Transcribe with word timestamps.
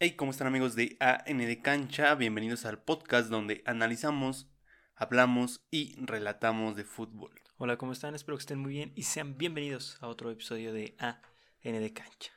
Hey, 0.00 0.12
¿cómo 0.12 0.30
están 0.30 0.46
amigos 0.46 0.74
de 0.76 0.96
AN 1.00 1.38
de 1.38 1.60
Cancha? 1.60 2.14
Bienvenidos 2.14 2.64
al 2.64 2.78
podcast 2.80 3.30
donde 3.30 3.62
analizamos, 3.66 4.48
hablamos 4.94 5.66
y 5.70 5.96
relatamos 6.04 6.76
de 6.76 6.84
fútbol. 6.84 7.32
Hola, 7.56 7.76
¿cómo 7.76 7.92
están? 7.92 8.14
Espero 8.14 8.36
que 8.36 8.42
estén 8.42 8.60
muy 8.60 8.72
bien 8.72 8.92
y 8.94 9.02
sean 9.02 9.36
bienvenidos 9.36 9.98
a 10.00 10.06
otro 10.06 10.30
episodio 10.30 10.72
de 10.72 10.94
AN 10.98 11.20
de 11.62 11.92
Cancha. 11.92 12.32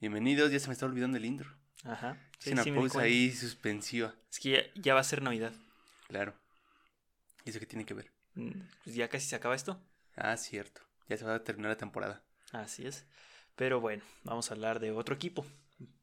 Bienvenidos, 0.00 0.52
ya 0.52 0.60
se 0.60 0.68
me 0.68 0.74
está 0.74 0.86
olvidando 0.86 1.16
el 1.16 1.24
intro. 1.24 1.50
Ajá. 1.84 2.16
Es 2.40 2.52
una 2.52 2.64
pausa 2.64 3.00
ahí 3.00 3.32
suspensiva. 3.32 4.14
Es 4.30 4.38
que 4.38 4.50
ya, 4.50 4.80
ya, 4.80 4.94
va 4.94 5.00
a 5.00 5.04
ser 5.04 5.22
Navidad. 5.22 5.52
Claro. 6.06 6.34
¿Y 7.44 7.50
eso 7.50 7.58
qué 7.58 7.66
tiene 7.66 7.84
que 7.84 7.94
ver? 7.94 8.12
Mm, 8.34 8.52
Pues 8.84 8.94
ya 8.94 9.08
casi 9.08 9.26
se 9.26 9.34
acaba 9.36 9.56
esto. 9.56 9.82
Ah, 10.16 10.36
cierto. 10.36 10.82
Ya 11.08 11.16
se 11.16 11.24
va 11.24 11.34
a 11.34 11.42
terminar 11.44 11.70
la 11.70 11.76
temporada. 11.78 12.22
Así 12.52 12.86
es. 12.86 13.06
Pero 13.56 13.80
bueno, 13.80 14.02
vamos 14.22 14.50
a 14.50 14.54
hablar 14.54 14.78
de 14.78 14.92
otro 14.92 15.14
equipo. 15.16 15.44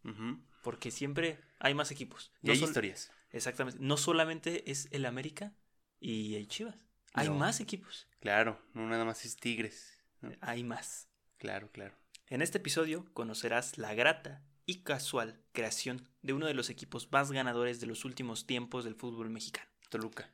Ujú. 0.04 0.40
Porque 0.68 0.92
siempre 0.92 1.40
hay 1.60 1.74
más 1.74 1.92
equipos. 1.92 2.30
Y 2.44 2.48
No 2.48 2.52
hay 2.52 2.62
historias. 2.62 3.10
Exactamente. 3.32 3.80
No 3.82 3.96
solamente 3.96 4.70
es 4.70 4.90
el 4.92 5.06
América 5.06 5.54
y 6.02 6.36
el 6.36 6.50
Chivas. 6.50 6.76
Hay 7.14 7.30
más 7.30 7.62
equipos. 7.62 8.10
Claro, 8.20 8.62
no 8.74 8.86
nada 8.86 9.06
más 9.06 9.24
es 9.24 9.38
Tigres. 9.38 9.98
¿no? 10.20 10.34
Hay 10.42 10.66
más. 10.66 11.08
Claro, 11.38 11.72
claro. 11.72 11.96
En 12.28 12.42
este 12.42 12.58
episodio 12.58 13.06
conocerás 13.14 13.78
la 13.78 13.94
grata 13.94 14.44
y 14.66 14.82
casual 14.82 15.40
creación 15.54 16.10
de 16.22 16.34
uno 16.34 16.48
de 16.48 16.54
los 16.54 16.70
equipos 16.70 17.10
más 17.14 17.32
ganadores 17.32 17.80
de 17.80 17.88
los 17.88 18.04
últimos 18.04 18.46
tiempos 18.46 18.84
del 18.84 18.96
fútbol 18.96 19.30
mexicano. 19.30 19.70
Toluca. 19.88 20.34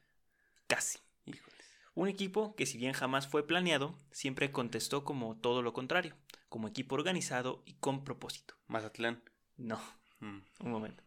Casi. 0.66 0.98
Híjoles. 1.28 1.68
Un 1.94 2.08
equipo 2.08 2.56
que 2.56 2.66
si 2.66 2.80
bien 2.80 2.94
jamás 2.94 3.28
fue 3.28 3.46
planeado, 3.46 3.96
siempre 4.10 4.52
contestó 4.52 5.04
como 5.04 5.38
todo 5.38 5.62
lo 5.62 5.74
contrario, 5.74 6.16
como 6.50 6.68
equipo 6.68 6.96
organizado 6.96 7.62
y 7.68 7.74
con 7.74 8.04
propósito. 8.04 8.56
Mazatlán. 8.66 9.22
No, 9.58 9.80
Mm. 10.24 10.66
un 10.66 10.72
momento. 10.72 11.04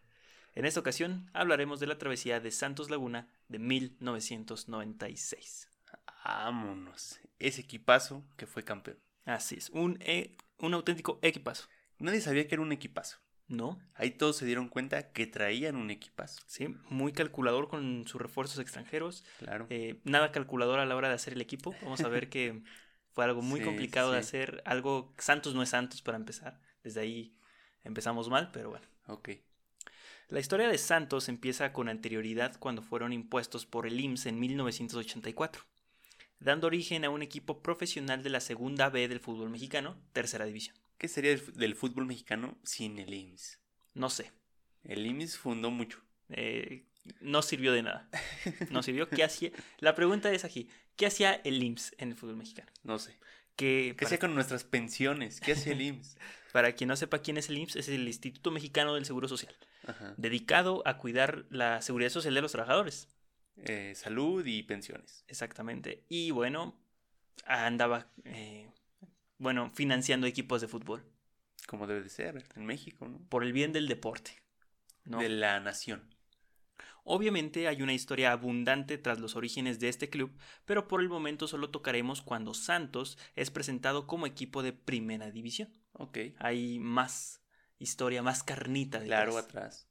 En 0.54 0.64
esta 0.64 0.80
ocasión 0.80 1.28
hablaremos 1.34 1.80
de 1.80 1.86
la 1.86 1.98
travesía 1.98 2.40
de 2.40 2.50
Santos 2.50 2.88
Laguna 2.90 3.28
de 3.48 3.58
1996. 3.58 5.68
Vámonos. 6.24 7.20
Ese 7.38 7.60
equipazo 7.60 8.24
que 8.36 8.46
fue 8.46 8.64
campeón. 8.64 8.98
Así 9.24 9.56
es, 9.56 9.70
un, 9.70 9.98
e- 10.00 10.36
un 10.58 10.74
auténtico 10.74 11.18
equipazo. 11.22 11.68
Nadie 11.98 12.20
sabía 12.20 12.46
que 12.48 12.54
era 12.54 12.62
un 12.62 12.72
equipazo. 12.72 13.18
¿No? 13.48 13.78
Ahí 13.94 14.10
todos 14.10 14.36
se 14.36 14.44
dieron 14.44 14.68
cuenta 14.68 15.12
que 15.12 15.26
traían 15.28 15.76
un 15.76 15.90
equipazo. 15.90 16.42
Sí, 16.48 16.66
muy 16.90 17.12
calculador 17.12 17.68
con 17.68 18.04
sus 18.08 18.20
refuerzos 18.20 18.58
extranjeros. 18.58 19.24
Claro. 19.38 19.66
Eh, 19.70 20.00
nada 20.02 20.32
calculador 20.32 20.80
a 20.80 20.86
la 20.86 20.96
hora 20.96 21.08
de 21.08 21.14
hacer 21.14 21.34
el 21.34 21.40
equipo. 21.40 21.72
Vamos 21.82 22.00
a 22.00 22.08
ver 22.08 22.28
que 22.28 22.62
fue 23.12 23.24
algo 23.24 23.42
muy 23.42 23.60
Sí, 23.60 23.66
complicado 23.66 24.10
de 24.10 24.18
hacer. 24.18 24.62
Algo, 24.64 25.14
Santos 25.18 25.54
no 25.54 25.62
es 25.62 25.68
Santos 25.68 26.02
para 26.02 26.16
empezar. 26.16 26.60
Desde 26.82 27.00
ahí 27.02 27.36
empezamos 27.84 28.28
mal, 28.28 28.50
pero 28.52 28.70
bueno. 28.70 28.86
Ok. 29.06 29.30
La 30.28 30.40
historia 30.40 30.68
de 30.68 30.78
Santos 30.78 31.28
empieza 31.28 31.72
con 31.72 31.88
anterioridad 31.88 32.56
cuando 32.58 32.82
fueron 32.82 33.12
impuestos 33.12 33.64
por 33.64 33.86
el 33.86 34.00
IMSS 34.00 34.26
en 34.26 34.40
1984, 34.40 35.62
dando 36.40 36.66
origen 36.66 37.04
a 37.04 37.10
un 37.10 37.22
equipo 37.22 37.62
profesional 37.62 38.24
de 38.24 38.30
la 38.30 38.40
segunda 38.40 38.88
B 38.88 39.06
del 39.06 39.20
fútbol 39.20 39.50
mexicano, 39.50 39.96
tercera 40.12 40.44
división. 40.44 40.76
¿Qué 40.98 41.06
sería 41.06 41.36
del, 41.36 41.76
fútbol 41.76 42.06
mexicano 42.06 42.58
sin 42.64 42.98
el 42.98 43.14
IMSS? 43.14 43.60
No 43.94 44.10
sé, 44.10 44.32
El 44.82 45.06
IMSS 45.06 45.38
fundó 45.38 45.70
mucho. 45.70 46.02
eh, 46.28 46.84
no 47.20 47.42
sirvió 47.42 47.72
de 47.72 47.82
nada. 47.82 48.08
No 48.70 48.82
sirvió. 48.82 49.08
¿Qué 49.08 49.22
hacía? 49.22 49.52
La 49.78 49.94
pregunta 49.94 50.32
es 50.32 50.44
aquí, 50.44 50.68
¿qué 50.96 51.06
hacía 51.06 51.34
el 51.44 51.62
IMSS 51.62 51.94
en 51.98 52.10
el 52.10 52.16
fútbol 52.16 52.36
mexicano? 52.36 52.70
No 52.82 52.98
sé. 52.98 53.16
Que 53.56 53.94
¿Qué 53.98 54.04
hacía 54.04 54.18
con 54.18 54.34
nuestras 54.34 54.64
pensiones? 54.64 55.40
¿Qué 55.40 55.52
hacía 55.52 55.72
el 55.72 55.80
IMSS? 55.80 56.16
para 56.52 56.72
quien 56.72 56.88
no 56.88 56.96
sepa 56.96 57.18
quién 57.18 57.36
es 57.36 57.48
el 57.48 57.58
IMSS, 57.58 57.76
es 57.76 57.88
el 57.88 58.06
Instituto 58.06 58.50
Mexicano 58.50 58.94
del 58.94 59.04
Seguro 59.04 59.28
Social, 59.28 59.54
Ajá. 59.86 60.14
dedicado 60.16 60.82
a 60.86 60.96
cuidar 60.96 61.44
la 61.50 61.82
seguridad 61.82 62.10
social 62.10 62.32
de 62.32 62.40
los 62.40 62.52
trabajadores. 62.52 63.08
Eh, 63.58 63.92
salud 63.94 64.44
y 64.46 64.62
pensiones. 64.62 65.24
Exactamente. 65.28 66.04
Y 66.08 66.30
bueno, 66.30 66.78
andaba, 67.44 68.10
eh, 68.24 68.70
bueno, 69.38 69.70
financiando 69.74 70.26
equipos 70.26 70.60
de 70.60 70.68
fútbol 70.68 71.04
Como 71.66 71.86
debe 71.86 72.02
de 72.02 72.08
ser 72.08 72.44
en 72.54 72.66
México, 72.66 73.08
¿no? 73.08 73.18
por 73.28 73.44
el 73.44 73.52
bien 73.52 73.72
del 73.72 73.88
deporte. 73.88 74.42
¿no? 75.04 75.18
De 75.18 75.28
la 75.28 75.60
nación. 75.60 76.02
Obviamente 77.08 77.68
hay 77.68 77.82
una 77.82 77.94
historia 77.94 78.32
abundante 78.32 78.98
tras 78.98 79.20
los 79.20 79.36
orígenes 79.36 79.78
de 79.78 79.88
este 79.88 80.10
club, 80.10 80.36
pero 80.64 80.88
por 80.88 81.00
el 81.00 81.08
momento 81.08 81.46
solo 81.46 81.70
tocaremos 81.70 82.20
cuando 82.20 82.52
Santos 82.52 83.16
es 83.36 83.52
presentado 83.52 84.08
como 84.08 84.26
equipo 84.26 84.64
de 84.64 84.72
primera 84.72 85.30
división. 85.30 85.72
Ok. 85.92 86.18
Hay 86.38 86.80
más 86.80 87.44
historia, 87.78 88.24
más 88.24 88.42
carnita. 88.42 88.98
detrás. 88.98 89.22
Claro, 89.22 89.38
atrás. 89.38 89.88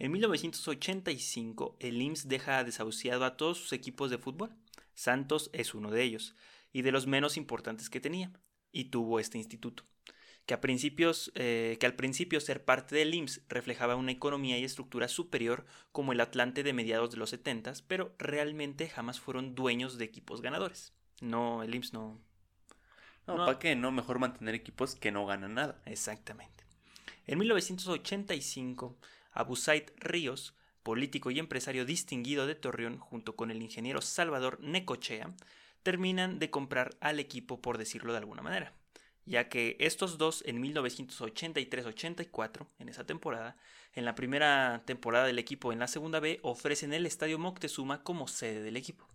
En 0.00 0.10
1985, 0.10 1.76
el 1.78 2.02
IMSS 2.02 2.26
deja 2.26 2.64
desahuciado 2.64 3.24
a 3.24 3.36
todos 3.36 3.58
sus 3.58 3.72
equipos 3.72 4.10
de 4.10 4.18
fútbol. 4.18 4.52
Santos 4.94 5.48
es 5.52 5.74
uno 5.74 5.92
de 5.92 6.02
ellos, 6.02 6.34
y 6.72 6.82
de 6.82 6.90
los 6.90 7.06
menos 7.06 7.36
importantes 7.36 7.88
que 7.88 8.00
tenía, 8.00 8.32
y 8.72 8.86
tuvo 8.86 9.20
este 9.20 9.38
instituto. 9.38 9.84
Que, 10.46 10.54
a 10.54 10.60
principios, 10.60 11.30
eh, 11.36 11.76
que 11.78 11.86
al 11.86 11.94
principio 11.94 12.40
ser 12.40 12.64
parte 12.64 12.96
del 12.96 13.14
IMSS 13.14 13.42
reflejaba 13.48 13.94
una 13.96 14.10
economía 14.10 14.58
y 14.58 14.64
estructura 14.64 15.06
superior 15.08 15.66
como 15.92 16.12
el 16.12 16.20
Atlante 16.20 16.62
de 16.64 16.72
mediados 16.72 17.10
de 17.12 17.16
los 17.18 17.30
70, 17.30 17.72
pero 17.86 18.12
realmente 18.18 18.88
jamás 18.88 19.20
fueron 19.20 19.54
dueños 19.54 19.98
de 19.98 20.04
equipos 20.04 20.40
ganadores. 20.42 20.92
No, 21.20 21.62
el 21.62 21.74
IMSS 21.74 21.92
no, 21.92 22.20
No, 23.28 23.36
No. 23.36 23.46
¿para 23.46 23.58
qué? 23.60 23.76
No, 23.76 23.92
mejor 23.92 24.18
mantener 24.18 24.54
equipos 24.56 24.96
que 24.96 25.12
no 25.12 25.24
ganan 25.26 25.54
nada. 25.54 25.80
Exactamente. 25.86 26.64
En 27.26 27.38
1985, 27.38 28.98
Abu 29.30 29.54
Said 29.54 29.90
Ríos, 29.96 30.54
político 30.82 31.30
y 31.30 31.38
empresario 31.38 31.84
distinguido 31.84 32.46
de 32.48 32.56
Torreón, 32.56 32.98
junto 32.98 33.36
con 33.36 33.52
el 33.52 33.62
ingeniero 33.62 34.00
Salvador 34.00 34.58
Necochea, 34.60 35.32
terminan 35.84 36.38
de 36.40 36.50
comprar 36.50 36.96
al 37.00 37.20
equipo, 37.20 37.60
por 37.60 37.78
decirlo 37.78 38.12
de 38.12 38.18
alguna 38.18 38.42
manera, 38.42 38.72
ya 39.24 39.48
que 39.48 39.76
estos 39.78 40.18
dos 40.18 40.42
en 40.46 40.62
1983-84, 40.62 42.66
en 42.78 42.88
esa 42.88 43.04
temporada, 43.04 43.56
en 43.94 44.04
la 44.04 44.14
primera 44.14 44.82
temporada 44.84 45.26
del 45.26 45.38
equipo 45.38 45.72
en 45.72 45.78
la 45.78 45.88
segunda 45.88 46.20
B, 46.20 46.40
ofrecen 46.42 46.92
el 46.92 47.06
Estadio 47.06 47.38
Moctezuma 47.38 48.02
como 48.02 48.28
sede 48.28 48.62
del 48.62 48.76
equipo. 48.76 49.06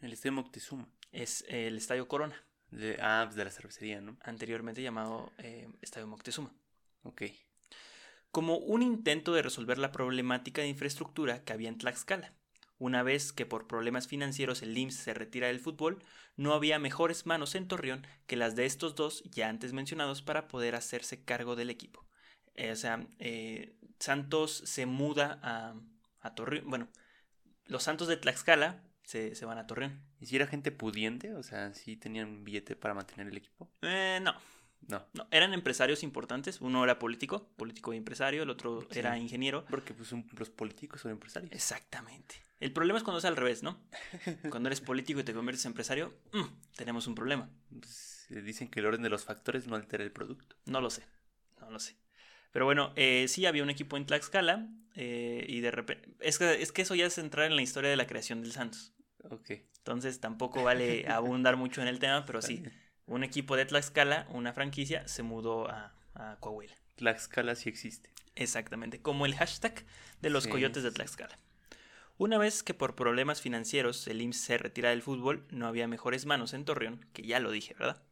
El 0.00 0.12
Estadio 0.12 0.32
Moctezuma. 0.32 0.88
Es 1.12 1.44
el 1.48 1.76
Estadio 1.76 2.08
Corona, 2.08 2.42
De, 2.70 2.98
ah, 3.00 3.22
pues 3.26 3.36
de 3.36 3.44
la 3.44 3.50
cervecería, 3.50 4.00
¿no? 4.00 4.16
anteriormente 4.22 4.82
llamado 4.82 5.30
eh, 5.38 5.68
Estadio 5.82 6.06
Moctezuma. 6.06 6.52
Ok. 7.04 7.22
como 8.30 8.56
un 8.56 8.80
intento 8.82 9.34
de 9.34 9.42
resolver 9.42 9.76
la 9.76 9.92
problemática 9.92 10.62
de 10.62 10.68
infraestructura 10.68 11.44
que 11.44 11.52
había 11.52 11.68
en 11.68 11.76
Tlaxcala. 11.78 12.32
Una 12.82 13.04
vez 13.04 13.32
que 13.32 13.46
por 13.46 13.68
problemas 13.68 14.08
financieros 14.08 14.60
el 14.62 14.76
IMSS 14.76 14.96
se 14.96 15.14
retira 15.14 15.46
del 15.46 15.60
fútbol, 15.60 16.02
no 16.36 16.52
había 16.52 16.80
mejores 16.80 17.26
manos 17.26 17.54
en 17.54 17.68
Torreón 17.68 18.04
que 18.26 18.34
las 18.34 18.56
de 18.56 18.66
estos 18.66 18.96
dos 18.96 19.22
ya 19.30 19.48
antes 19.48 19.72
mencionados 19.72 20.20
para 20.20 20.48
poder 20.48 20.74
hacerse 20.74 21.22
cargo 21.24 21.54
del 21.54 21.70
equipo. 21.70 22.04
Eh, 22.56 22.72
o 22.72 22.76
sea, 22.76 23.06
eh, 23.20 23.76
Santos 24.00 24.62
se 24.66 24.86
muda 24.86 25.38
a, 25.42 25.74
a 26.22 26.34
Torreón. 26.34 26.68
Bueno, 26.68 26.88
los 27.66 27.84
Santos 27.84 28.08
de 28.08 28.16
Tlaxcala 28.16 28.82
se, 29.04 29.36
se 29.36 29.44
van 29.44 29.58
a 29.58 29.66
Torreón. 29.68 30.02
¿Y 30.18 30.26
si 30.26 30.34
era 30.34 30.48
gente 30.48 30.72
pudiente? 30.72 31.34
O 31.34 31.44
sea, 31.44 31.72
¿sí 31.74 31.96
tenían 31.96 32.26
un 32.28 32.42
billete 32.42 32.74
para 32.74 32.94
mantener 32.94 33.28
el 33.28 33.36
equipo? 33.36 33.70
Eh, 33.82 34.18
no, 34.20 34.34
No. 34.88 35.06
no, 35.12 35.28
eran 35.30 35.54
empresarios 35.54 36.02
importantes. 36.02 36.60
Uno 36.60 36.82
era 36.82 36.98
político, 36.98 37.48
político 37.56 37.92
y 37.94 37.96
empresario, 37.96 38.42
el 38.42 38.50
otro 38.50 38.80
Sí. 38.90 38.98
era 38.98 39.16
ingeniero. 39.18 39.64
Porque 39.70 39.94
pues 39.94 40.10
un- 40.10 40.28
los 40.36 40.50
políticos 40.50 41.00
son 41.02 41.12
empresarios. 41.12 41.52
Exactamente. 41.52 42.42
El 42.62 42.72
problema 42.72 42.98
es 42.98 43.02
cuando 43.02 43.18
es 43.18 43.24
al 43.24 43.36
revés, 43.36 43.62
¿no? 43.62 43.80
Cuando 44.50 44.68
eres 44.68 44.80
político 44.80 45.18
y 45.18 45.24
te 45.24 45.34
conviertes 45.34 45.64
en 45.64 45.70
empresario, 45.70 46.14
mm, 46.32 46.76
tenemos 46.76 47.08
un 47.08 47.14
problema. 47.16 47.50
Pues, 47.76 48.26
dicen 48.28 48.68
que 48.68 48.78
el 48.80 48.86
orden 48.86 49.02
de 49.02 49.08
los 49.08 49.24
factores 49.24 49.66
no 49.66 49.74
altera 49.74 50.04
el 50.04 50.12
producto. 50.12 50.56
No 50.66 50.80
lo 50.80 50.88
sé, 50.88 51.04
no 51.60 51.70
lo 51.70 51.80
sé. 51.80 51.96
Pero 52.52 52.64
bueno, 52.64 52.92
eh, 52.94 53.26
sí 53.28 53.46
había 53.46 53.64
un 53.64 53.70
equipo 53.70 53.96
en 53.96 54.06
Tlaxcala 54.06 54.68
eh, 54.94 55.44
y 55.48 55.60
de 55.60 55.70
repente... 55.72 56.14
Es 56.20 56.38
que, 56.38 56.62
es 56.62 56.70
que 56.70 56.82
eso 56.82 56.94
ya 56.94 57.06
es 57.06 57.18
entrar 57.18 57.46
en 57.46 57.56
la 57.56 57.62
historia 57.62 57.90
de 57.90 57.96
la 57.96 58.06
creación 58.06 58.42
del 58.42 58.52
Santos. 58.52 58.94
Ok. 59.28 59.50
Entonces 59.78 60.20
tampoco 60.20 60.62
vale 60.62 61.06
abundar 61.08 61.56
mucho 61.56 61.82
en 61.82 61.88
el 61.88 61.98
tema, 61.98 62.24
pero 62.26 62.42
sí, 62.42 62.62
un 63.06 63.24
equipo 63.24 63.56
de 63.56 63.64
Tlaxcala, 63.64 64.26
una 64.30 64.52
franquicia, 64.52 65.08
se 65.08 65.24
mudó 65.24 65.68
a, 65.68 65.96
a 66.14 66.36
Coahuila. 66.38 66.76
Tlaxcala 66.94 67.56
sí 67.56 67.68
existe. 67.68 68.10
Exactamente, 68.36 69.02
como 69.02 69.26
el 69.26 69.34
hashtag 69.34 69.84
de 70.20 70.30
los 70.30 70.44
Sí, 70.44 70.50
coyotes 70.50 70.84
de. 70.84 70.92
Tlaxcala. 70.92 71.38
Una 72.18 72.38
vez 72.38 72.62
que 72.62 72.74
por 72.74 72.94
problemas 72.94 73.40
financieros 73.40 74.06
el 74.06 74.20
IMSS 74.20 74.40
se 74.40 74.58
retira 74.58 74.90
del 74.90 75.02
fútbol, 75.02 75.46
no 75.50 75.66
había 75.66 75.88
mejores 75.88 76.26
manos 76.26 76.54
en 76.54 76.64
Torreón, 76.64 77.06
que 77.12 77.22
ya 77.22 77.40
lo 77.40 77.50
dije, 77.50 77.74
¿verdad? 77.78 78.02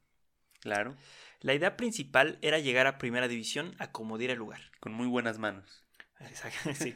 Claro. 0.61 0.97
La 1.41 1.55
idea 1.55 1.76
principal 1.76 2.38
era 2.43 2.58
llegar 2.58 2.87
a 2.87 2.99
primera 2.99 3.29
división 3.29 3.75
a 3.79 3.93
como 3.93 4.19
diera 4.19 4.35
lugar. 4.35 4.61
Con 4.81 4.93
muy 4.93 5.06
buenas 5.06 5.38
manos. 5.38 5.85
Exacto, 6.20 6.75
sí. 6.75 6.94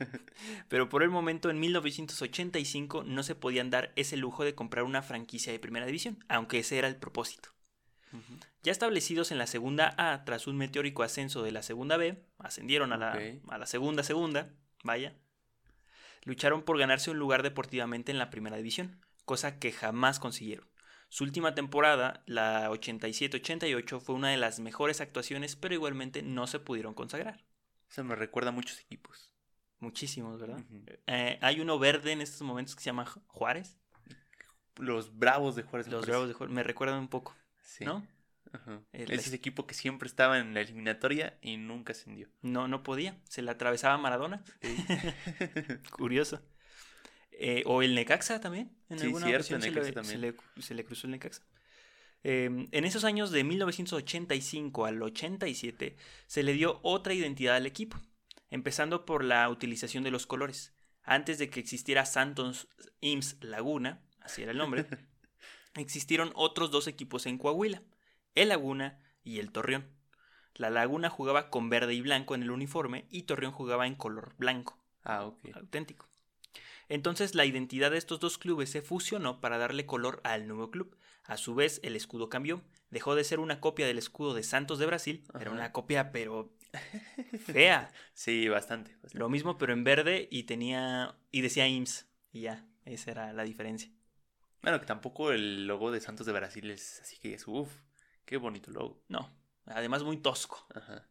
Pero 0.69 0.89
por 0.89 1.03
el 1.03 1.11
momento, 1.11 1.49
en 1.51 1.59
1985, 1.59 3.05
no 3.05 3.23
se 3.23 3.35
podían 3.35 3.71
dar 3.71 3.93
ese 3.97 4.17
lujo 4.17 4.45
de 4.45 4.55
comprar 4.55 4.85
una 4.85 5.03
franquicia 5.03 5.53
de 5.53 5.59
primera 5.59 5.87
división, 5.87 6.23
aunque 6.29 6.59
ese 6.59 6.79
era 6.79 6.89
el 6.89 6.97
propósito. 6.97 7.51
Ya 8.63 8.71
establecidos 8.71 9.33
en 9.33 9.39
la 9.39 9.49
segunda 9.49 9.93
A 9.99 10.25
tras 10.25 10.47
un 10.47 10.57
meteórico 10.57 11.03
ascenso 11.03 11.43
de 11.43 11.51
la 11.51 11.63
segunda 11.63 11.97
B, 11.97 12.23
ascendieron 12.39 12.93
a 12.93 12.97
la, 12.97 13.19
a 13.49 13.59
la 13.59 13.67
segunda 13.67 14.05
segunda, 14.05 14.55
vaya, 14.85 15.17
lucharon 16.25 16.63
por 16.63 16.79
ganarse 16.79 17.11
un 17.11 17.19
lugar 17.19 17.43
deportivamente 17.43 18.13
en 18.13 18.19
la 18.19 18.31
primera 18.31 18.57
división, 18.57 19.01
cosa 19.25 19.59
que 19.59 19.73
jamás 19.73 20.19
consiguieron. 20.19 20.69
Su 21.09 21.25
última 21.25 21.55
temporada, 21.55 22.23
la 22.27 22.71
87-88, 22.71 24.01
fue 24.01 24.15
una 24.17 24.31
de 24.31 24.37
las 24.37 24.59
mejores 24.59 25.01
actuaciones, 25.01 25.55
pero 25.57 25.75
igualmente 25.75 26.23
no 26.23 26.47
se 26.47 26.59
pudieron 26.59 26.95
consagrar. 26.95 27.45
Eso 27.89 28.03
me 28.03 28.17
recuerda 28.17 28.49
a 28.49 28.53
muchos 28.53 28.81
equipos. 28.81 29.33
Muchísimos, 29.79 30.41
¿verdad? 30.41 30.65
Eh, 31.07 31.39
hay 31.43 31.61
uno 31.61 31.79
verde 31.79 32.13
en 32.13 32.21
estos 32.21 32.43
momentos 32.43 32.75
que 32.75 32.81
se 32.83 32.87
llama 32.87 33.07
Ju- 33.07 33.23
Juárez. 33.29 33.79
Los 34.77 35.17
Bravos 35.17 35.55
de 35.55 35.63
Juárez. 35.63 35.87
Los. 35.89 36.07
Bravos 36.07 36.27
de 36.29 36.35
Juárez 36.35 36.55
me 36.55 36.63
recuerdan 36.65 36.99
un 36.99 37.09
poco, 37.09 37.37
Sí. 37.63 37.85
¿no? 37.85 38.05
Ajá. 38.55 38.81
Es 38.93 39.11
ese 39.11 39.35
equipo 39.37 39.67
que 39.67 39.75
siempre 39.75 40.07
estaba 40.09 40.39
en 40.39 40.55
la 40.55 40.61
eliminatoria 40.61 41.37
y 41.43 41.57
nunca 41.57 41.93
ascendió. 41.93 42.29
No, 42.43 42.69
no 42.69 42.83
podía. 42.83 43.19
Se 43.29 43.43
le 43.43 43.51
atravesaba 43.51 43.99
Maradona. 43.99 44.43
Curioso. 45.91 46.41
Eh, 47.33 47.63
o 47.67 47.83
el 47.83 47.95
Necaxa 47.95 48.41
también. 48.41 48.71
En 48.89 48.99
Sí, 48.99 49.07
alguna 49.07 49.27
cierto, 49.27 49.43
ocasión 49.55 49.63
se, 49.63 49.69
Necaxa 49.71 49.89
le, 49.89 49.93
también. 49.93 50.21
se 50.21 50.27
le- 50.57 50.63
se 50.63 50.75
le 50.75 50.85
cruzó 50.85 51.07
el 51.07 51.11
Necaxa. 51.13 51.43
Eh, 52.23 52.69
en 52.71 52.85
esos 52.85 53.05
años 53.05 53.31
de 53.33 53.45
1985 53.45 54.87
al 54.87 55.03
87 55.03 55.97
se 56.27 56.43
le 56.43 56.53
dio 56.55 56.81
otra 56.83 57.13
identidad 57.13 57.57
al 57.57 57.67
equipo, 57.67 57.99
empezando 58.51 59.05
por 59.05 59.25
la 59.25 59.49
utilización 59.51 60.05
de 60.05 60.11
los 60.11 60.27
colores. 60.27 60.73
Antes 61.03 61.39
de 61.39 61.51
que 61.51 61.61
existiera 61.61 62.07
Santos 62.07 62.69
IMSS 63.01 63.37
Laguna, 63.43 64.01
así 64.21 64.43
era 64.43 64.53
el 64.53 64.59
nombre, 64.59 64.87
existieron 65.75 66.33
otros 66.35 66.71
dos 66.71 66.87
equipos 66.87 67.27
en 67.27 67.37
Coahuila, 67.37 67.83
el 68.35 68.51
Laguna 68.51 69.01
y 69.23 69.39
el 69.39 69.53
Torreón. 69.53 69.87
La 70.55 70.71
Laguna 70.71 71.11
jugaba 71.11 71.51
con 71.51 71.69
verde 71.69 71.95
y 71.95 72.01
blanco 72.01 72.35
en 72.35 72.43
el 72.43 72.51
uniforme 72.51 73.07
y 73.11 73.23
Torreón 73.23 73.53
jugaba 73.53 73.87
en 73.87 73.97
color 73.97 74.35
blanco 74.39 74.79
ah, 75.03 75.25
ok. 75.27 75.49
auténtico. 75.55 76.09
Entonces 76.89 77.35
la 77.35 77.45
identidad 77.45 77.91
de 77.91 77.99
estos 77.99 78.21
dos 78.21 78.39
clubes 78.39 78.71
se 78.71 78.83
fusionó 78.83 79.41
para 79.41 79.59
darle 79.59 79.87
color 79.87 80.21
al 80.25 80.47
nuevo 80.47 80.71
club. 80.71 80.97
A 81.25 81.37
su 81.39 81.55
vez 81.55 81.81
el 81.83 81.97
escudo 81.97 82.29
cambió, 82.29 82.63
dejó 82.91 83.15
de 83.15 83.25
ser 83.25 83.41
una 83.41 83.61
copia 83.61 83.87
del 83.87 83.99
escudo 83.99 84.35
de 84.35 84.43
Santos 84.43 84.79
de 84.79 84.87
Brasil, 84.87 85.25
era 85.41 85.51
una 85.51 85.73
copia 85.73 86.13
pero 86.13 86.53
fea. 87.47 87.91
Sí, 88.13 88.49
bastante. 88.49 88.93
bastante. 88.93 89.19
Lo 89.19 89.29
mismo 89.29 89.57
pero 89.57 89.73
en 89.73 89.85
verde 89.85 90.29
y 90.31 90.43
tenía 90.43 91.17
y 91.31 91.41
decía 91.41 91.67
IMSS 91.67 92.07
y 92.33 92.43
ya, 92.43 92.67
esa 92.85 93.11
era 93.11 93.33
la 93.33 93.45
diferencia. 93.45 93.91
Bueno, 94.63 94.81
que 94.81 94.87
tampoco 94.87 95.33
el 95.33 95.67
logo 95.67 95.91
de 95.91 96.01
Santos 96.01 96.27
de 96.27 96.33
Brasil 96.33 96.71
es 96.71 97.01
así 97.01 97.19
que 97.19 97.35
es, 97.35 97.47
uff, 97.47 97.71
qué 98.25 98.37
bonito 98.37 98.71
logo. 98.71 99.03
No, 99.09 99.31
además 99.67 100.03
muy 100.03 100.17
tosco. 100.19 100.67
Ajá. 100.75 101.09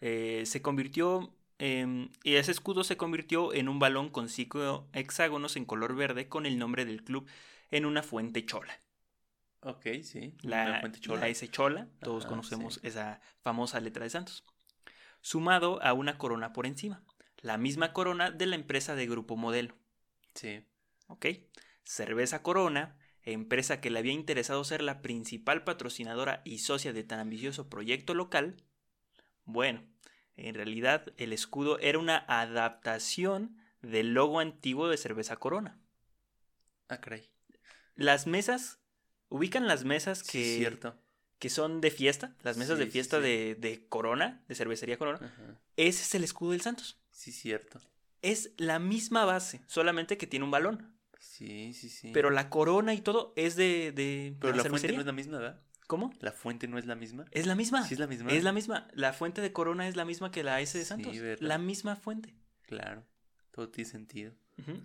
Eh, 0.00 0.42
se 0.46 0.62
convirtió 0.62 1.34
y 1.58 2.34
ese 2.34 2.50
escudo 2.50 2.82
se 2.82 2.96
convirtió 2.96 3.54
en 3.54 3.68
un 3.68 3.78
balón 3.78 4.10
con 4.10 4.28
cinco 4.28 4.88
hexágonos 4.92 5.54
en 5.54 5.64
color 5.64 5.94
verde 5.94 6.28
con 6.28 6.44
el 6.44 6.58
nombre 6.58 6.84
del 6.84 7.04
club 7.04 7.28
en 7.70 7.86
una 7.86 8.02
fuente 8.02 8.44
chola. 8.44 8.80
Ok, 9.60 9.86
sí. 10.02 10.34
la, 10.42 10.64
una 10.64 10.80
fuente 10.80 10.98
chola. 10.98 11.20
la 11.20 11.28
S 11.28 11.48
chola, 11.48 11.88
todos 12.00 12.24
Ajá, 12.24 12.30
conocemos 12.30 12.74
sí. 12.74 12.80
esa 12.82 13.20
famosa 13.42 13.78
letra 13.78 14.02
de 14.02 14.10
Santos, 14.10 14.44
sumado 15.20 15.80
a 15.84 15.92
una 15.92 16.18
corona 16.18 16.52
por 16.52 16.66
encima, 16.66 17.04
la 17.38 17.58
misma 17.58 17.92
corona 17.92 18.32
de 18.32 18.46
la 18.46 18.56
empresa 18.56 18.96
de 18.96 19.06
Grupo 19.06 19.36
Modelo, 19.36 19.76
Sí. 20.34 20.64
¿ok? 21.06 21.26
Cerveza 21.84 22.42
Corona, 22.42 22.96
empresa 23.24 23.80
que 23.80 23.90
le 23.90 23.98
había 23.98 24.12
interesado 24.12 24.64
ser 24.64 24.82
la 24.82 25.00
principal 25.02 25.64
patrocinadora 25.64 26.42
y 26.44 26.58
socia 26.58 26.92
de 26.92 27.04
tan 27.04 27.20
ambicioso 27.20 27.68
proyecto 27.68 28.14
local, 28.14 28.56
bueno, 29.44 29.82
en 30.36 30.54
realidad 30.54 31.12
el 31.16 31.32
escudo 31.32 31.78
era 31.78 31.98
una 31.98 32.24
adaptación 32.28 33.56
del 33.82 34.14
logo 34.14 34.40
antiguo 34.40 34.88
de 34.88 34.96
Cerveza 34.96 35.36
Corona. 35.36 35.78
Ah, 36.88 37.00
caray. 37.00 37.28
Las 37.94 38.26
mesas, 38.26 38.78
ubican 39.28 39.66
las 39.66 39.84
mesas 39.84 40.22
que 40.22 40.42
Sí, 40.44 40.56
cierto. 40.58 40.96
que 41.38 41.50
son 41.50 41.80
de 41.80 41.90
fiesta, 41.90 42.34
las 42.42 42.56
mesas 42.56 42.78
Sí, 42.78 42.84
de 42.84 42.90
fiesta 42.90 43.16
sí. 43.18 43.22
De, 43.24 43.54
de 43.56 43.86
Corona, 43.88 44.44
de 44.48 44.54
cervecería 44.54 44.98
Corona, 44.98 45.18
Ajá. 45.26 45.60
ese 45.76 46.02
es 46.02 46.14
el 46.14 46.24
escudo 46.24 46.52
del 46.52 46.60
Santos. 46.60 46.98
Sí, 47.10 47.32
cierto. 47.32 47.80
Es 48.22 48.52
la 48.56 48.78
misma 48.78 49.24
base, 49.24 49.60
solamente 49.66 50.16
que 50.16 50.26
tiene 50.28 50.44
un 50.44 50.50
balón. 50.52 50.96
Sí, 51.22 51.72
sí, 51.72 51.88
sí. 51.88 52.10
Pero 52.12 52.30
la 52.30 52.50
corona 52.50 52.94
y 52.94 53.00
todo 53.00 53.32
es 53.36 53.54
de, 53.56 53.92
de 53.92 54.34
Pero 54.40 54.54
la 54.56 54.64
fuente 54.64 54.92
no 54.92 55.00
es 55.00 55.06
la 55.06 55.12
misma, 55.12 55.38
¿verdad? 55.38 55.60
¿Cómo? 55.86 56.12
La 56.20 56.32
fuente 56.32 56.66
no 56.68 56.78
es 56.78 56.86
la 56.86 56.94
misma. 56.96 57.26
Es 57.30 57.46
la 57.46 57.54
misma. 57.54 57.86
Sí, 57.86 57.94
es 57.94 58.00
la 58.00 58.06
misma. 58.06 58.32
Es 58.32 58.42
la 58.44 58.52
misma. 58.52 58.88
La 58.94 59.12
fuente 59.12 59.40
de 59.40 59.52
Corona 59.52 59.86
es 59.88 59.94
la 59.96 60.04
misma 60.04 60.30
que 60.32 60.42
la 60.42 60.60
S 60.60 60.76
de 60.76 60.84
Sí, 60.84 60.88
Santos. 60.88 61.18
¿verdad? 61.20 61.46
la 61.46 61.58
misma 61.58 61.96
fuente. 61.96 62.34
Claro. 62.66 63.04
Todo 63.52 63.68
tiene 63.68 63.88
sentido. 63.90 64.32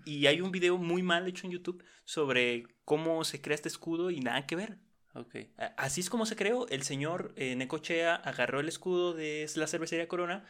Y 0.05 0.25
hay 0.27 0.41
un 0.41 0.51
video 0.51 0.77
muy 0.77 1.03
mal 1.03 1.27
hecho 1.27 1.45
en 1.45 1.51
YouTube 1.53 1.83
sobre 2.05 2.65
cómo 2.85 3.23
se 3.23 3.41
crea 3.41 3.55
este 3.55 3.69
escudo 3.69 4.09
y 4.11 4.19
nada 4.19 4.45
que 4.47 4.55
ver. 4.55 4.77
Ok. 5.13 5.35
A- 5.57 5.65
Así 5.77 6.01
es 6.01 6.09
como 6.09 6.25
se 6.25 6.35
creó. 6.35 6.67
El 6.69 6.83
señor 6.83 7.33
eh, 7.35 7.55
Necochea 7.55 8.15
agarró 8.15 8.59
el 8.59 8.67
escudo 8.67 9.13
de 9.13 9.49
la 9.55 9.67
cervecería 9.67 10.07
Corona 10.07 10.45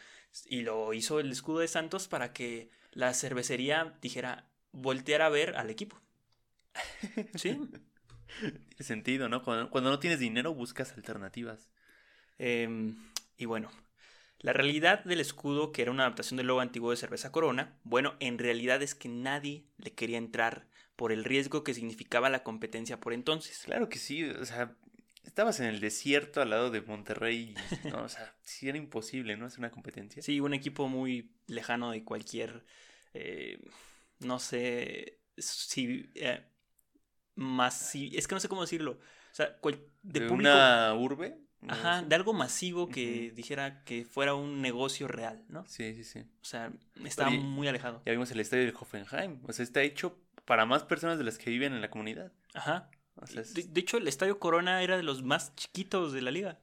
y 0.46 0.62
lo 0.62 0.94
hizo 0.94 1.20
el 1.20 1.32
escudo 1.32 1.60
de 1.60 1.68
Santos 1.68 2.08
para 2.08 2.32
que 2.34 2.70
la 2.92 3.14
cervecería 3.14 3.98
dijera, 4.02 4.50
volteara 4.72 5.28
a 5.28 5.30
ver 5.30 5.56
al 5.56 5.70
equipo. 5.70 6.00
¿Sí? 7.36 7.60
Tiene 8.40 8.84
sentido, 8.84 9.30
¿no? 9.30 9.44
Cuando, 9.44 9.70
cuando 9.70 9.90
no 9.90 10.00
tienes 10.00 10.20
dinero 10.20 10.54
buscas 10.54 10.94
alternativas. 10.94 11.70
Em, 12.38 12.96
y 13.38 13.46
bueno, 13.46 13.72
la 14.40 14.54
realidad 14.54 15.04
del 15.04 15.20
escudo, 15.20 15.72
que 15.72 15.82
era 15.82 15.92
una 15.92 16.04
adaptación 16.04 16.38
del 16.38 16.48
logo 16.48 16.60
antiguo 16.60 16.92
de 16.92 16.98
cerveza 16.98 17.32
Corona, 17.32 17.80
bueno, 17.84 18.16
en 18.20 18.38
realidad 18.38 18.82
es 18.84 18.94
que 18.94 19.10
nadie 19.10 19.66
le 19.78 19.94
quería 19.94 20.18
entrar 20.18 20.68
por 20.96 21.12
el 21.12 21.24
riesgo 21.24 21.64
que 21.64 21.74
significaba 21.74 22.30
la 22.30 22.44
competencia 22.44 23.00
por 23.00 23.14
entonces. 23.14 23.64
Claro 23.66 23.90
que 23.90 23.98
sí, 23.98 24.24
o 24.24 24.46
sea, 24.46 24.76
estabas 25.24 25.60
en 25.60 25.68
el 25.68 25.80
desierto 25.80 26.42
al 26.42 26.50
lado 26.52 26.72
de 26.72 26.82
Monterrey, 26.82 27.56
y, 27.84 27.90
no, 27.90 28.04
o 28.04 28.10
sea, 28.10 28.36
sí 28.44 28.70
era 28.70 28.78
imposible, 28.78 29.38
¿no? 29.38 29.46
Hacer 29.46 29.60
una 29.60 29.72
competencia. 29.72 30.22
Sí, 30.22 30.40
un 30.40 30.54
equipo 30.54 30.88
muy 30.88 31.32
lejano 31.48 31.92
de 31.92 32.04
cualquier, 32.04 32.66
eh, 33.14 33.60
no 34.20 34.40
sé, 34.40 35.20
si, 35.38 36.10
eh, 36.16 36.46
masi- 37.36 38.12
es 38.16 38.28
que 38.28 38.36
no 38.36 38.40
sé 38.42 38.50
cómo 38.50 38.62
decirlo, 38.62 38.92
o 38.94 39.36
sea, 39.36 39.58
cual- 39.60 39.80
de, 40.02 40.22
de 40.22 40.28
público, 40.28 40.50
una 40.52 40.94
urbe. 40.96 41.38
¿no? 41.60 41.74
ajá, 41.74 42.04
de 42.04 42.16
algo 42.16 42.34
masivo 42.34 42.88
que 42.88 43.32
dijera 43.36 43.84
que 43.84 44.06
fuera 44.06 44.36
un 44.36 44.62
negocio 44.62 45.08
real, 45.08 45.44
¿no? 45.50 45.66
Sí, 45.66 45.96
sí, 45.96 46.04
sí. 46.04 46.20
O 46.20 46.46
sea, 46.46 46.72
estaba 47.04 47.30
Oye, 47.30 47.40
muy 47.40 47.68
alejado. 47.68 48.02
Ya 48.06 48.12
vimos 48.12 48.30
el 48.32 48.40
estadio 48.40 48.66
de 48.66 48.74
Hoffenheim, 48.80 49.42
o 49.44 49.52
sea, 49.54 49.64
está 49.64 49.82
hecho 49.82 50.20
para 50.46 50.66
más 50.66 50.84
personas 50.84 51.18
de 51.18 51.24
las 51.24 51.38
que 51.40 51.50
viven 51.50 51.74
en 51.74 51.82
la 51.82 51.90
comunidad. 51.90 52.32
Ajá. 52.54 52.92
O 53.16 53.26
sea, 53.26 53.42
es- 53.42 53.54
De, 53.56 53.64
de 53.64 53.82
hecho, 53.82 53.98
el 53.98 54.08
estadio 54.08 54.40
Corona 54.40 54.84
era 54.84 54.98
de 54.98 55.04
los 55.04 55.24
más 55.24 55.56
chiquitos 55.56 56.14
de 56.14 56.22
la 56.22 56.30
liga. 56.32 56.60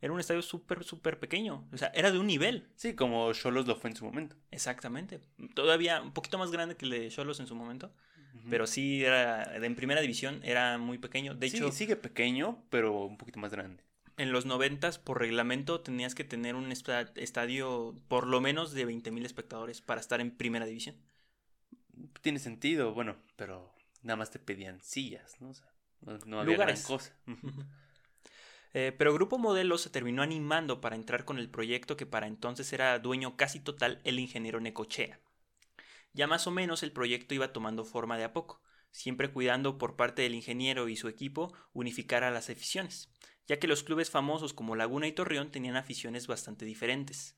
Era 0.00 0.12
un 0.12 0.20
estadio 0.20 0.42
súper, 0.42 0.82
súper 0.84 1.20
pequeño. 1.20 1.68
O 1.72 1.76
sea, 1.76 1.88
era 1.94 2.10
de 2.10 2.18
un 2.18 2.26
nivel. 2.26 2.68
Sí, 2.76 2.94
como 2.94 3.32
Cholos 3.32 3.66
lo 3.66 3.76
fue 3.76 3.90
en 3.90 3.96
su 3.96 4.04
momento. 4.04 4.36
Exactamente. 4.50 5.20
Todavía 5.54 6.00
un 6.02 6.12
poquito 6.12 6.38
más 6.38 6.50
grande 6.50 6.76
que 6.76 6.84
el 6.86 6.90
de 6.90 7.08
Cholos 7.10 7.38
en 7.40 7.46
su 7.46 7.54
momento. 7.54 7.92
Pero 8.50 8.66
sí, 8.66 9.04
era, 9.04 9.54
en 9.56 9.76
primera 9.76 10.00
división 10.00 10.40
era 10.42 10.76
muy 10.78 10.98
pequeño. 10.98 11.34
De 11.34 11.48
Sí, 11.48 11.58
hecho, 11.58 11.70
sigue 11.70 11.96
pequeño, 11.96 12.64
pero 12.70 13.04
un 13.04 13.16
poquito 13.18 13.38
más 13.38 13.52
grande. 13.52 13.84
en 14.16 14.32
los 14.32 14.46
noventas, 14.46 14.98
por 14.98 15.18
reglamento, 15.20 15.80
tenías 15.80 16.14
que 16.14 16.24
tener 16.24 16.54
un 16.54 16.70
esta- 16.72 17.12
estadio 17.16 17.94
por 18.08 18.26
lo 18.26 18.40
menos 18.40 18.72
de 18.72 18.84
20.000 18.84 19.24
espectadores 19.24 19.80
para 19.80 20.00
estar 20.00 20.20
en 20.20 20.30
primera 20.36 20.66
división. 20.66 20.96
Tiene 22.20 22.38
sentido, 22.38 22.94
bueno, 22.94 23.16
pero 23.36 23.72
nada 24.02 24.16
más 24.16 24.30
te 24.30 24.38
pedían 24.38 24.80
sillas, 24.82 25.40
¿no? 25.40 25.50
O 25.50 25.54
sea, 25.54 25.66
no, 26.00 26.18
no 26.26 26.40
había 26.40 26.52
Lugares. 26.54 26.84
gran 26.86 26.98
cosa. 26.98 27.16
Eh, 28.74 28.94
pero 28.96 29.12
Grupo 29.12 29.38
Modelo 29.38 29.76
se 29.76 29.90
terminó 29.90 30.22
animando 30.22 30.80
para 30.80 30.96
entrar 30.96 31.24
con 31.24 31.38
el 31.38 31.50
proyecto 31.50 31.96
que 31.96 32.06
para 32.06 32.26
entonces 32.26 32.72
era 32.72 32.98
dueño 32.98 33.36
casi 33.36 33.60
total 33.60 34.00
el 34.04 34.18
ingeniero 34.18 34.60
Necochea. 34.60 35.20
Ya 36.14 36.26
más 36.26 36.46
o 36.46 36.50
menos 36.50 36.82
el 36.82 36.92
proyecto 36.92 37.34
iba 37.34 37.52
tomando 37.52 37.84
forma 37.84 38.16
de 38.16 38.24
a 38.24 38.32
poco, 38.32 38.62
siempre 38.90 39.30
cuidando 39.30 39.78
por 39.78 39.96
parte 39.96 40.22
del 40.22 40.34
ingeniero 40.34 40.88
y 40.88 40.96
su 40.96 41.08
equipo 41.08 41.54
unificar 41.72 42.24
a 42.24 42.30
las 42.30 42.50
aficiones, 42.50 43.10
ya 43.46 43.58
que 43.58 43.66
los 43.66 43.82
clubes 43.82 44.10
famosos 44.10 44.52
como 44.52 44.76
Laguna 44.76 45.06
y 45.06 45.12
Torreón 45.12 45.50
tenían 45.50 45.76
aficiones 45.76 46.26
bastante 46.26 46.64
diferentes. 46.64 47.36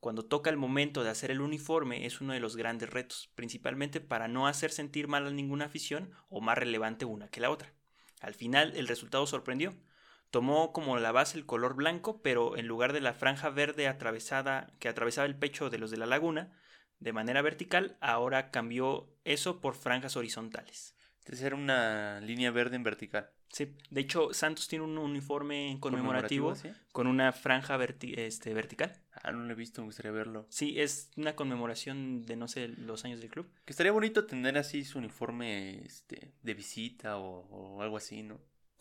Cuando 0.00 0.24
toca 0.24 0.50
el 0.50 0.56
momento 0.56 1.04
de 1.04 1.10
hacer 1.10 1.30
el 1.30 1.40
uniforme 1.40 2.06
es 2.06 2.20
uno 2.20 2.32
de 2.32 2.40
los 2.40 2.56
grandes 2.56 2.90
retos, 2.90 3.30
principalmente 3.34 4.00
para 4.00 4.26
no 4.26 4.46
hacer 4.46 4.72
sentir 4.72 5.06
mal 5.06 5.26
a 5.26 5.30
ninguna 5.30 5.66
afición 5.66 6.10
o 6.28 6.40
más 6.40 6.58
relevante 6.58 7.04
una 7.04 7.28
que 7.28 7.40
la 7.40 7.50
otra. 7.50 7.72
Al 8.20 8.34
final 8.34 8.72
el 8.76 8.88
resultado 8.88 9.26
sorprendió. 9.26 9.74
Tomó 10.32 10.72
como 10.72 10.96
la 10.98 11.12
base 11.12 11.36
el 11.36 11.44
color 11.44 11.74
blanco, 11.74 12.22
pero 12.22 12.56
en 12.56 12.66
lugar 12.66 12.94
de 12.94 13.02
la 13.02 13.12
franja 13.12 13.50
verde 13.50 13.86
atravesada 13.86 14.72
que 14.78 14.88
atravesaba 14.88 15.26
el 15.26 15.36
pecho 15.36 15.68
de 15.68 15.76
los 15.76 15.90
de 15.90 15.98
la 15.98 16.06
laguna, 16.06 16.58
de 17.00 17.12
manera 17.12 17.42
vertical, 17.42 17.98
ahora 18.00 18.50
cambió 18.50 19.14
eso 19.24 19.60
por 19.60 19.74
franjas 19.74 20.16
horizontales. 20.16 20.96
Entonces 21.18 21.44
era 21.44 21.54
una 21.54 22.18
línea 22.22 22.50
verde 22.50 22.76
en 22.76 22.82
vertical. 22.82 23.28
Sí, 23.50 23.76
de 23.90 24.00
hecho, 24.00 24.32
Santos 24.32 24.68
tiene 24.68 24.86
un 24.86 24.96
uniforme 24.96 25.76
conmemorativo, 25.80 26.54
¿sí? 26.54 26.70
con 26.92 27.06
una 27.06 27.32
franja 27.32 27.76
verti- 27.76 28.14
este, 28.16 28.54
vertical. 28.54 29.02
Ah, 29.12 29.32
no 29.32 29.44
lo 29.44 29.52
he 29.52 29.54
visto, 29.54 29.82
me 29.82 29.88
gustaría 29.88 30.12
verlo. 30.12 30.46
Sí, 30.48 30.80
es 30.80 31.10
una 31.18 31.36
conmemoración 31.36 32.22
de, 32.22 32.36
no 32.36 32.48
sé, 32.48 32.68
los 32.68 33.04
años 33.04 33.20
del 33.20 33.28
club. 33.28 33.52
Que 33.66 33.74
estaría 33.74 33.92
bonito 33.92 34.24
tener 34.24 34.56
así 34.56 34.82
su 34.86 34.96
uniforme 34.98 35.84
este, 35.84 36.32
de 36.40 36.54
visita 36.54 37.18
o, 37.18 37.46
o 37.50 37.82
algo 37.82 37.98
así, 37.98 38.22
¿no? 38.22 38.40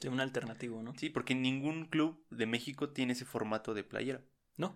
Un 0.09 0.19
alternativo, 0.19 0.81
¿no? 0.81 0.93
Sí, 0.97 1.09
porque 1.09 1.35
ningún 1.35 1.85
club 1.85 2.25
de 2.29 2.45
México 2.45 2.89
tiene 2.89 3.13
ese 3.13 3.25
formato 3.25 3.73
de 3.73 3.83
playera. 3.83 4.21
No, 4.57 4.75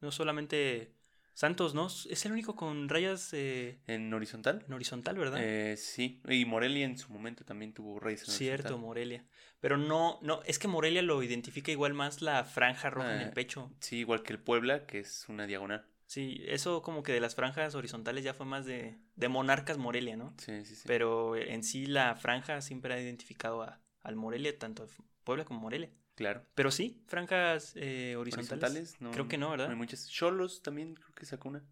no 0.00 0.10
solamente 0.12 0.94
Santos, 1.34 1.74
¿no? 1.74 1.88
Es 1.88 2.24
el 2.26 2.32
único 2.32 2.54
con 2.54 2.88
rayas 2.88 3.30
eh, 3.32 3.80
¿En 3.88 4.12
horizontal? 4.14 4.64
en 4.68 4.72
horizontal, 4.72 5.16
¿verdad? 5.18 5.40
Eh, 5.42 5.76
sí, 5.76 6.22
y 6.28 6.44
Morelia 6.44 6.84
en 6.84 6.96
su 6.96 7.12
momento 7.12 7.44
también 7.44 7.72
tuvo 7.72 7.98
rayas 7.98 8.28
en 8.28 8.34
Cierto, 8.34 8.68
horizontal. 8.68 8.86
Morelia. 8.86 9.24
Pero 9.60 9.76
no, 9.76 10.18
no, 10.22 10.42
es 10.44 10.58
que 10.60 10.68
Morelia 10.68 11.02
lo 11.02 11.22
identifica 11.24 11.72
igual 11.72 11.92
más 11.92 12.22
la 12.22 12.44
franja 12.44 12.88
roja 12.90 13.14
en 13.16 13.20
el 13.22 13.28
Ah. 13.28 13.34
pecho. 13.34 13.72
Sí, 13.80 13.96
igual 13.96 14.22
que 14.22 14.32
el 14.32 14.38
Puebla, 14.38 14.86
que 14.86 15.00
es 15.00 15.26
una 15.28 15.46
diagonal. 15.46 15.84
Sí, 16.06 16.42
eso 16.46 16.82
como 16.82 17.02
que 17.02 17.12
de 17.12 17.20
las 17.20 17.34
franjas 17.34 17.74
horizontales 17.74 18.22
ya 18.22 18.34
fue 18.34 18.46
más 18.46 18.64
de, 18.66 18.96
de 19.16 19.28
Monarcas 19.28 19.78
Morelia, 19.78 20.16
¿no? 20.16 20.34
Sí, 20.38 20.64
sí, 20.64 20.76
sí. 20.76 20.82
Pero 20.86 21.34
en 21.34 21.64
sí 21.64 21.86
la 21.86 22.14
franja 22.14 22.60
siempre 22.60 22.94
ha 22.94 23.00
identificado 23.00 23.62
a, 23.62 23.80
al 24.04 24.14
Morelia, 24.16 24.56
tanto 24.58 24.86
Puebla 25.24 25.44
como 25.44 25.58
Morelia. 25.60 25.90
claro. 26.14 26.44
Pero 26.54 26.70
sí, 26.70 27.02
franjas 27.08 27.72
eh, 27.74 28.14
horizontales. 28.16 28.62
Horizontales, 28.62 29.00
no. 29.00 29.10
Creo 29.10 29.26
que 29.26 29.36
no, 29.38 29.50
¿verdad? 29.50 29.70
Hay 29.70 29.76
muchas. 29.76 30.08
Cholos 30.08 30.62
también 30.62 30.94
creo 30.94 31.14
que 31.14 31.26
sacó 31.26 31.48
una. 31.48 31.64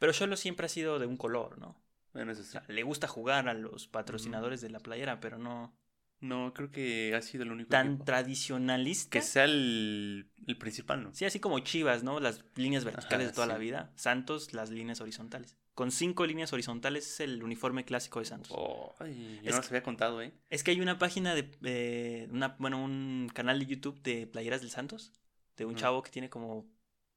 Pero 0.00 0.12
Cholo 0.12 0.36
siempre 0.36 0.66
ha 0.66 0.68
sido 0.68 0.98
de 0.98 1.06
un 1.06 1.16
color, 1.16 1.58
¿no? 1.58 1.80
Bueno, 2.12 2.32
eso 2.32 2.40
O 2.40 2.44
sí. 2.44 2.50
sea, 2.52 2.64
le 2.68 2.82
gusta 2.82 3.06
jugar 3.06 3.48
a 3.48 3.54
los 3.54 3.86
patrocinadores 3.86 4.60
de 4.60 4.70
la 4.70 4.80
playera, 4.80 5.20
pero 5.20 5.38
no 5.38 5.76
No, 6.20 6.52
creo 6.54 6.70
que 6.70 7.14
ha 7.14 7.22
sido 7.22 7.44
el 7.44 7.52
único 7.52 7.68
tan 7.70 7.88
equipo. 7.88 8.04
tradicionalista. 8.04 9.10
Que 9.10 9.22
sea 9.22 9.44
el, 9.44 10.30
el 10.46 10.56
principal, 10.56 11.02
¿no? 11.04 11.14
Sí, 11.14 11.24
así 11.26 11.38
como 11.38 11.58
Chivas, 11.60 12.02
¿no? 12.02 12.18
Las 12.20 12.44
líneas 12.56 12.84
verticales 12.84 13.26
Ajá, 13.26 13.30
de 13.30 13.34
toda 13.34 13.46
la 13.46 13.58
vida. 13.58 13.92
Santos, 13.96 14.52
las 14.52 14.70
líneas 14.70 15.00
horizontales. 15.00 15.56
Con 15.78 15.92
cinco 15.92 16.26
líneas 16.26 16.52
horizontales 16.52 17.06
es 17.06 17.20
el 17.20 17.40
uniforme 17.44 17.84
clásico 17.84 18.18
de 18.18 18.24
Santos. 18.24 18.50
Oh, 18.52 18.96
ay, 18.98 19.38
yo 19.44 19.50
Es 19.50 19.54
no 19.54 19.62
se 19.62 19.68
había 19.68 19.84
contado, 19.84 20.20
¿eh? 20.20 20.32
Es 20.50 20.64
que 20.64 20.72
hay 20.72 20.80
una 20.80 20.98
página 20.98 21.36
de, 21.36 21.48
eh, 21.62 22.26
una, 22.32 22.56
bueno, 22.58 22.82
un 22.82 23.30
canal 23.32 23.60
de 23.60 23.66
YouTube 23.66 24.02
de 24.02 24.26
playeras 24.26 24.60
del 24.60 24.70
Santos, 24.72 25.12
de 25.56 25.66
un 25.66 25.76
chavo 25.76 26.02
que 26.02 26.10
tiene 26.10 26.28
como, 26.28 26.66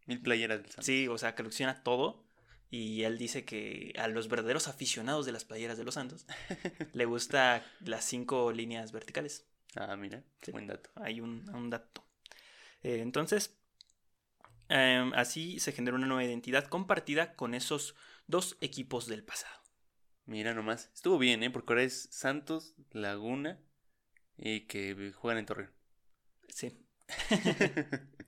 Mil 0.06 0.22
playeras 0.22 0.60
del 0.62 0.68
Santos. 0.70 0.86
sí, 0.86 1.08
o 1.08 1.18
sea, 1.18 1.32
que 1.34 1.38
colecciona 1.42 1.82
todo. 1.82 2.24
Y 2.70 3.02
él 3.02 3.18
dice 3.18 3.46
que 3.46 3.94
a 3.98 4.08
los 4.08 4.28
verdaderos 4.30 4.68
aficionados 4.68 5.26
de 5.26 5.32
las 5.32 5.44
playeras 5.44 5.80
de 5.80 5.84
los 5.84 5.96
Santos 5.96 6.28
le 6.94 7.06
gusta 7.06 7.66
las 7.80 8.06
cinco 8.06 8.52
líneas 8.52 8.92
verticales. 8.92 9.48
Ah, 9.76 9.96
mira, 9.96 10.24
Sí. 10.44 10.52
buen 10.52 10.68
dato. 10.68 10.92
Hay 10.98 11.20
un, 11.20 11.50
un 11.50 11.72
dato. 11.72 12.04
Eh, 12.84 13.00
entonces, 13.02 13.58
em, 14.70 15.14
así 15.16 15.60
se 15.60 15.72
genera 15.72 15.98
una 15.98 16.06
nueva 16.06 16.24
identidad 16.24 16.66
compartida 16.68 17.34
con 17.36 17.56
esos 17.56 17.96
dos 18.32 18.58
equipos 18.62 19.06
del 19.06 19.24
pasado. 19.24 19.62
Mira 20.26 20.54
nomás. 20.54 20.90
Estuvo 20.94 21.20
bien, 21.20 21.44
¿eh? 21.44 21.52
Porque 21.52 21.74
ahora 21.74 21.84
es 21.84 22.08
Santos, 22.12 22.74
Laguna 22.92 23.60
y 24.38 24.62
que 24.62 25.14
juegan 25.16 25.38
en 25.40 25.46
Torreón. 25.46 25.72
Sí. 26.48 26.72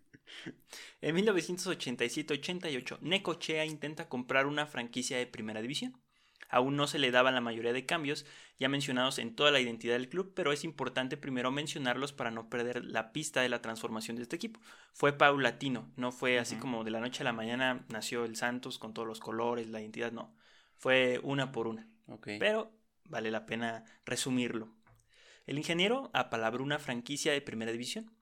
En 1.01 1.15
1987-88, 1.17 2.99
Necochea 3.01 3.65
intenta 3.65 4.09
comprar 4.09 4.47
una 4.47 4.65
franquicia 4.65 5.17
de 5.17 5.27
primera 5.27 5.61
división. 5.61 6.01
Aún 6.53 6.75
no 6.75 6.85
se 6.85 6.99
le 6.99 7.09
daban 7.09 7.33
la 7.33 7.41
mayoría 7.41 7.73
de 7.73 7.87
cambios 7.87 8.27
ya 8.59 8.69
mencionados 8.69 9.17
en 9.17 9.35
toda 9.35 9.49
la 9.49 9.59
identidad 9.59 9.95
del 9.95 10.07
club, 10.07 10.33
pero 10.35 10.53
es 10.53 10.63
importante 10.63 11.17
primero 11.17 11.49
mencionarlos 11.49 12.13
para 12.13 12.29
no 12.29 12.47
perder 12.47 12.85
la 12.85 13.11
pista 13.11 13.41
de 13.41 13.49
la 13.49 13.59
transformación 13.59 14.17
de 14.17 14.21
este 14.21 14.35
equipo. 14.35 14.59
Fue 14.93 15.17
paulatino, 15.17 15.91
no 15.95 16.11
fue 16.11 16.37
así 16.37 16.55
como 16.57 16.83
de 16.83 16.91
la 16.91 16.99
noche 16.99 17.23
a 17.23 17.25
la 17.25 17.33
mañana 17.33 17.83
nació 17.89 18.23
el 18.23 18.35
Santos 18.35 18.77
con 18.77 18.93
todos 18.93 19.07
los 19.07 19.19
colores, 19.19 19.67
la 19.69 19.81
identidad, 19.81 20.11
no. 20.11 20.35
Fue 20.77 21.19
una 21.23 21.51
por 21.51 21.65
una. 21.65 21.89
Pero 22.23 22.71
vale 23.05 23.31
la 23.31 23.47
pena 23.47 23.83
resumirlo. 24.05 24.69
El 25.47 25.57
ingeniero 25.57 26.11
apalabró 26.13 26.63
una 26.63 26.77
franquicia 26.77 27.31
de 27.31 27.41
primera 27.41 27.71
división. 27.71 28.15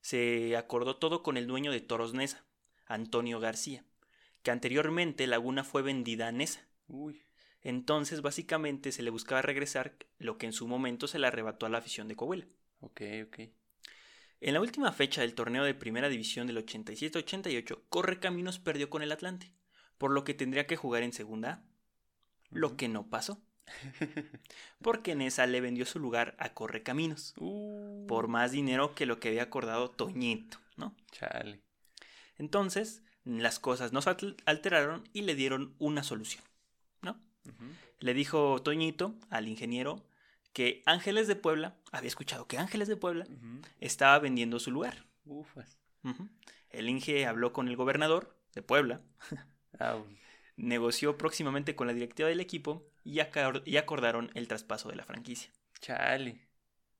Se 0.00 0.56
acordó 0.56 0.96
todo 0.96 1.22
con 1.22 1.36
el 1.36 1.46
dueño 1.46 1.70
de 1.70 1.82
Toros 1.82 2.14
Nesa, 2.14 2.46
Antonio 2.86 3.40
García, 3.40 3.84
que 4.42 4.50
anteriormente 4.50 5.26
Laguna 5.26 5.64
fue 5.64 5.82
vendida 5.82 6.28
a 6.28 6.32
Nesa. 6.32 6.66
Uy. 6.88 7.23
Entonces, 7.64 8.22
básicamente, 8.22 8.92
se 8.92 9.02
le 9.02 9.10
buscaba 9.10 9.42
regresar 9.42 9.96
lo 10.18 10.38
que 10.38 10.46
en 10.46 10.52
su 10.52 10.68
momento 10.68 11.08
se 11.08 11.18
le 11.18 11.26
arrebató 11.26 11.66
a 11.66 11.68
la 11.70 11.78
afición 11.78 12.06
de 12.08 12.16
Coahuila. 12.16 12.46
Ok, 12.80 13.00
ok. 13.26 13.38
En 14.40 14.54
la 14.54 14.60
última 14.60 14.92
fecha 14.92 15.22
del 15.22 15.34
torneo 15.34 15.64
de 15.64 15.74
primera 15.74 16.08
división 16.08 16.46
del 16.46 16.58
87-88, 16.58 17.82
Correcaminos 17.88 18.58
perdió 18.58 18.90
con 18.90 19.02
el 19.02 19.10
Atlante, 19.12 19.52
por 19.98 20.10
lo 20.12 20.22
que 20.24 20.34
tendría 20.34 20.66
que 20.66 20.76
jugar 20.76 21.02
en 21.02 21.12
segunda 21.12 21.50
A, 21.52 21.62
lo 22.50 22.76
que 22.76 22.88
no 22.88 23.08
pasó. 23.08 23.42
porque 24.82 25.14
Nesa 25.14 25.46
le 25.46 25.60
vendió 25.62 25.86
su 25.86 25.98
lugar 25.98 26.36
a 26.38 26.52
Correcaminos 26.52 27.34
Uh, 27.36 28.06
por 28.06 28.28
más 28.28 28.52
dinero 28.52 28.94
que 28.94 29.06
lo 29.06 29.18
que 29.18 29.28
había 29.28 29.44
acordado 29.44 29.90
Toñito, 29.90 30.58
¿no? 30.76 30.94
Chale. 31.12 31.62
Entonces, 32.36 33.02
las 33.24 33.58
cosas 33.58 33.92
no 33.92 34.02
se 34.02 34.10
al- 34.10 34.36
alteraron 34.44 35.08
y 35.12 35.22
le 35.22 35.34
dieron 35.34 35.74
una 35.78 36.02
solución, 36.02 36.44
Le 38.00 38.14
dijo 38.14 38.60
Toñito 38.62 39.14
al 39.30 39.48
ingeniero 39.48 40.04
que 40.52 40.82
Ángeles 40.86 41.26
de 41.26 41.36
Puebla, 41.36 41.76
había 41.92 42.08
escuchado 42.08 42.46
que 42.46 42.58
Ángeles 42.58 42.88
de 42.88 42.96
Puebla 42.96 43.26
estaba 43.80 44.18
vendiendo 44.18 44.58
su 44.60 44.70
lugar. 44.70 45.06
Ufas. 45.24 45.78
El 46.70 46.88
Inge 46.88 47.26
habló 47.26 47.52
con 47.52 47.68
el 47.68 47.76
gobernador 47.76 48.36
de 48.54 48.62
Puebla, 48.62 49.00
Ah, 49.80 50.00
negoció 50.56 51.18
próximamente 51.18 51.74
con 51.74 51.86
la 51.88 51.92
directiva 51.94 52.28
del 52.28 52.38
equipo 52.40 52.86
y, 53.02 53.16
acor- 53.18 53.62
y 53.64 53.76
acordaron 53.76 54.30
el 54.34 54.46
traspaso 54.48 54.88
de 54.88 54.96
la 54.96 55.04
franquicia. 55.04 55.50
chale. 55.80 56.40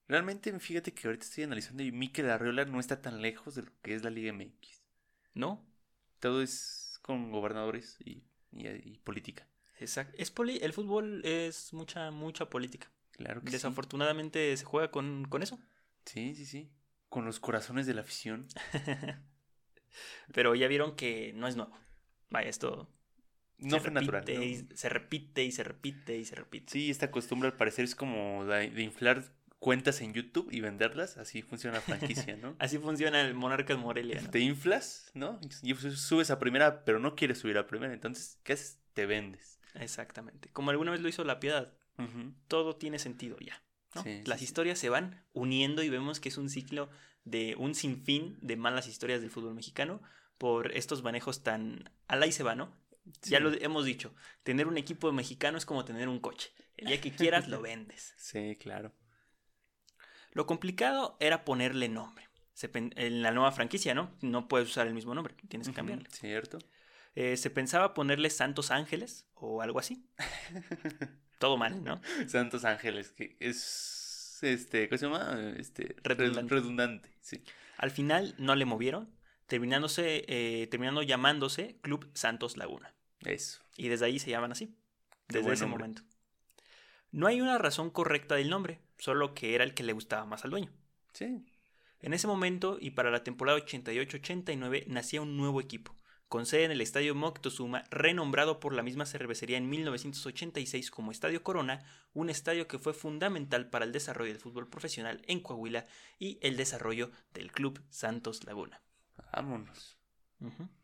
Realmente, 0.09 0.59
fíjate 0.59 0.93
que 0.93 1.07
ahorita 1.07 1.25
estoy 1.25 1.45
analizando 1.45 1.83
y 1.83 1.91
Mikel 1.93 2.29
Arriola 2.31 2.65
no 2.67 2.79
está 2.81 3.01
tan 3.01 3.23
lejos 3.23 3.55
de 3.55 3.63
lo 3.63 3.71
que 3.81 3.95
es 3.95 4.03
la 4.03 4.11
Liga 4.11 4.33
MX. 4.33 4.83
¿No? 5.35 5.65
Todo 6.19 6.43
es 6.43 6.99
con 7.03 7.31
gobernadores 7.31 7.97
y, 8.05 8.23
y- 8.53 8.67
y 8.69 8.99
política. 9.05 9.47
Exacto. 9.81 10.15
Es 10.19 10.31
poli- 10.31 10.59
el 10.63 10.73
fútbol 10.73 11.23
es 11.25 11.73
mucha, 11.73 12.11
mucha 12.11 12.49
política. 12.51 12.91
Claro 13.13 13.41
que 13.41 13.49
sí. 13.49 13.53
Desafortunadamente 13.53 14.57
se 14.57 14.65
juega 14.65 14.91
con, 14.91 15.25
con 15.29 15.43
eso. 15.43 15.59
Sí, 16.05 16.35
sí, 16.35 16.47
sí. 16.47 16.71
Con 17.09 17.25
los 17.25 17.39
corazones 17.41 17.87
de 17.87 17.95
la 17.95 18.01
afición. 18.03 18.47
Pero 20.33 20.55
ya 20.55 20.69
vieron 20.69 20.97
que 20.97 21.33
no 21.35 21.47
es 21.47 21.57
nuevo. 21.57 21.77
Vaya, 22.31 22.49
esto 22.49 22.91
No 23.59 23.79
fue 23.81 23.91
natural. 23.91 24.25
se 24.75 24.89
repite 24.89 25.45
y 25.45 25.53
se 25.53 25.63
repite 25.65 26.17
y 26.19 26.25
se 26.25 26.35
repite. 26.35 26.73
Sí, 26.73 26.91
esta 26.91 27.11
costumbre 27.11 27.49
al 27.49 27.57
parecer 27.57 27.85
es 27.85 27.95
como 27.95 28.45
de, 28.45 28.71
de 28.71 28.83
inflar 28.83 29.25
cuentas 29.61 30.01
en 30.01 30.13
YouTube 30.13 30.49
y 30.51 30.61
venderlas. 30.61 31.17
Así 31.17 31.43
funciona 31.43 31.77
la 31.77 31.83
franquicia, 31.83 32.37
¿no? 32.37 32.57
Así 32.59 32.79
funciona 32.79 33.21
el 33.21 33.35
Monarcas 33.35 33.79
Morelia. 33.79 34.21
¿no? 34.21 34.31
Te 34.31 34.41
inflas, 34.41 35.11
¿no? 35.15 35.41
Y 35.63 35.75
subes 35.75 36.31
a 36.31 36.39
primera, 36.39 36.85
pero 36.85 36.99
no 36.99 37.15
quieres 37.15 37.39
subir 37.39 37.57
a 37.59 37.67
primera. 37.67 37.93
Entonces, 37.93 38.39
¿qué 38.43 38.55
haces? 38.55 38.81
Te 38.95 39.07
vendes. 39.07 39.54
Exactamente. 39.75 40.49
Como 40.53 40.71
alguna 40.71 40.91
vez 40.93 41.01
lo 41.01 41.09
hizo 41.09 41.25
La 41.25 41.41
Piedad. 41.41 41.73
Todo 42.49 42.77
tiene 42.77 42.99
sentido 42.99 43.37
ya. 43.39 43.63
¿no? 43.95 44.03
Sí, 44.03 44.19
sí, 44.23 44.27
Las 44.27 44.39
sí. 44.41 44.45
historias 44.47 44.79
se 44.79 44.89
van 44.89 45.25
uniendo 45.33 45.83
y 45.83 45.89
vemos 45.89 46.19
que 46.21 46.29
es 46.29 46.39
un 46.39 46.49
ciclo 46.51 46.91
de 47.25 47.55
un 47.59 47.75
sinfín 47.75 48.37
de 48.43 48.57
malas 48.57 48.89
historias 48.89 49.21
del 49.21 49.31
fútbol 49.31 49.55
mexicano 49.55 50.03
por 50.37 50.73
estos 50.77 51.03
manejos 51.03 51.43
tan 51.43 51.91
al 52.09 52.23
ahí 52.23 52.33
se 52.33 52.43
va, 52.43 52.55
¿no? 52.55 52.75
Ya 53.23 53.39
lo 53.39 53.53
hemos 53.53 53.85
dicho, 53.85 54.15
tener 54.43 54.67
un 54.67 54.79
equipo 54.79 55.13
mexicano 55.13 55.57
es 55.59 55.67
como 55.67 55.85
tener 55.85 56.09
un 56.09 56.19
coche. 56.21 56.51
El 56.77 56.89
día 56.89 57.01
que 57.01 57.13
quieras 57.13 57.49
lo 57.49 57.61
vendes. 57.63 58.15
Sí, 58.17 58.57
claro. 58.61 58.93
Lo 60.33 60.47
complicado 60.47 61.17
era 61.21 61.45
ponerle 61.45 61.89
nombre. 61.89 62.29
Se 62.55 62.69
pen- 62.69 62.93
en 62.97 63.23
la 63.23 63.31
nueva 63.31 63.53
franquicia, 63.53 63.95
¿no? 63.95 64.11
No 64.21 64.49
puedes 64.49 64.69
usar 64.69 64.87
el 64.87 64.95
mismo 64.95 65.15
nombre, 65.15 65.35
tienes 65.49 65.69
que 65.69 65.75
cambiarle. 65.75 66.09
¿Cierto? 66.11 66.59
Eh, 67.15 67.37
se 67.37 67.51
pensaba 67.51 67.95
ponerle 67.95 68.29
Santos 68.31 68.71
Ángeles 68.71 69.27
o 69.35 69.63
algo 69.63 69.79
así. 69.79 70.05
Todo 71.39 71.57
mal, 71.57 71.83
¿no? 71.85 72.01
Santos 72.27 72.65
Ángeles, 72.65 73.13
que 73.13 73.37
es, 73.41 74.39
este, 74.43 74.89
¿cómo 74.89 74.99
se 74.99 75.07
llama? 75.07 75.53
Este, 75.59 75.97
red- 76.03 76.19
Redundante. 76.19 76.55
redundante, 76.55 77.11
sí. 77.21 77.43
Al 77.77 77.91
final 77.91 78.35
no 78.39 78.55
le 78.55 78.65
movieron, 78.65 79.11
terminándose, 79.47 80.25
eh, 80.29 80.67
terminando 80.69 81.03
llamándose 81.03 81.79
Club 81.83 82.11
Santos 82.15 82.57
Laguna. 82.57 82.95
Eso. 83.21 83.63
Y 83.77 83.89
desde 83.89 84.07
ahí 84.07 84.19
se 84.19 84.31
llaman 84.31 84.53
así, 84.53 84.77
desde 85.29 85.53
ese 85.53 85.65
nombre. 85.65 85.79
momento. 85.85 86.03
No 87.11 87.27
hay 87.27 87.41
una 87.41 87.59
razón 87.59 87.91
correcta 87.91 88.35
del 88.37 88.51
nombre, 88.51 88.81
solo 88.99 89.35
que 89.35 89.55
era 89.55 89.65
el 89.65 89.75
que 89.75 89.83
le 89.83 89.93
gustaba 89.93 90.25
más 90.25 90.45
al 90.45 90.51
dueño. 90.51 90.73
Sí. 91.13 91.45
En 92.01 92.13
ese 92.13 92.27
momento 92.27 92.79
y 92.81 92.91
para 92.91 93.11
la 93.11 93.23
temporada 93.25 93.59
88-89 93.59 94.87
nacía 94.89 95.21
un 95.23 95.37
nuevo 95.37 95.61
equipo, 95.61 95.97
con 96.29 96.47
sede 96.47 96.65
en 96.65 96.71
el 96.71 96.81
Estadio 96.81 97.15
Moctezuma, 97.15 97.85
renombrado 97.91 98.61
por 98.61 98.75
la 98.75 98.83
misma 98.83 99.07
cervecería 99.07 99.57
en 99.57 99.69
1986 99.69 100.91
como 100.91 101.13
Estadio 101.13 101.43
Corona, 101.43 101.85
un 102.13 102.31
estadio 102.31 102.67
que 102.67 102.79
fue 102.79 102.93
fundamental 102.93 103.71
para 103.71 103.85
el 103.85 103.93
desarrollo 103.93 104.33
del 104.33 104.41
fútbol 104.41 104.69
profesional 104.69 105.23
en 105.27 105.41
Coahuila 105.41 105.87
y 106.19 106.39
el 106.43 106.57
desarrollo 106.57 107.11
del 107.33 107.53
Club 107.53 107.83
Santos 107.91 108.45
Laguna. 108.45 108.81
Vámonos. 109.33 109.99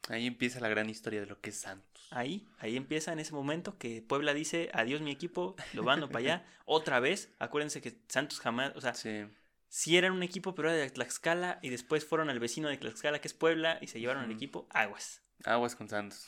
Ahí 0.09 0.27
empieza 0.27 0.61
la 0.61 0.69
gran 0.69 0.89
historia 0.89 1.21
de 1.21 1.27
lo 1.27 1.41
que 1.41 1.51
es 1.51 1.61
Santos. 1.61 2.09
Ahí, 2.11 2.49
ahí 2.59 2.77
empieza 2.77 3.13
en 3.13 3.19
ese 3.19 3.33
momento 3.33 3.79
que 3.79 4.03
Puebla 4.03 4.35
dice, 4.35 4.71
adiós 4.73 5.01
mi 5.01 5.11
equipo, 5.11 5.55
lo 5.75 5.83
mando 5.83 6.09
para 6.09 6.19
allá, 6.19 6.47
otra 6.65 7.01
vez. 7.01 7.33
Acuérdense 7.39 7.81
que 7.81 7.99
Santos 8.09 8.41
jamás, 8.41 8.73
o 8.75 8.81
sea, 8.81 8.95
sí. 8.95 9.97
eran 9.97 10.13
un 10.13 10.23
equipo, 10.23 10.55
pero 10.55 10.71
era 10.71 10.79
de 10.79 10.91
Tlaxcala 10.91 11.59
y 11.63 11.69
después 11.69 12.05
fueron 12.05 12.31
al 12.31 12.41
vecino 12.41 12.69
de 12.69 12.79
Tlaxcala, 12.79 13.21
que 13.21 13.29
es 13.29 13.35
Puebla, 13.35 13.79
y 13.81 13.87
se 13.89 14.01
llevaron 14.01 14.25
el 14.25 14.33
equipo, 14.33 14.67
aguas. 14.71 15.23
Aguas 15.45 15.77
con 15.77 15.89
Santos. 15.89 16.25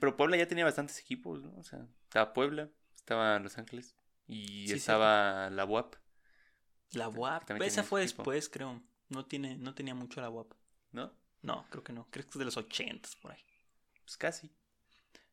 pero 0.00 0.16
Puebla 0.16 0.36
ya 0.36 0.48
tenía 0.48 0.64
bastantes 0.64 0.98
equipos, 0.98 1.42
¿no? 1.42 1.54
O 1.58 1.64
sea, 1.64 1.86
estaba 2.04 2.32
Puebla, 2.32 2.70
estaba 2.96 3.38
Los 3.38 3.58
Ángeles 3.58 3.94
y 4.26 4.72
estaba 4.72 5.50
la 5.50 5.64
UAP. 5.64 5.96
La 6.92 7.08
UAP, 7.08 7.50
esa 7.62 7.82
fue 7.82 8.02
después, 8.02 8.48
creo. 8.48 8.82
No, 9.08 9.26
tiene, 9.26 9.56
no 9.56 9.74
tenía 9.74 9.94
mucho 9.94 10.20
la 10.20 10.30
UAP. 10.30 10.52
¿No? 10.92 11.12
No, 11.42 11.66
creo 11.70 11.82
que 11.82 11.92
no. 11.92 12.06
Creo 12.10 12.24
que 12.24 12.30
es 12.30 12.38
de 12.38 12.44
los 12.44 12.56
ochentas, 12.56 13.16
por 13.16 13.32
ahí. 13.32 13.44
Pues 14.04 14.16
casi. 14.16 14.50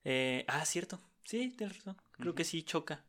Eh, 0.04 0.46
ah, 0.48 0.66
cierto. 0.66 1.00
Sí, 1.24 1.54
tienes 1.58 1.78
razón. 1.78 1.98
Creo 2.12 2.34
que 2.34 2.44
sí 2.44 2.64
choca. 2.64 3.06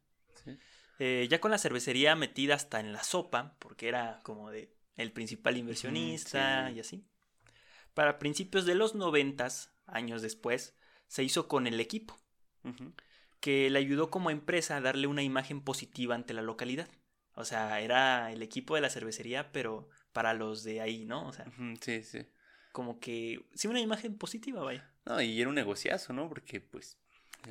Eh, 0.99 1.27
ya 1.31 1.41
con 1.41 1.51
la 1.51 1.59
cervecería 1.59 2.15
metida 2.15 2.55
hasta 2.55 2.79
en 2.81 2.93
la 2.93 3.03
sopa, 3.03 3.57
porque 3.59 3.89
era 3.89 4.21
como 4.23 4.51
de 4.51 4.75
el 4.97 5.13
principal 5.13 5.57
inversionista 5.57 6.71
y 6.71 6.81
así. 6.81 7.07
Para 7.95 8.19
principios 8.19 8.67
de 8.67 8.75
los 8.75 8.95
noventas, 8.95 9.73
años 9.87 10.23
después, 10.23 10.75
se 11.07 11.25
hizo 11.25 11.49
con 11.49 11.67
el 11.67 11.81
equipo, 11.81 12.17
que 13.41 13.71
le 13.71 13.79
ayudó 13.79 14.11
como 14.11 14.31
empresa 14.31 14.77
a 14.77 14.81
darle 14.81 15.07
una 15.07 15.23
imagen 15.23 15.61
positiva 15.61 16.15
ante 16.15 16.35
la 16.35 16.43
localidad. 16.43 16.89
O 17.35 17.45
sea, 17.45 17.81
era 17.81 18.33
el 18.33 18.43
equipo 18.43 18.75
de 18.75 18.83
la 18.83 18.91
cervecería, 18.91 19.51
pero 19.53 19.89
para 20.13 20.35
los 20.35 20.63
de 20.63 20.81
ahí, 20.81 21.05
¿no? 21.05 21.27
O 21.27 21.33
sea, 21.33 21.47
sí, 21.81 22.03
sí 22.03 22.27
como 22.73 23.01
que 23.01 23.45
sí 23.55 23.69
una 23.69 23.81
imagen 23.81 24.17
positiva, 24.17 24.63
vaya. 24.63 24.89
No, 25.05 25.21
y 25.21 25.41
era 25.41 25.49
un 25.49 25.55
negociazo, 25.55 26.13
¿no? 26.13 26.29
Porque 26.29 26.61
pues 26.61 26.99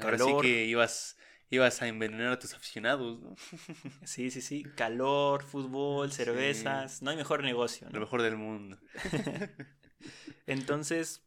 ahora 0.01 0.17
sí 0.17 0.31
que 0.41 0.65
ibas 0.65 1.17
ibas 1.51 1.81
a 1.81 1.87
envenenar 1.87 2.31
a 2.31 2.39
tus 2.39 2.53
aficionados, 2.53 3.19
¿no? 3.21 3.35
sí, 4.05 4.29
sí, 4.29 4.41
sí, 4.41 4.63
calor, 4.75 5.43
fútbol, 5.43 6.11
cervezas, 6.11 7.01
no 7.01 7.09
hay 7.09 7.17
mejor 7.17 7.43
negocio, 7.43 7.87
¿no? 7.87 7.93
Lo 7.93 8.01
mejor 8.01 8.21
del 8.21 8.37
mundo. 8.37 8.77
Entonces, 10.49 11.21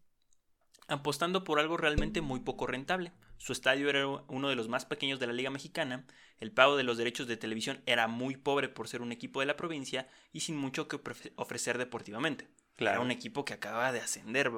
apostando 0.89 1.45
por 1.45 1.59
algo 1.59 1.77
realmente 1.77 2.21
muy 2.21 2.41
poco 2.41 2.67
rentable. 2.67 3.13
Su 3.39 3.53
estadio 3.53 3.89
era 3.89 4.07
uno 4.07 4.49
de 4.49 4.57
los 4.57 4.69
más 4.69 4.85
pequeños 4.85 5.19
de 5.19 5.27
la 5.27 5.33
Liga 5.33 5.51
Mexicana, 5.51 6.05
el 6.43 6.51
pago 6.51 6.77
de 6.77 6.83
los 6.83 6.99
derechos 6.99 7.29
de 7.29 7.37
televisión 7.37 7.81
era 7.87 8.09
muy 8.09 8.37
pobre 8.37 8.69
por 8.69 8.89
ser 8.89 9.01
un 9.01 9.13
equipo 9.13 9.39
de 9.39 9.47
la 9.47 9.57
provincia 9.57 10.09
y 10.33 10.41
sin 10.41 10.57
mucho 10.57 10.89
que 10.89 10.99
ofrecer 11.37 11.79
deportivamente. 11.79 12.49
Era 12.79 13.01
un 13.01 13.13
equipo 13.13 13.45
que 13.45 13.55
acaba 13.55 13.93
de 13.93 14.01
ascender. 14.01 14.51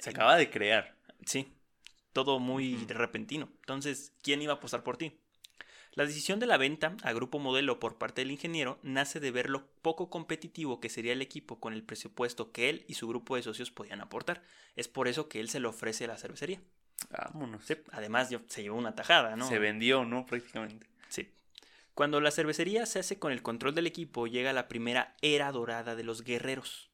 Se 0.00 0.10
acaba 0.10 0.36
de 0.36 0.50
crear. 0.50 0.96
Sí, 1.24 1.52
todo 2.12 2.40
muy 2.40 2.76
repentino. 2.88 3.48
Entonces, 3.60 4.12
¿quién 4.20 4.42
iba 4.42 4.54
a 4.54 4.56
apostar 4.56 4.82
por 4.82 4.96
ti? 4.96 5.16
La 5.94 6.06
decisión 6.06 6.40
de 6.40 6.46
la 6.46 6.56
venta 6.56 6.96
a 7.02 7.12
Grupo 7.12 7.38
Modelo 7.38 7.78
por 7.78 7.98
parte 7.98 8.22
del 8.22 8.30
ingeniero 8.30 8.78
nace 8.82 9.20
de 9.20 9.30
ver 9.30 9.50
lo 9.50 9.66
poco 9.82 10.08
competitivo 10.08 10.80
que 10.80 10.88
sería 10.88 11.12
el 11.12 11.20
equipo 11.20 11.60
con 11.60 11.74
el 11.74 11.82
presupuesto 11.82 12.50
que 12.50 12.70
él 12.70 12.86
y 12.88 12.94
su 12.94 13.06
grupo 13.08 13.36
de 13.36 13.42
socios 13.42 13.70
podían 13.70 14.00
aportar. 14.00 14.42
Es 14.74 14.88
por 14.88 15.06
eso 15.06 15.28
que 15.28 15.38
él 15.38 15.50
se 15.50 15.60
lo 15.60 15.68
ofrece 15.68 16.04
a 16.04 16.08
la 16.08 16.16
cervecería. 16.16 16.62
Vámonos. 17.10 17.64
además 17.90 18.30
se 18.46 18.62
llevó 18.62 18.78
una 18.78 18.94
tajada, 18.94 19.36
¿no? 19.36 19.46
Se 19.46 19.58
vendió, 19.58 20.06
¿no? 20.06 20.24
Prácticamente. 20.24 20.86
Sí. 21.10 21.30
Cuando 21.92 22.22
la 22.22 22.30
cervecería 22.30 22.86
se 22.86 23.00
hace 23.00 23.18
con 23.18 23.30
el 23.30 23.42
control 23.42 23.74
del 23.74 23.86
equipo, 23.86 24.26
llega 24.26 24.54
la 24.54 24.68
primera 24.68 25.14
era 25.20 25.52
dorada 25.52 25.94
de 25.94 26.04
los 26.04 26.22
guerreros. 26.22 26.90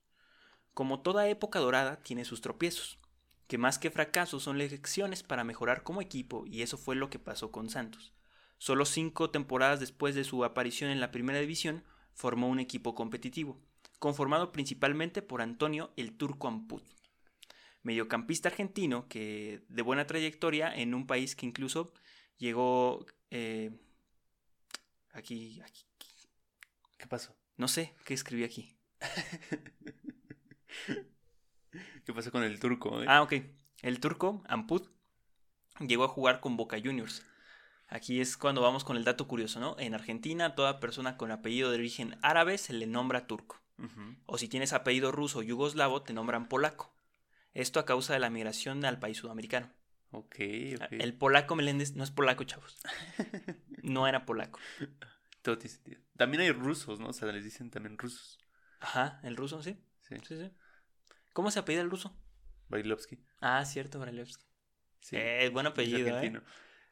Como 0.74 1.02
toda 1.02 1.28
época 1.28 1.60
dorada, 1.60 2.02
tiene 2.02 2.24
sus 2.24 2.40
tropiezos, 2.40 2.98
que 3.46 3.58
más 3.58 3.78
que 3.78 3.92
fracasos 3.92 4.42
son 4.42 4.58
lecciones 4.58 5.22
para 5.22 5.44
mejorar 5.44 5.84
como 5.84 6.02
equipo, 6.02 6.46
y 6.46 6.62
eso 6.62 6.78
fue 6.78 6.96
lo 6.96 7.10
que 7.10 7.20
pasó 7.20 7.52
con 7.52 7.70
Santos. 7.70 8.12
Solo 8.58 8.84
cinco 8.84 9.30
temporadas 9.30 9.80
después 9.80 10.14
de 10.14 10.24
su 10.24 10.44
aparición 10.44 10.90
en 10.90 11.00
la 11.00 11.10
primera 11.10 11.38
división, 11.38 11.84
formó 12.12 12.48
un 12.48 12.58
equipo 12.58 12.94
competitivo, 12.94 13.60
conformado 13.98 14.52
principalmente 14.52 15.22
por 15.22 15.40
Antonio 15.40 15.92
el 15.96 16.16
Turco 16.16 16.48
Amput, 16.48 16.84
mediocampista 17.82 18.48
argentino 18.48 19.08
que 19.08 19.62
de 19.68 19.82
buena 19.82 20.06
trayectoria 20.06 20.74
en 20.74 20.94
un 20.94 21.06
país 21.06 21.36
que 21.36 21.46
incluso 21.46 21.92
llegó 22.36 23.06
eh, 23.30 23.70
aquí, 25.12 25.60
aquí. 25.60 25.84
¿Qué 26.96 27.06
pasó? 27.06 27.36
No 27.56 27.68
sé, 27.68 27.94
¿qué 28.04 28.14
escribí 28.14 28.44
aquí? 28.44 28.76
¿Qué 32.04 32.12
pasó 32.12 32.32
con 32.32 32.42
el 32.42 32.58
turco? 32.58 33.02
Eh? 33.02 33.06
Ah, 33.08 33.22
ok. 33.22 33.34
El 33.82 34.00
turco, 34.00 34.42
Amput, 34.48 34.88
llegó 35.80 36.04
a 36.04 36.08
jugar 36.08 36.40
con 36.40 36.56
Boca 36.56 36.78
Juniors. 36.82 37.24
Aquí 37.88 38.20
es 38.20 38.36
cuando 38.36 38.60
vamos 38.60 38.84
con 38.84 38.96
el 38.96 39.04
dato 39.04 39.26
curioso, 39.26 39.60
¿no? 39.60 39.76
En 39.78 39.94
Argentina, 39.94 40.54
toda 40.54 40.78
persona 40.78 41.16
con 41.16 41.30
apellido 41.30 41.70
de 41.70 41.78
origen 41.78 42.18
árabe 42.22 42.58
se 42.58 42.74
le 42.74 42.86
nombra 42.86 43.26
turco. 43.26 43.60
O 44.26 44.38
si 44.38 44.48
tienes 44.48 44.72
apellido 44.72 45.12
ruso 45.12 45.38
o 45.38 45.42
yugoslavo, 45.42 46.02
te 46.02 46.12
nombran 46.12 46.48
polaco. 46.48 46.92
Esto 47.54 47.78
a 47.80 47.86
causa 47.86 48.12
de 48.12 48.18
la 48.18 48.28
migración 48.28 48.84
al 48.84 48.98
país 48.98 49.18
sudamericano. 49.18 49.70
Ok, 50.10 50.36
ok. 50.74 50.92
El 50.92 51.14
polaco 51.14 51.54
Meléndez 51.54 51.94
no 51.94 52.02
es 52.02 52.10
polaco, 52.10 52.44
chavos. 52.44 52.78
No 53.82 54.06
era 54.08 54.26
polaco. 54.26 54.58
Todo 55.40 55.56
tiene 55.56 55.74
sentido. 55.74 56.00
También 56.16 56.42
hay 56.42 56.50
rusos, 56.50 56.98
¿no? 56.98 57.08
O 57.08 57.12
sea, 57.12 57.30
les 57.32 57.44
dicen 57.44 57.70
también 57.70 57.96
rusos. 57.96 58.38
Ajá, 58.80 59.20
el 59.22 59.36
ruso, 59.36 59.62
sí. 59.62 59.78
Sí, 60.02 60.16
sí, 60.26 60.36
sí. 60.36 60.50
¿Cómo 61.32 61.50
se 61.50 61.60
apellida 61.60 61.82
el 61.82 61.90
ruso? 61.90 62.14
Barilovsky. 62.68 63.18
Ah, 63.40 63.64
cierto, 63.64 63.98
Barilovsky. 63.98 64.44
Sí. 65.00 65.16
Eh, 65.16 65.48
buen 65.50 65.66
apellido, 65.66 66.18
¿eh? 66.20 66.42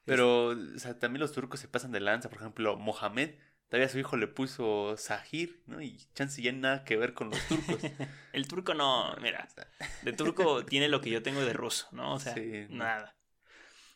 Pero, 0.06 0.50
o 0.50 0.78
sea, 0.78 0.98
también 0.98 1.20
los 1.20 1.32
turcos 1.32 1.60
se 1.60 1.68
pasan 1.68 1.90
de 1.92 2.00
lanza. 2.00 2.30
Por 2.30 2.38
ejemplo, 2.38 2.76
Mohamed, 2.76 3.34
todavía 3.68 3.88
su 3.88 3.98
hijo 3.98 4.16
le 4.16 4.28
puso 4.28 4.96
Sahir, 4.96 5.60
¿no? 5.66 5.82
Y 5.82 5.98
chance 6.14 6.40
ya 6.40 6.52
nada 6.52 6.84
que 6.84 6.96
ver 6.96 7.12
con 7.12 7.28
los 7.28 7.40
turcos. 7.48 7.80
el 8.32 8.46
turco 8.46 8.72
no, 8.72 9.14
mira, 9.20 9.48
de 10.02 10.12
turco 10.12 10.64
tiene 10.64 10.88
lo 10.88 11.00
que 11.00 11.10
yo 11.10 11.22
tengo 11.22 11.40
de 11.40 11.52
ruso, 11.52 11.88
¿no? 11.90 12.14
O 12.14 12.20
sea, 12.20 12.34
nada. 12.70 13.16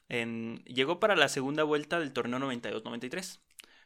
llegó 0.08 0.98
para 0.98 1.14
la 1.14 1.28
segunda 1.28 1.62
vuelta 1.62 2.00
del 2.00 2.12
torneo 2.12 2.40
92-93, 2.40 3.38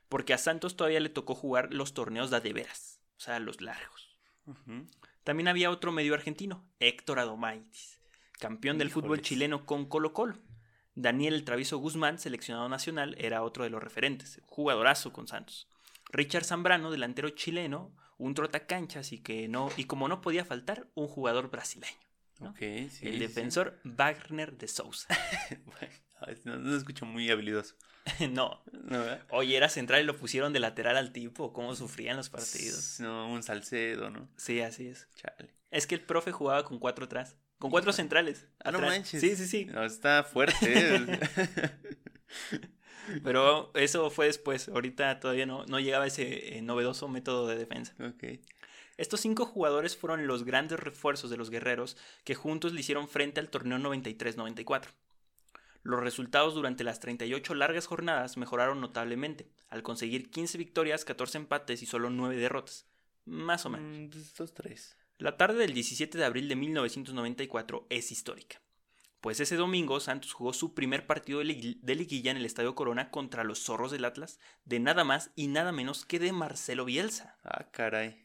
porque 0.08 0.32
a 0.32 0.38
Santos 0.38 0.76
todavía 0.76 1.00
le 1.00 1.10
tocó 1.10 1.34
jugar 1.34 1.74
los 1.74 1.92
torneos 1.92 2.30
de, 2.30 2.40
de 2.40 2.52
veras, 2.54 3.00
o 3.18 3.20
sea, 3.20 3.38
los 3.38 3.60
largos. 3.60 4.18
También 5.24 5.48
había 5.48 5.70
otro 5.70 5.92
medio 5.92 6.14
argentino, 6.14 6.66
Héctor 6.80 7.18
Adomaitis, 7.18 8.00
campeón 8.38 8.78
del 8.78 8.90
fútbol 8.90 9.20
chileno 9.20 9.66
con 9.66 9.86
Colo 9.86 10.14
Colo. 10.14 10.38
Daniel 10.94 11.34
el 11.34 11.44
Travieso 11.44 11.78
Guzmán, 11.78 12.18
seleccionado 12.18 12.68
nacional, 12.68 13.16
era 13.18 13.42
otro 13.42 13.64
de 13.64 13.70
los 13.70 13.82
referentes, 13.82 14.40
jugadorazo 14.46 15.12
con 15.12 15.26
Santos. 15.26 15.68
Richard 16.10 16.44
Zambrano, 16.44 16.90
delantero 16.90 17.30
chileno, 17.30 17.94
un 18.18 18.34
trotacanchas 18.34 19.12
y 19.12 19.18
que 19.18 19.48
no 19.48 19.70
y 19.76 19.84
como 19.84 20.08
no 20.08 20.20
podía 20.20 20.44
faltar, 20.44 20.88
un 20.94 21.08
jugador 21.08 21.50
brasileño. 21.50 21.92
el 23.02 23.18
defensor 23.18 23.80
Wagner 23.84 24.56
de 24.56 24.68
Sousa. 24.68 25.08
no, 26.44 26.56
no, 26.56 26.76
escucho 26.76 27.06
muy 27.06 27.30
habilidoso. 27.30 27.74
no. 28.30 28.62
Oye, 29.30 29.56
era 29.56 29.68
central 29.68 30.02
y 30.02 30.04
lo 30.04 30.16
pusieron 30.16 30.52
de 30.52 30.60
lateral 30.60 30.96
al 30.96 31.12
tipo. 31.12 31.52
¿Cómo 31.52 31.74
sufrían 31.74 32.16
los 32.16 32.30
partidos? 32.30 33.00
No, 33.00 33.30
un 33.30 33.42
Salcedo, 33.42 34.10
¿no? 34.10 34.28
Sí, 34.36 34.60
así 34.60 34.88
es. 34.88 35.08
Chale. 35.16 35.54
Es 35.70 35.86
que 35.86 35.94
el 35.94 36.02
profe 36.02 36.30
jugaba 36.30 36.64
con 36.64 36.78
cuatro 36.78 37.06
atrás. 37.06 37.36
Con 37.64 37.70
cuatro 37.70 37.94
centrales. 37.94 38.46
Ah, 38.62 38.72
no 38.72 38.78
manches. 38.78 39.22
Sí, 39.22 39.34
sí, 39.36 39.46
sí. 39.46 39.64
No, 39.64 39.86
está 39.86 40.22
fuerte. 40.22 40.54
¿eh? 40.60 41.18
Pero 43.24 43.70
eso 43.72 44.10
fue 44.10 44.26
después. 44.26 44.68
Ahorita 44.68 45.18
todavía 45.18 45.46
no, 45.46 45.64
no 45.64 45.80
llegaba 45.80 46.06
ese 46.06 46.58
eh, 46.58 46.60
novedoso 46.60 47.08
método 47.08 47.46
de 47.46 47.56
defensa. 47.56 47.94
Estos 48.98 49.22
cinco 49.22 49.46
jugadores 49.46 49.96
fueron 49.96 50.26
los 50.26 50.44
grandes 50.44 50.78
refuerzos 50.78 51.30
de 51.30 51.38
los 51.38 51.48
guerreros 51.48 51.96
que 52.24 52.34
juntos 52.34 52.74
le 52.74 52.80
hicieron 52.80 53.08
frente 53.08 53.40
al 53.40 53.48
torneo 53.48 53.78
93-94. 53.78 54.88
Los 55.84 56.00
resultados 56.00 56.52
durante 56.52 56.84
las 56.84 57.00
38 57.00 57.54
largas 57.54 57.86
jornadas 57.86 58.36
mejoraron 58.36 58.82
notablemente, 58.82 59.48
al 59.70 59.82
conseguir 59.82 60.30
15 60.30 60.58
victorias, 60.58 61.06
14 61.06 61.38
empates 61.38 61.82
y 61.82 61.86
solo 61.86 62.10
9 62.10 62.36
derrotas. 62.36 62.84
Más 63.24 63.64
o 63.64 63.70
menos. 63.70 64.14
Mm, 64.14 64.18
estos 64.20 64.52
tres. 64.52 64.98
La 65.24 65.38
tarde 65.38 65.56
del 65.56 65.72
17 65.72 66.18
de 66.18 66.24
abril 66.26 66.50
de 66.50 66.54
1994 66.54 67.86
es 67.88 68.12
histórica, 68.12 68.60
pues 69.22 69.40
ese 69.40 69.56
domingo 69.56 69.98
Santos 69.98 70.34
jugó 70.34 70.52
su 70.52 70.74
primer 70.74 71.06
partido 71.06 71.38
de, 71.38 71.44
liguilla 71.94 72.30
en 72.30 72.36
el 72.36 72.44
Estadio 72.44 72.74
Corona 72.74 73.10
contra 73.10 73.42
los 73.42 73.64
Zorros 73.64 73.90
del 73.90 74.04
Atlas, 74.04 74.38
de 74.66 74.80
nada 74.80 75.02
más 75.02 75.30
y 75.34 75.46
nada 75.46 75.72
menos 75.72 76.04
que 76.04 76.18
de 76.18 76.32
Marcelo 76.32 76.84
Bielsa. 76.84 77.38
Ah, 77.42 77.70
caray. 77.70 78.22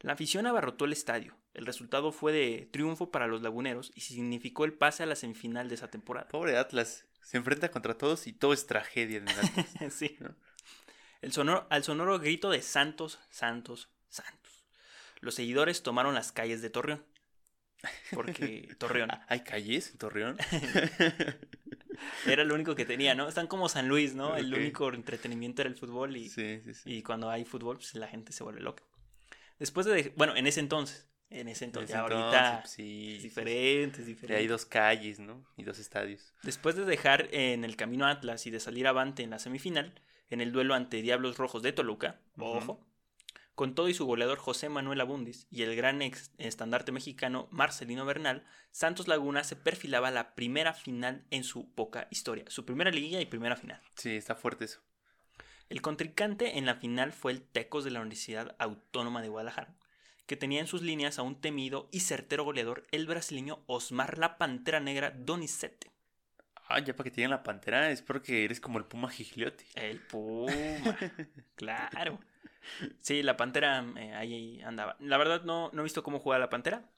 La 0.00 0.14
afición 0.14 0.48
abarrotó 0.48 0.84
el 0.86 0.94
estadio, 0.94 1.36
El 1.54 1.64
resultado 1.64 2.10
fue 2.10 2.32
de 2.32 2.68
triunfo 2.72 3.12
para 3.12 3.28
los 3.28 3.42
laguneros 3.42 3.92
y 3.94 4.00
significó 4.00 4.64
el 4.64 4.72
pase 4.72 5.04
a 5.04 5.06
la 5.06 5.14
semifinal 5.14 5.68
de 5.68 5.76
esa 5.76 5.92
temporada. 5.92 6.26
Pobre 6.26 6.56
Atlas. 6.56 7.06
Se 7.22 7.36
enfrenta 7.36 7.70
contra 7.70 7.96
todos 7.96 8.26
y 8.26 8.32
todo 8.32 8.52
es 8.52 8.66
tragedia 8.66 9.18
en 9.18 9.28
el 9.28 9.38
Atlas. 9.38 9.76
sí. 9.94 10.16
¿no? 10.18 10.34
El 11.20 11.30
sonoro, 11.30 11.68
al 11.70 11.84
sonoro 11.84 12.18
grito 12.18 12.50
de 12.50 12.62
Santos, 12.62 13.20
Santos, 13.30 13.92
Santos. 14.08 14.45
Los 15.20 15.34
seguidores 15.34 15.82
tomaron 15.82 16.14
las 16.14 16.32
calles 16.32 16.62
de 16.62 16.70
Torreón. 16.70 17.04
Porque 18.12 18.74
Torreón 18.78 19.10
¿Hay 19.28 19.40
calles 19.40 19.90
en 19.90 19.98
Torreón? 19.98 20.36
era 22.26 22.44
lo 22.44 22.54
único 22.54 22.74
que 22.74 22.84
tenía, 22.84 23.14
¿no? 23.14 23.28
Están 23.28 23.46
como 23.46 23.68
San 23.68 23.88
Luis, 23.88 24.14
¿no? 24.14 24.36
El 24.36 24.52
único 24.52 24.92
entretenimiento 24.92 25.62
era 25.62 25.70
el 25.70 25.76
fútbol 25.76 26.16
y, 26.16 26.28
sí, 26.28 26.60
sí, 26.64 26.74
sí. 26.74 26.92
y 26.92 27.02
cuando 27.02 27.30
hay 27.30 27.44
fútbol, 27.44 27.76
pues 27.76 27.94
la 27.94 28.08
gente 28.08 28.32
se 28.32 28.44
vuelve 28.44 28.60
loca. 28.60 28.82
Después 29.58 29.86
de, 29.86 30.12
bueno, 30.16 30.36
en 30.36 30.46
ese 30.46 30.60
entonces, 30.60 31.08
en 31.30 31.48
ese 31.48 31.64
entonces, 31.64 31.90
ya 31.90 32.02
entonces, 32.02 32.24
ahorita 32.24 32.66
sí, 32.66 33.16
es 33.16 33.22
diferente, 33.22 34.00
es 34.00 34.06
diferente. 34.06 34.40
Hay 34.40 34.46
dos 34.46 34.66
calles, 34.66 35.18
¿no? 35.18 35.44
Y 35.56 35.64
dos 35.64 35.78
estadios. 35.78 36.34
Después 36.42 36.76
de 36.76 36.84
dejar 36.84 37.28
en 37.32 37.64
el 37.64 37.76
camino 37.76 38.06
Atlas 38.06 38.46
y 38.46 38.50
de 38.50 38.60
salir 38.60 38.86
avante 38.86 39.22
en 39.22 39.30
la 39.30 39.38
semifinal, 39.38 40.00
en 40.28 40.40
el 40.40 40.52
duelo 40.52 40.74
ante 40.74 41.02
Diablos 41.02 41.38
Rojos 41.38 41.62
de 41.62 41.72
Toluca, 41.72 42.20
ojo, 42.38 42.85
con 43.56 43.74
todo 43.74 43.88
y 43.88 43.94
su 43.94 44.04
goleador 44.04 44.38
José 44.38 44.68
Manuel 44.68 45.00
Abundis 45.00 45.46
y 45.50 45.62
el 45.62 45.74
gran 45.74 46.02
ex 46.02 46.30
estandarte 46.36 46.92
mexicano 46.92 47.48
Marcelino 47.50 48.04
Bernal, 48.04 48.44
Santos 48.70 49.08
Laguna 49.08 49.44
se 49.44 49.56
perfilaba 49.56 50.10
la 50.10 50.34
primera 50.34 50.74
final 50.74 51.24
en 51.30 51.42
su 51.42 51.74
poca 51.74 52.06
historia, 52.10 52.44
su 52.48 52.66
primera 52.66 52.90
liguilla 52.90 53.18
y 53.18 53.24
primera 53.24 53.56
final. 53.56 53.80
Sí, 53.94 54.14
está 54.14 54.34
fuerte 54.36 54.66
eso. 54.66 54.80
El 55.70 55.80
contrincante 55.80 56.58
en 56.58 56.66
la 56.66 56.74
final 56.74 57.14
fue 57.14 57.32
el 57.32 57.42
Tecos 57.42 57.82
de 57.84 57.90
la 57.90 58.00
Universidad 58.00 58.54
Autónoma 58.58 59.22
de 59.22 59.28
Guadalajara, 59.28 59.74
que 60.26 60.36
tenía 60.36 60.60
en 60.60 60.66
sus 60.66 60.82
líneas 60.82 61.18
a 61.18 61.22
un 61.22 61.40
temido 61.40 61.88
y 61.90 62.00
certero 62.00 62.44
goleador, 62.44 62.86
el 62.92 63.06
brasileño 63.06 63.64
Osmar 63.66 64.18
la 64.18 64.36
Pantera 64.36 64.80
Negra 64.80 65.12
Donizete. 65.16 65.90
Ah, 66.68 66.80
ya 66.80 66.94
para 66.94 67.08
que 67.08 67.16
digan 67.16 67.30
la 67.30 67.42
pantera, 67.42 67.90
es 67.90 68.02
porque 68.02 68.44
eres 68.44 68.60
como 68.60 68.78
el 68.78 68.84
Puma 68.84 69.08
Gigliotti. 69.08 69.64
El 69.76 70.00
Puma, 70.00 70.52
claro. 71.56 72.20
Sí, 73.00 73.22
la 73.22 73.36
Pantera 73.36 73.84
eh, 73.96 74.12
ahí 74.14 74.60
andaba. 74.62 74.96
La 75.00 75.16
verdad 75.18 75.44
no, 75.44 75.70
no 75.72 75.80
he 75.80 75.84
visto 75.84 76.02
cómo 76.02 76.18
juega 76.18 76.38
la 76.38 76.50
Pantera. 76.50 76.90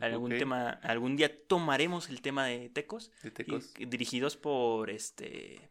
Algún 0.00 0.30
tema, 0.30 0.70
algún 0.82 1.16
día 1.16 1.30
tomaremos 1.46 2.08
el 2.08 2.20
tema 2.22 2.46
de 2.46 2.70
Tecos, 2.70 3.10
De 3.22 3.32
y- 3.78 3.84
dirigidos 3.86 4.36
por 4.36 4.90
este 4.90 5.70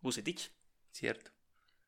Bucetich. 0.00 0.50
cierto. 0.90 1.30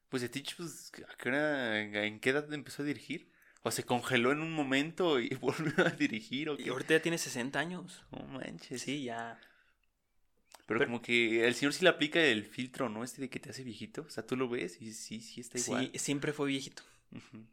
Pues 0.08 0.22
Etich, 0.22 0.56
pues, 0.56 0.92
¿a 1.12 1.16
qué 1.16 1.28
hora, 1.28 1.80
en 1.80 2.20
qué 2.20 2.30
edad 2.30 2.50
empezó 2.54 2.82
a 2.82 2.86
dirigir? 2.86 3.28
¿O 3.62 3.72
se 3.72 3.82
congeló 3.82 4.30
en 4.30 4.40
un 4.40 4.52
momento 4.52 5.18
y 5.18 5.28
volvió 5.40 5.84
a 5.84 5.90
dirigir? 5.90 6.48
¿O 6.50 6.54
Y 6.54 6.64
qué? 6.64 6.70
ahorita 6.70 6.94
ya 6.94 7.02
tiene 7.02 7.18
60 7.18 7.58
años. 7.58 8.04
No 8.12 8.24
manches. 8.28 8.80
Sí, 8.82 9.02
ya. 9.02 9.40
Pero, 10.66 10.80
Pero- 10.80 10.90
como 10.90 11.02
que 11.02 11.46
el 11.46 11.54
señor 11.54 11.72
sí 11.72 11.84
le 11.84 11.90
aplica 11.90 12.20
el 12.22 12.44
filtro, 12.44 12.88
¿no? 12.88 13.04
Este 13.04 13.20
de 13.22 13.30
que 13.30 13.38
te 13.40 13.50
hace 13.50 13.62
viejito. 13.62 14.02
O 14.02 14.10
sea, 14.10 14.26
tú 14.26 14.36
lo 14.36 14.48
ves 14.48 14.80
y 14.82 14.92
sí, 14.92 15.20
sí 15.20 15.40
está 15.40 15.58
igual. 15.58 15.90
Sí, 15.92 15.98
siempre 15.98 16.32
fue 16.32 16.48
viejito. 16.48 16.82
Ujú. 17.12 17.44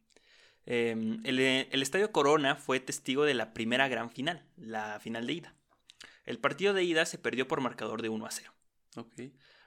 Eh, 0.66 1.20
el, 1.24 1.40
el 1.40 1.82
Estadio 1.82 2.12
Corona 2.12 2.56
fue 2.56 2.80
testigo 2.80 3.24
de 3.26 3.34
la 3.34 3.54
primera 3.54 3.88
gran 3.88 4.10
final, 4.10 4.44
la 4.58 5.00
final 5.00 5.28
de 5.28 5.34
ida. 5.34 5.56
El 6.26 6.40
partido 6.40 6.74
de 6.74 6.84
ida 6.84 7.06
se 7.06 7.18
perdió 7.18 7.48
por 7.48 7.62
marcador 7.62 8.02
de 8.02 8.10
1 8.10 8.26
a 8.26 8.32
0. 8.32 8.54
Ok. 8.96 9.14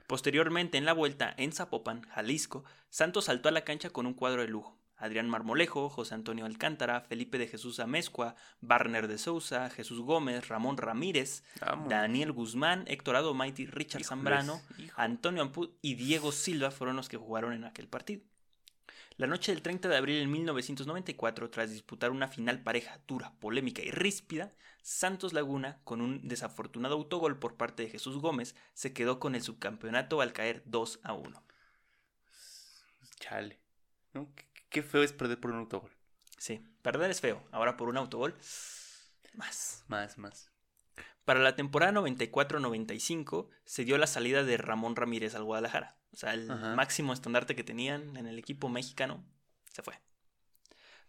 Posteriormente, 0.07 0.79
en 0.79 0.85
la 0.85 0.93
vuelta 0.93 1.35
en 1.37 1.53
Zapopan, 1.53 2.03
Jalisco, 2.09 2.65
Santos 2.91 3.27
saltó 3.27 3.49
a 3.49 3.53
la 3.53 3.65
cancha 3.65 3.91
con 3.91 4.07
un 4.07 4.15
cuadro 4.15 4.41
de 4.43 4.49
lujo. 4.49 4.79
Adrián 4.97 5.29
Marmolejo, 5.29 5.89
José 5.89 6.15
Antonio 6.15 6.47
Alcántara, 6.47 7.01
Felipe 7.01 7.39
de 7.39 7.49
Jesús 7.49 7.81
Amezcua, 7.81 8.35
Barner 8.61 9.09
de 9.09 9.19
Sousa, 9.19 9.69
Jesús 9.71 10.01
Gómez, 10.01 10.49
Ramón 10.49 10.77
Ramírez, 10.77 11.45
Vamos. 11.61 11.89
Daniel 11.89 12.33
Guzmán, 12.33 12.85
Héctor 12.87 13.17
Adomaiti, 13.17 13.67
Richard 13.67 14.01
Híjoles, 14.01 14.09
Zambrano. 14.09 14.63
Antonio 14.97 15.43
Amput 15.43 15.77
y 15.83 15.95
Diego 15.95 16.33
Silva 16.33 16.71
fueron 16.71 16.97
los 16.97 17.09
que 17.09 17.17
jugaron 17.17 17.53
en 17.53 17.65
aquel 17.65 17.89
partido. 17.89 18.23
La 19.19 19.27
noche 19.27 19.53
del 19.53 19.63
30 19.63 19.89
de 19.89 19.97
abril 19.97 20.21
de 20.21 20.27
1994, 20.27 21.49
tras 21.49 21.71
disputar 21.71 22.11
una 22.11 22.29
final 22.29 22.63
pareja 22.63 23.01
dura, 23.07 23.33
polémica 23.41 23.81
y 23.83 23.91
ríspida, 23.91 24.53
Santos 24.83 25.33
Laguna, 25.33 25.81
con 25.85 26.03
un 26.03 26.29
desafortunado 26.29 26.97
autogol 26.97 27.39
por 27.39 27.57
parte 27.57 27.83
de 27.83 27.89
Jesús 27.89 28.19
Gómez, 28.19 28.55
se 28.75 28.93
quedó 28.93 29.19
con 29.19 29.35
el 29.35 29.41
subcampeonato 29.43 30.21
al 30.21 30.35
caer 30.35 30.63
2 30.67 31.01
a 31.03 31.15
1. 31.15 31.43
Chale. 33.19 33.59
¿No? 34.13 34.29
Qué, 34.69 34.83
feo 34.83 35.03
es 35.03 35.13
perder 35.13 35.41
por 35.41 35.51
un 35.53 35.59
autogol. 35.59 35.91
Sí, 36.39 36.63
perder 36.83 37.11
es 37.11 37.21
feo, 37.21 37.43
ahora 37.51 37.77
por 37.77 37.89
un 37.89 37.97
autogol, 37.97 38.35
más. 39.35 39.85
Más, 39.89 40.19
más. 40.19 40.51
Para 41.25 41.41
la 41.41 41.57
temporada 41.57 41.93
94-95 41.93 43.49
se 43.65 43.85
dio 43.85 43.99
la 43.99 44.07
salida 44.07 44.45
de 44.45 44.57
Ramón 44.57 44.97
Ramírez 44.97 45.35
al 45.35 45.45
Guadalajara. 45.45 45.99
O 46.13 46.17
sea, 46.17 46.35
el 46.35 46.51
Ajá. 46.51 46.75
máximo 46.75 47.13
estandarte 47.13 47.57
que 47.57 47.65
tenían 47.65 48.17
en 48.17 48.27
el 48.27 48.39
equipo 48.39 48.69
mexicano 48.69 49.25
se 49.73 49.83
fue. 49.83 49.99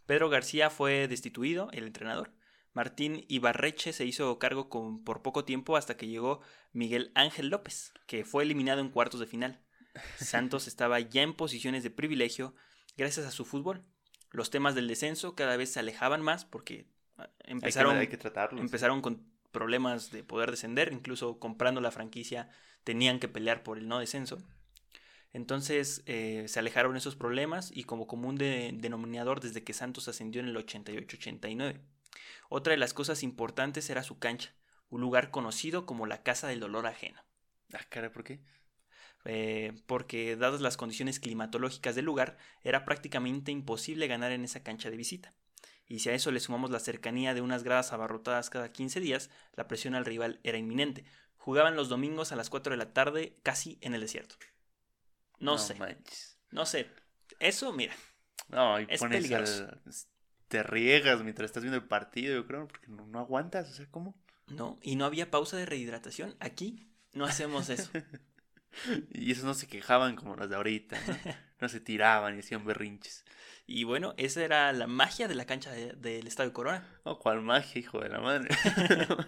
Pedro 0.05 0.29
García 0.29 0.69
fue 0.69 1.07
destituido, 1.07 1.69
el 1.71 1.85
entrenador. 1.85 2.33
Martín 2.73 3.25
Ibarreche 3.27 3.93
se 3.93 4.05
hizo 4.05 4.37
cargo 4.39 4.69
con- 4.69 5.03
por 5.03 5.21
poco 5.21 5.45
tiempo 5.45 5.77
hasta 5.77 5.97
que 5.97 6.07
llegó 6.07 6.41
Miguel 6.73 7.11
Ángel 7.15 7.49
López, 7.49 7.93
que 8.07 8.23
fue 8.25 8.43
eliminado 8.43 8.81
en 8.81 8.89
cuartos 8.89 9.19
de 9.19 9.27
final. 9.27 9.61
Santos 10.17 10.67
estaba 10.67 10.99
ya 10.99 11.21
en 11.21 11.33
posiciones 11.33 11.83
de 11.83 11.91
privilegio 11.91 12.55
gracias 12.97 13.25
a 13.25 13.31
su 13.31 13.45
fútbol. 13.45 13.83
Los 14.31 14.49
temas 14.49 14.75
del 14.75 14.87
descenso 14.87 15.35
cada 15.35 15.55
vez 15.57 15.71
se 15.71 15.79
alejaban 15.79 16.21
más 16.21 16.45
porque 16.45 16.87
ah, 17.17 17.23
Hay 17.23 17.45
que- 17.45 17.51
empezaron 17.51 17.97
hay 17.97 18.07
que, 18.07 18.17
tratarlos. 18.17 18.61
empezaron 18.61 19.01
con 19.01 19.25
problemas 19.51 20.11
de 20.11 20.23
poder 20.23 20.51
descender, 20.51 20.91
incluso 20.91 21.39
comprando 21.39 21.81
la 21.81 21.91
franquicia 21.91 22.49
tenían 22.83 23.19
que 23.19 23.27
pelear 23.27 23.63
por 23.63 23.77
el 23.77 23.87
no 23.87 23.99
descenso. 23.99 24.37
Entonces 25.33 26.03
eh, 26.05 26.45
se 26.47 26.59
alejaron 26.59 26.95
esos 26.95 27.15
problemas 27.15 27.71
y 27.73 27.83
como 27.83 28.07
común 28.07 28.35
de- 28.37 28.71
denominador 28.73 29.39
desde 29.39 29.63
que 29.63 29.73
Santos 29.73 30.07
ascendió 30.07 30.41
en 30.41 30.47
el 30.47 30.55
88-89. 30.57 31.79
Otra 32.49 32.71
de 32.71 32.77
las 32.77 32.93
cosas 32.93 33.23
importantes 33.23 33.89
era 33.89 34.03
su 34.03 34.19
cancha, 34.19 34.53
un 34.89 35.01
lugar 35.01 35.31
conocido 35.31 35.85
como 35.85 36.05
la 36.05 36.23
Casa 36.23 36.47
del 36.47 36.59
Dolor 36.61 36.87
Ajeno, 36.87 37.21
Ah, 37.73 37.83
cara, 37.89 38.11
¿por 38.11 38.23
qué? 38.23 38.39
Eh, 39.27 39.73
porque 39.85 40.35
dadas 40.35 40.61
las 40.61 40.77
condiciones 40.77 41.19
climatológicas 41.19 41.93
del 41.95 42.05
lugar, 42.05 42.37
era 42.63 42.85
prácticamente 42.85 43.51
imposible 43.51 44.07
ganar 44.07 44.31
en 44.31 44.43
esa 44.45 44.63
cancha 44.63 44.89
de 44.89 44.97
visita. 44.97 45.33
Y 45.85 45.99
si 45.99 46.09
a 46.09 46.13
eso 46.13 46.31
le 46.31 46.39
sumamos 46.39 46.71
la 46.71 46.79
cercanía 46.79 47.33
de 47.33 47.41
unas 47.41 47.63
gradas 47.63 47.93
abarrotadas 47.93 48.49
cada 48.49 48.71
15 48.71 48.99
días, 48.99 49.29
la 49.53 49.67
presión 49.67 49.95
al 49.95 50.05
rival 50.05 50.39
era 50.43 50.57
inminente. 50.57 51.05
Jugaban 51.37 51.75
los 51.75 51.87
domingos 51.89 52.31
a 52.31 52.35
las 52.35 52.49
4 52.49 52.71
de 52.71 52.77
la 52.77 52.93
tarde 52.93 53.37
casi 53.43 53.77
en 53.81 53.93
el 53.93 54.01
desierto. 54.01 54.35
No, 55.39 55.57
sé, 55.57 55.75
manches. 55.75 56.39
no 56.51 56.65
sé. 56.65 56.89
Eso, 57.39 57.71
mira, 57.73 57.93
No, 58.49 58.79
y 58.79 58.87
Es 58.89 58.99
pones 58.99 59.17
peligroso. 59.17 59.63
al- 59.65 59.81
Te 60.47 60.63
riegas 60.63 61.21
mientras 61.23 61.45
estás 61.45 61.63
viendo 61.63 61.77
el 61.77 61.85
partido, 61.87 62.33
yo 62.33 62.47
creo, 62.47 62.67
porque 62.67 62.87
no, 62.87 63.05
no 63.07 63.19
aguantas, 63.19 63.69
o 63.69 63.73
sea, 63.73 63.85
¿cómo? 63.91 64.15
no. 64.47 64.79
Y 64.81 64.95
no 64.95 65.05
había 65.05 65.29
pausa 65.29 65.57
de 65.57 65.65
rehidratación. 65.65 66.35
Aquí 66.39 66.89
no 67.13 67.25
hacemos 67.25 67.69
eso. 67.69 67.89
Y 69.13 69.31
esos 69.31 69.43
no 69.45 69.53
se 69.53 69.67
quejaban 69.67 70.15
como 70.15 70.35
los 70.35 70.49
de 70.49 70.55
ahorita, 70.55 70.97
¿no? 71.07 71.17
No 71.59 71.69
se 71.69 71.79
tiraban 71.79 72.35
y 72.35 72.39
hacían 72.39 72.63
berrinches. 72.65 73.25
Y 73.65 73.83
bueno, 73.83 74.13
esa 74.17 74.43
era 74.43 74.71
la 74.73 74.85
magia 74.85 75.27
de 75.27 75.33
la 75.33 75.45
cancha 75.45 75.71
de- 75.71 75.93
del 75.93 76.27
Estadio 76.27 76.53
Corona. 76.53 76.87
Oh, 77.03 77.17
cuál 77.17 77.41
magia, 77.41 77.79
hijo 77.79 77.99
de 77.99 78.09
la 78.09 78.19
madre. 78.19 78.49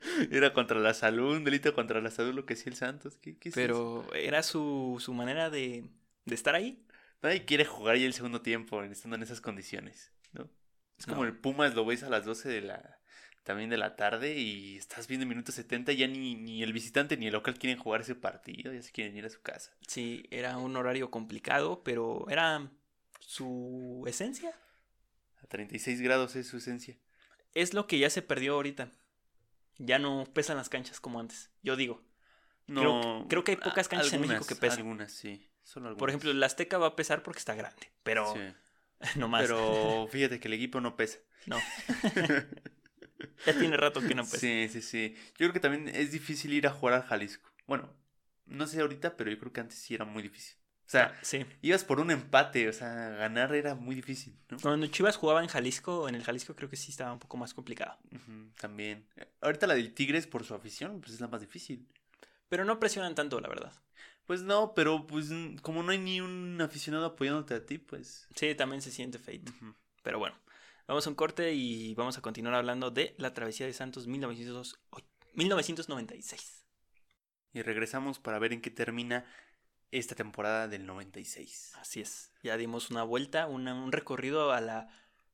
Era 0.30 0.52
contra 0.52 0.78
la 0.80 0.94
salud, 0.94 1.36
un 1.36 1.44
delito 1.44 1.74
contra 1.74 2.00
la 2.00 2.10
salud 2.10 2.34
lo 2.34 2.46
que 2.46 2.54
hacía 2.54 2.70
el 2.70 2.76
Santos. 2.76 3.16
¿Qué, 3.18 3.36
qué 3.38 3.50
es 3.50 3.56
eso? 3.56 3.60
Pero 4.06 4.14
era 4.14 4.42
su, 4.42 4.96
su 5.00 5.12
manera 5.14 5.50
de, 5.50 5.88
de 6.24 6.34
estar 6.34 6.54
ahí. 6.54 6.84
Nadie 7.22 7.44
quiere 7.44 7.64
jugar 7.64 7.96
ya 7.96 8.06
el 8.06 8.14
segundo 8.14 8.40
tiempo 8.40 8.82
estando 8.82 9.16
en 9.16 9.22
esas 9.22 9.40
condiciones, 9.40 10.12
¿no? 10.32 10.48
Es 10.98 11.06
como 11.06 11.22
No. 11.22 11.28
el 11.28 11.36
Pumas, 11.36 11.74
lo 11.74 11.84
ves 11.84 12.02
a 12.02 12.08
las 12.10 12.24
12 12.24 12.48
de 12.48 12.60
la 12.62 12.98
también 13.42 13.70
de 13.70 13.78
la 13.78 13.96
tarde 13.96 14.36
y 14.38 14.76
estás 14.76 15.06
viendo 15.08 15.22
en 15.22 15.28
minuto 15.30 15.52
70 15.52 15.92
ya 15.92 16.06
ni, 16.06 16.34
ni 16.34 16.62
el 16.62 16.72
visitante 16.72 17.16
ni 17.16 17.26
el 17.26 17.32
local 17.32 17.58
quieren 17.58 17.78
jugar 17.78 18.02
ese 18.02 18.14
partido, 18.14 18.72
ya 18.72 18.82
se 18.82 18.92
quieren 18.92 19.16
ir 19.16 19.24
a 19.24 19.30
su 19.30 19.40
casa. 19.42 19.72
Sí, 19.86 20.24
era 20.30 20.56
un 20.58 20.76
horario 20.76 21.10
complicado, 21.10 21.82
pero 21.82 22.26
era 22.28 22.70
su 23.20 24.04
esencia. 24.06 24.52
A 25.42 25.46
36 25.46 26.00
grados 26.00 26.36
es 26.36 26.48
su 26.48 26.58
esencia. 26.58 26.96
Es 27.54 27.74
lo 27.74 27.86
que 27.86 27.98
ya 27.98 28.10
se 28.10 28.22
perdió 28.22 28.54
ahorita. 28.54 28.90
Ya 29.78 29.98
no 29.98 30.24
pesan 30.32 30.56
las 30.56 30.68
canchas 30.68 31.00
como 31.00 31.20
antes. 31.20 31.50
Yo 31.62 31.76
digo. 31.76 32.02
No, 32.66 33.26
creo 33.28 33.42
que 33.42 33.52
hay 33.52 33.56
pocas 33.56 33.88
canchas 33.88 34.12
en 34.12 34.20
México 34.20 34.46
que 34.46 34.54
pesan. 34.54 34.80
Algunas, 34.80 35.12
sí. 35.12 35.48
Solo 35.64 35.88
algunas. 35.88 35.98
Por 35.98 36.10
ejemplo, 36.10 36.30
el 36.30 36.42
Azteca 36.42 36.78
va 36.78 36.88
a 36.88 36.96
pesar 36.96 37.22
porque 37.22 37.38
está 37.38 37.54
grande. 37.54 37.90
Pero 38.02 38.32
Sí. 38.32 38.40
no 39.18 39.28
más. 39.28 39.42
Pero 39.42 40.06
fíjate 40.10 40.38
que 40.38 40.48
el 40.48 40.54
equipo 40.54 40.80
no 40.80 40.96
pesa. 40.96 41.18
No. 41.46 41.58
ya 43.46 43.58
tiene 43.58 43.76
rato 43.76 44.00
que 44.00 44.14
no 44.14 44.22
pesa. 44.22 44.38
Sí, 44.38 44.68
sí, 44.70 44.82
sí. 44.82 45.14
Yo 45.30 45.38
creo 45.38 45.52
que 45.52 45.60
también 45.60 45.88
es 45.88 46.12
difícil 46.12 46.52
ir 46.52 46.66
a 46.66 46.70
jugar 46.70 46.94
a 46.94 47.02
Jalisco. 47.02 47.50
Bueno, 47.66 47.88
no 48.46 48.66
sé 48.66 48.80
ahorita, 48.80 49.16
pero 49.16 49.30
yo 49.30 49.38
creo 49.38 49.52
que 49.52 49.60
antes 49.60 49.78
sí 49.78 49.94
era 49.94 50.04
muy 50.04 50.22
difícil. 50.22 50.56
sea, 50.86 51.16
sí. 51.22 51.46
ibas 51.62 51.84
por 51.84 52.00
un 52.00 52.10
empate, 52.10 52.68
o 52.68 52.72
sea, 52.72 53.10
ganar 53.10 53.54
era 53.54 53.74
muy 53.74 53.94
difícil, 53.94 54.36
¿no? 54.48 54.58
Cuando 54.58 54.86
Chivas 54.88 55.16
jugaba 55.16 55.42
en 55.42 55.48
Jalisco, 55.48 56.08
en 56.08 56.16
el 56.16 56.24
Jalisco 56.24 56.56
creo 56.56 56.68
que 56.68 56.76
sí 56.76 56.90
estaba 56.90 57.12
un 57.12 57.20
poco 57.20 57.36
más 57.36 57.54
complicado. 57.54 57.96
También. 58.60 59.06
Ahorita 59.40 59.66
la 59.66 59.74
del 59.74 59.94
Tigres, 59.94 60.26
por 60.26 60.44
su 60.44 60.54
afición, 60.54 61.00
pues 61.00 61.14
es 61.14 61.20
la 61.20 61.28
más 61.28 61.40
difícil. 61.40 61.86
Pero 62.48 62.64
no 62.64 62.80
presionan 62.80 63.14
tanto, 63.14 63.40
la 63.40 63.48
verdad. 63.48 63.72
Pues 64.26 64.42
no, 64.42 64.74
pero 64.74 65.06
pues 65.06 65.30
como 65.62 65.82
no 65.82 65.92
hay 65.92 65.98
ni 65.98 66.20
un 66.20 66.60
aficionado 66.60 67.06
apoyándote 67.06 67.54
a 67.54 67.66
ti, 67.66 67.78
pues... 67.78 68.28
Sí, 68.34 68.54
también 68.54 68.82
se 68.82 68.90
siente 68.90 69.18
feito. 69.18 69.52
Pero 70.02 70.18
bueno, 70.18 70.36
vamos 70.90 71.06
a 71.06 71.10
un 71.10 71.16
corte 71.16 71.52
y 71.54 71.94
vamos 71.94 72.18
a 72.18 72.20
continuar 72.22 72.54
hablando 72.54 72.90
de 72.90 73.14
la 73.18 73.32
travesía 73.32 73.66
de 73.66 73.72
Santos 73.72 74.06
1900 74.06 74.78
1996. 75.34 76.64
Y 77.52 77.62
regresamos 77.62 78.18
para 78.18 78.38
ver 78.38 78.52
en 78.52 78.60
qué 78.60 78.70
termina 78.70 79.24
esta 79.90 80.14
temporada 80.14 80.68
del 80.68 80.86
96. 80.86 81.72
Así 81.80 82.00
es. 82.00 82.32
Ya 82.42 82.56
dimos 82.56 82.90
una 82.90 83.02
vuelta, 83.02 83.46
una- 83.46 83.74
un 83.74 83.92
recorrido 83.92 84.52
a 84.52 84.60
la 84.60 84.88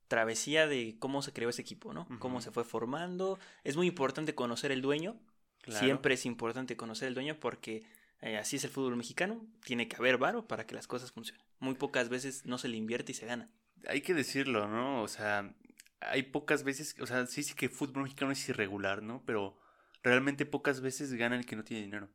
travesía 0.08 0.66
de 0.66 0.96
cómo 0.98 1.20
se 1.22 1.32
creó 1.32 1.48
ese 1.50 1.62
equipo, 1.62 1.92
¿no? 1.92 2.06
Cómo 2.20 2.40
se 2.40 2.50
fue 2.50 2.64
formando. 2.64 3.38
Es 3.64 3.76
muy 3.76 3.86
importante 3.86 4.34
conocer 4.34 4.72
el 4.72 4.80
dueño. 4.82 5.20
Claro. 5.62 5.84
Siempre 5.84 6.14
es 6.14 6.24
importante 6.26 6.76
conocer 6.76 7.08
el 7.08 7.14
dueño 7.14 7.38
porque 7.40 7.84
eh, 8.22 8.38
así 8.38 8.56
es 8.56 8.64
el 8.64 8.70
fútbol 8.70 8.96
mexicano. 8.96 9.44
Tiene 9.64 9.88
que 9.88 9.96
haber 9.96 10.16
varo 10.16 10.46
para 10.46 10.66
que 10.66 10.74
las 10.74 10.86
cosas 10.86 11.12
funcionen. 11.12 11.44
Muy 11.58 11.74
pocas 11.74 12.08
veces 12.08 12.46
no 12.46 12.56
se 12.56 12.68
le 12.68 12.76
invierte 12.76 13.12
y 13.12 13.14
se 13.14 13.26
gana. 13.26 13.50
Hay 13.86 14.00
que 14.02 14.14
decirlo, 14.14 14.68
¿no? 14.68 15.02
O 15.02 15.08
sea, 15.08 15.54
hay 16.00 16.24
pocas 16.24 16.64
veces, 16.64 16.96
o 17.00 17.06
sea, 17.06 17.26
sí, 17.26 17.42
sí 17.42 17.54
que 17.54 17.66
el 17.66 17.72
fútbol 17.72 18.04
mexicano 18.04 18.32
es 18.32 18.48
irregular, 18.48 19.02
¿no? 19.02 19.22
Pero 19.24 19.58
realmente 20.02 20.46
pocas 20.46 20.80
veces 20.80 21.12
gana 21.14 21.36
el 21.36 21.46
que 21.46 21.56
no 21.56 21.64
tiene 21.64 21.82
dinero. 21.84 22.10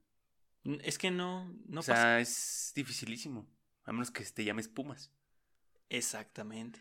N- 0.63 0.79
Es 0.83 0.97
que 0.97 1.11
no, 1.11 1.53
no 1.67 1.79
o 1.79 1.83
sea, 1.83 1.95
pasa. 1.95 2.19
es 2.19 2.71
dificilísimo. 2.75 3.47
A 3.85 3.91
menos 3.93 4.11
que 4.11 4.23
te 4.23 4.43
llames 4.43 4.67
Pumas. 4.67 5.11
Exactamente. 5.89 6.79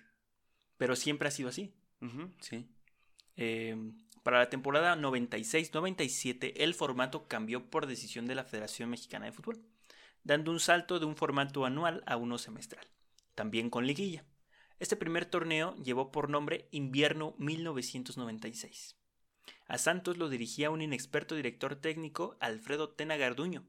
Pero 0.77 0.97
siempre 0.97 1.29
ha 1.29 1.31
sido 1.31 1.49
así. 1.49 1.75
Sí. 2.41 2.67
Eh, 3.37 3.77
para 4.23 4.39
la 4.39 4.51
temporada 4.51 4.97
96-97, 4.97 6.53
el 6.57 6.75
formato 6.75 7.27
cambió 7.29 7.71
por 7.71 7.87
decisión 7.87 8.27
de 8.27 8.35
la 8.35 8.45
Federación 8.45 8.91
Mexicana 8.91 9.27
de 9.27 9.33
Fútbol, 9.33 9.63
dando 10.25 10.51
un 10.51 10.61
salto 10.61 10.99
de 10.99 11.07
un 11.07 11.17
formato 11.17 11.65
anual 11.65 12.03
a 12.07 12.17
uno 12.17 12.39
semestral, 12.39 12.87
también 13.35 13.71
con 13.71 13.87
liguilla. 13.87 14.25
Este 14.81 14.97
primer 14.97 15.27
torneo 15.27 15.77
llevó 15.77 16.11
por 16.11 16.31
nombre 16.31 16.67
Invierno 16.71 17.35
1996. 17.37 18.97
A 19.69 19.77
Santos 19.77 20.17
lo 20.17 20.31
dirigía 20.31 20.71
un 20.71 20.81
inexperto 20.81 21.35
director 21.35 21.77
técnico, 21.77 22.39
Alfredo 22.41 22.89
Tena 22.89 23.19
Garduño, 23.19 23.69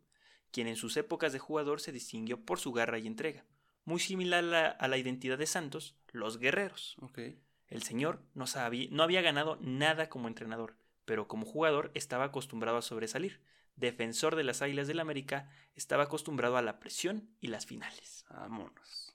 quien 0.52 0.68
en 0.68 0.78
sus 0.78 0.96
épocas 0.96 1.34
de 1.34 1.40
jugador 1.40 1.82
se 1.82 1.92
distinguió 1.92 2.40
por 2.40 2.60
su 2.60 2.72
garra 2.72 2.98
y 2.98 3.08
entrega, 3.08 3.44
muy 3.84 4.00
similar 4.00 4.40
a 4.40 4.48
la, 4.48 4.68
a 4.70 4.88
la 4.88 4.98
identidad 4.98 5.38
de 5.38 5.48
Santos, 5.48 5.98
los 6.14 6.38
guerreros. 6.38 6.96
El 7.68 7.84
señor 7.84 8.24
no, 8.34 8.48
sabía, 8.48 8.88
no 8.90 9.04
había 9.04 9.22
ganado 9.22 9.58
nada 9.60 10.08
como 10.08 10.30
entrenador, 10.30 10.78
pero 11.04 11.28
como 11.28 11.46
jugador 11.46 11.92
estaba 11.94 12.24
acostumbrado 12.24 12.78
a 12.78 12.82
sobresalir. 12.82 13.42
Defensor 13.76 14.38
de 14.38 14.46
las 14.46 14.62
Águilas 14.62 14.88
del 14.88 15.02
América, 15.02 15.50
estaba 15.76 16.04
acostumbrado 16.04 16.56
a 16.56 16.62
la 16.62 16.80
presión 16.80 17.36
y 17.42 17.48
las 17.48 17.66
finales. 17.66 18.26
Vámonos. 18.30 19.11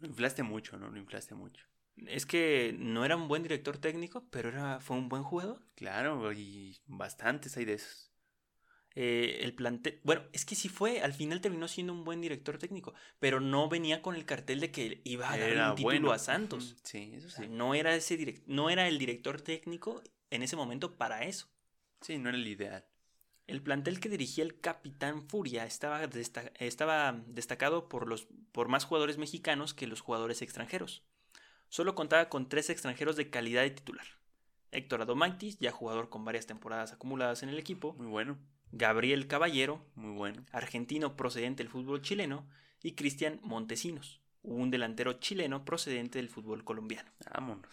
Lo 0.00 0.08
inflaste 0.08 0.42
mucho, 0.42 0.76
¿no? 0.78 0.90
Lo 0.90 0.98
inflaste 0.98 1.34
mucho. 1.34 1.64
Es 2.06 2.26
que 2.26 2.74
no 2.78 3.04
era 3.04 3.16
un 3.16 3.26
buen 3.28 3.42
director 3.42 3.78
técnico, 3.78 4.26
pero 4.30 4.50
era, 4.50 4.80
fue 4.80 4.96
un 4.96 5.08
buen 5.08 5.22
jugador. 5.22 5.62
Claro, 5.74 6.32
y 6.32 6.76
bastantes 6.86 7.56
hay 7.56 7.64
de 7.64 7.74
esos. 7.74 8.12
Eh, 8.94 9.40
el 9.42 9.54
plantel, 9.54 10.00
bueno, 10.04 10.22
es 10.32 10.46
que 10.46 10.54
sí 10.54 10.70
fue, 10.70 11.02
al 11.02 11.12
final 11.12 11.42
terminó 11.42 11.68
siendo 11.68 11.92
un 11.92 12.02
buen 12.04 12.22
director 12.22 12.56
técnico, 12.56 12.94
pero 13.18 13.40
no 13.40 13.68
venía 13.68 14.00
con 14.00 14.14
el 14.14 14.24
cartel 14.24 14.58
de 14.60 14.70
que 14.70 15.02
iba 15.04 15.30
a 15.30 15.36
darle 15.36 15.68
un 15.68 15.74
título 15.74 15.82
bueno. 15.84 16.12
a 16.12 16.18
Santos. 16.18 16.76
Sí, 16.82 17.12
eso 17.14 17.26
O 17.26 17.30
sea, 17.30 17.44
sí. 17.44 17.50
no 17.50 17.74
era 17.74 17.94
ese 17.94 18.18
direct- 18.18 18.44
no 18.46 18.70
era 18.70 18.88
el 18.88 18.98
director 18.98 19.40
técnico 19.42 20.02
en 20.30 20.42
ese 20.42 20.56
momento 20.56 20.96
para 20.96 21.24
eso. 21.24 21.48
Sí, 22.00 22.16
no 22.18 22.30
era 22.30 22.38
el 22.38 22.46
ideal. 22.46 22.86
El 23.46 23.62
plantel 23.62 24.00
que 24.00 24.08
dirigía 24.08 24.42
el 24.44 24.60
Capitán 24.60 25.28
Furia 25.28 25.64
estaba, 25.66 26.04
desta- 26.08 26.52
estaba 26.58 27.12
destacado 27.28 27.88
por, 27.88 28.08
los, 28.08 28.26
por 28.52 28.68
más 28.68 28.84
jugadores 28.84 29.18
mexicanos 29.18 29.72
que 29.72 29.86
los 29.86 30.00
jugadores 30.00 30.42
extranjeros. 30.42 31.04
Solo 31.68 31.94
contaba 31.94 32.28
con 32.28 32.48
tres 32.48 32.70
extranjeros 32.70 33.16
de 33.16 33.30
calidad 33.30 33.62
de 33.62 33.70
titular. 33.70 34.06
Héctor 34.72 35.02
Adomaitis, 35.02 35.58
ya 35.58 35.70
jugador 35.70 36.08
con 36.10 36.24
varias 36.24 36.46
temporadas 36.46 36.92
acumuladas 36.92 37.42
en 37.44 37.48
el 37.48 37.58
equipo. 37.58 37.94
Muy 37.94 38.06
bueno, 38.08 38.38
Gabriel 38.72 39.26
Caballero, 39.28 39.84
muy 39.94 40.12
bueno. 40.16 40.44
argentino 40.52 41.16
procedente 41.16 41.62
del 41.62 41.70
fútbol 41.70 42.02
chileno. 42.02 42.48
Y 42.82 42.92
Cristian 42.92 43.40
Montesinos, 43.42 44.20
un 44.42 44.70
delantero 44.70 45.14
chileno 45.14 45.64
procedente 45.64 46.18
del 46.18 46.28
fútbol 46.28 46.62
colombiano. 46.64 47.10
Vámonos. 47.32 47.72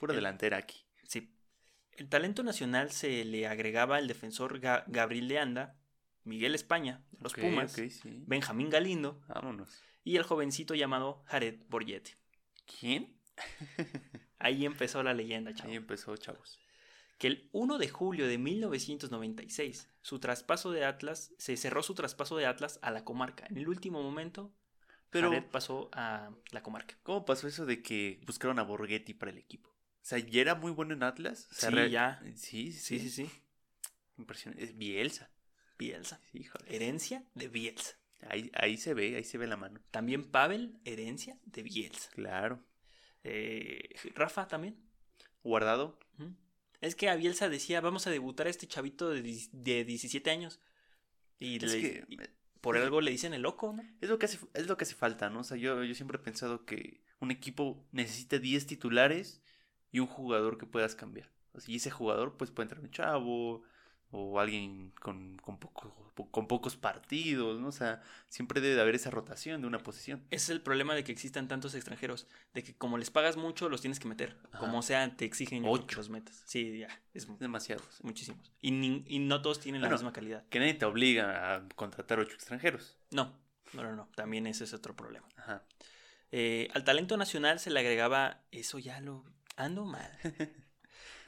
Pura 0.00 0.12
El- 0.12 0.16
delantera 0.18 0.56
aquí. 0.56 0.84
Sí. 1.04 1.35
El 1.96 2.08
talento 2.08 2.42
nacional 2.42 2.90
se 2.90 3.24
le 3.24 3.46
agregaba 3.46 3.98
el 3.98 4.06
defensor 4.08 4.60
Ga- 4.60 4.84
Gabriel 4.86 5.28
de 5.28 5.38
Anda, 5.38 5.76
Miguel 6.24 6.54
España, 6.54 7.02
de 7.12 7.18
los 7.22 7.34
Pumas, 7.34 7.72
sí. 7.72 7.90
Benjamín 8.26 8.68
Galindo 8.70 9.20
Vámonos. 9.28 9.82
y 10.04 10.16
el 10.16 10.22
jovencito 10.24 10.74
llamado 10.74 11.22
Jared 11.26 11.60
Borgetti. 11.68 12.12
¿Quién? 12.80 13.16
Ahí 14.38 14.66
empezó 14.66 15.02
la 15.02 15.14
leyenda, 15.14 15.54
chavo. 15.54 15.70
Ahí 15.70 15.76
empezó, 15.76 16.16
chavos. 16.16 16.58
Que 17.18 17.28
el 17.28 17.48
1 17.52 17.78
de 17.78 17.88
julio 17.88 18.26
de 18.28 18.36
1996, 18.38 19.88
su 20.02 20.18
traspaso 20.18 20.70
de 20.72 20.84
Atlas, 20.84 21.32
se 21.38 21.56
cerró 21.56 21.82
su 21.82 21.94
traspaso 21.94 22.36
de 22.36 22.44
Atlas 22.46 22.78
a 22.82 22.90
la 22.90 23.04
comarca. 23.04 23.46
En 23.48 23.56
el 23.56 23.68
último 23.68 24.02
momento, 24.02 24.52
Pero, 25.10 25.30
Jared 25.30 25.44
pasó 25.50 25.88
a 25.92 26.30
la 26.50 26.62
comarca. 26.62 26.98
¿cómo 27.02 27.24
pasó 27.24 27.48
eso 27.48 27.64
de 27.64 27.82
que 27.82 28.20
buscaron 28.26 28.58
a 28.58 28.62
Borghetti 28.64 29.14
para 29.14 29.30
el 29.30 29.38
equipo? 29.38 29.70
O 30.06 30.08
sea, 30.08 30.18
¿ya 30.20 30.40
era 30.40 30.54
muy 30.54 30.70
bueno 30.70 30.94
en 30.94 31.02
Atlas? 31.02 31.48
O 31.50 31.54
sea, 31.56 31.70
Sí, 31.70 31.90
ya. 31.90 32.22
Sí, 32.36 32.70
Sí, 32.72 33.00
sí, 33.00 33.10
sí. 33.10 33.30
Impresionante. 34.16 34.62
Es 34.64 34.76
Bielsa. 34.78 35.32
Bielsa. 35.76 36.20
Sí, 36.30 36.38
híjole. 36.42 36.64
Herencia 36.76 37.24
de 37.34 37.48
Bielsa. 37.48 37.96
Ahí, 38.28 38.52
ahí 38.54 38.76
se 38.76 38.94
ve, 38.94 39.16
ahí 39.16 39.24
se 39.24 39.36
ve 39.36 39.48
la 39.48 39.56
mano. 39.56 39.80
También 39.90 40.30
Pavel, 40.30 40.78
herencia 40.84 41.36
de 41.44 41.64
Bielsa. 41.64 42.08
Claro. 42.10 42.64
Eh, 43.24 43.96
Rafa 44.14 44.46
también. 44.46 44.76
Guardado. 45.42 45.98
Es 46.80 46.94
que 46.94 47.08
a 47.08 47.16
Bielsa 47.16 47.48
decía, 47.48 47.80
vamos 47.80 48.06
a 48.06 48.10
debutar 48.10 48.46
a 48.46 48.50
este 48.50 48.68
chavito 48.68 49.10
de, 49.10 49.22
de 49.50 49.84
17 49.84 50.30
años. 50.30 50.60
Y, 51.40 51.56
Es 51.56 51.72
le- 51.72 51.80
que 51.80 52.04
y 52.08 52.16
por 52.60 52.76
algo 52.76 53.00
le 53.00 53.10
dicen 53.10 53.34
el 53.34 53.42
loco, 53.42 53.72
¿no? 53.72 53.82
es 54.00 54.08
lo 54.08 54.20
que 54.20 54.26
hace, 54.26 54.38
es 54.54 54.68
lo 54.68 54.76
que 54.76 54.84
hace 54.84 54.94
falta, 54.94 55.30
¿no? 55.30 55.40
O 55.40 55.44
sea, 55.44 55.56
yo, 55.56 55.82
yo 55.82 55.94
siempre 55.96 56.18
he 56.18 56.20
pensado 56.22 56.64
que 56.64 57.02
un 57.18 57.32
equipo 57.32 57.84
necesita 57.90 58.38
10 58.38 58.66
titulares 58.68 59.42
y 59.96 60.00
un 60.00 60.06
jugador 60.06 60.58
que 60.58 60.66
puedas 60.66 60.94
cambiar. 60.94 61.30
Y 61.66 61.76
ese 61.76 61.90
jugador, 61.90 62.36
pues 62.36 62.50
puede 62.50 62.64
entrar 62.66 62.82
un 62.82 62.90
chavo 62.90 63.62
o 64.10 64.38
alguien 64.38 64.92
con, 65.00 65.36
con, 65.38 65.58
poco- 65.58 66.12
con 66.30 66.46
pocos 66.46 66.76
partidos, 66.76 67.58
¿no? 67.60 67.68
O 67.68 67.72
sea, 67.72 68.02
siempre 68.28 68.60
debe 68.60 68.74
de 68.74 68.80
haber 68.82 68.94
esa 68.94 69.10
rotación 69.10 69.62
de 69.62 69.66
una 69.66 69.78
posición. 69.78 70.20
Ese 70.30 70.44
es 70.44 70.50
el 70.50 70.60
problema 70.60 70.94
de 70.94 71.02
que 71.02 71.12
existan 71.12 71.48
tantos 71.48 71.74
extranjeros. 71.74 72.26
De 72.54 72.62
que 72.62 72.74
como 72.76 72.98
les 72.98 73.10
pagas 73.10 73.36
mucho, 73.38 73.68
los 73.70 73.80
tienes 73.80 73.98
que 74.00 74.06
meter. 74.06 74.36
Ajá. 74.52 74.58
Como 74.58 74.82
sea, 74.82 75.16
te 75.16 75.24
exigen 75.24 75.64
Ocho. 75.66 76.02
metas. 76.10 76.42
Sí, 76.46 76.78
ya. 76.78 76.88
Es 77.14 77.26
mu- 77.26 77.34
Es 77.34 77.40
demasiado. 77.40 77.82
o 77.88 77.92
sea, 77.92 78.00
muchísimos. 78.04 78.52
Y, 78.60 78.70
nin- 78.70 79.04
y 79.08 79.18
no 79.18 79.40
todos 79.42 79.58
tienen 79.58 79.80
la 79.82 79.88
misma 79.88 80.12
calidad. 80.12 80.44
Que 80.50 80.58
nadie 80.60 80.74
te 80.74 80.84
obliga 80.84 81.54
a 81.56 81.68
contratar 81.74 82.18
ocho 82.20 82.34
extranjeros. 82.34 82.96
No, 83.10 83.34
no, 83.72 83.82
no, 83.82 83.96
no. 83.96 84.08
También 84.14 84.46
ese 84.46 84.64
es 84.64 84.74
otro 84.74 84.94
problema. 84.94 85.26
Ajá. 85.36 85.64
Eh, 86.32 86.68
al 86.74 86.84
talento 86.84 87.16
nacional 87.16 87.60
se 87.60 87.70
le 87.70 87.80
agregaba, 87.80 88.42
eso 88.52 88.78
ya 88.78 89.00
lo 89.00 89.24
ando 89.56 89.84
mal. 89.84 90.10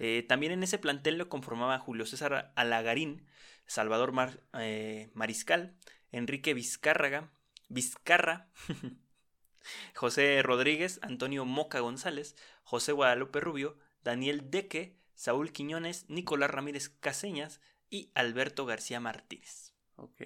Eh, 0.01 0.25
también 0.29 0.53
en 0.53 0.63
ese 0.63 0.79
plantel 0.79 1.19
lo 1.19 1.29
conformaba 1.29 1.79
Julio 1.81 2.07
César 2.07 2.53
Alagarín, 2.55 3.27
Salvador 3.67 4.13
Mar- 4.13 4.41
eh, 4.55 5.11
Mariscal, 5.13 5.75
Enrique 6.13 6.55
Vizcárraga, 6.55 7.33
Vizcarra, 7.69 8.49
José 9.95 10.41
Rodríguez, 10.43 11.01
Antonio 11.03 11.45
Moca 11.45 11.81
González, 11.81 12.37
José 12.63 12.93
Guadalupe 12.93 13.41
Rubio, 13.41 13.77
Daniel 14.03 14.51
Deque, 14.51 14.97
Saúl 15.15 15.53
Quiñones, 15.53 16.09
Nicolás 16.09 16.51
Ramírez 16.51 16.89
Caseñas 17.01 17.61
y 17.91 18.11
Alberto 18.15 18.67
García 18.67 19.01
Martínez. 19.01 19.75
Ok. 19.97 20.23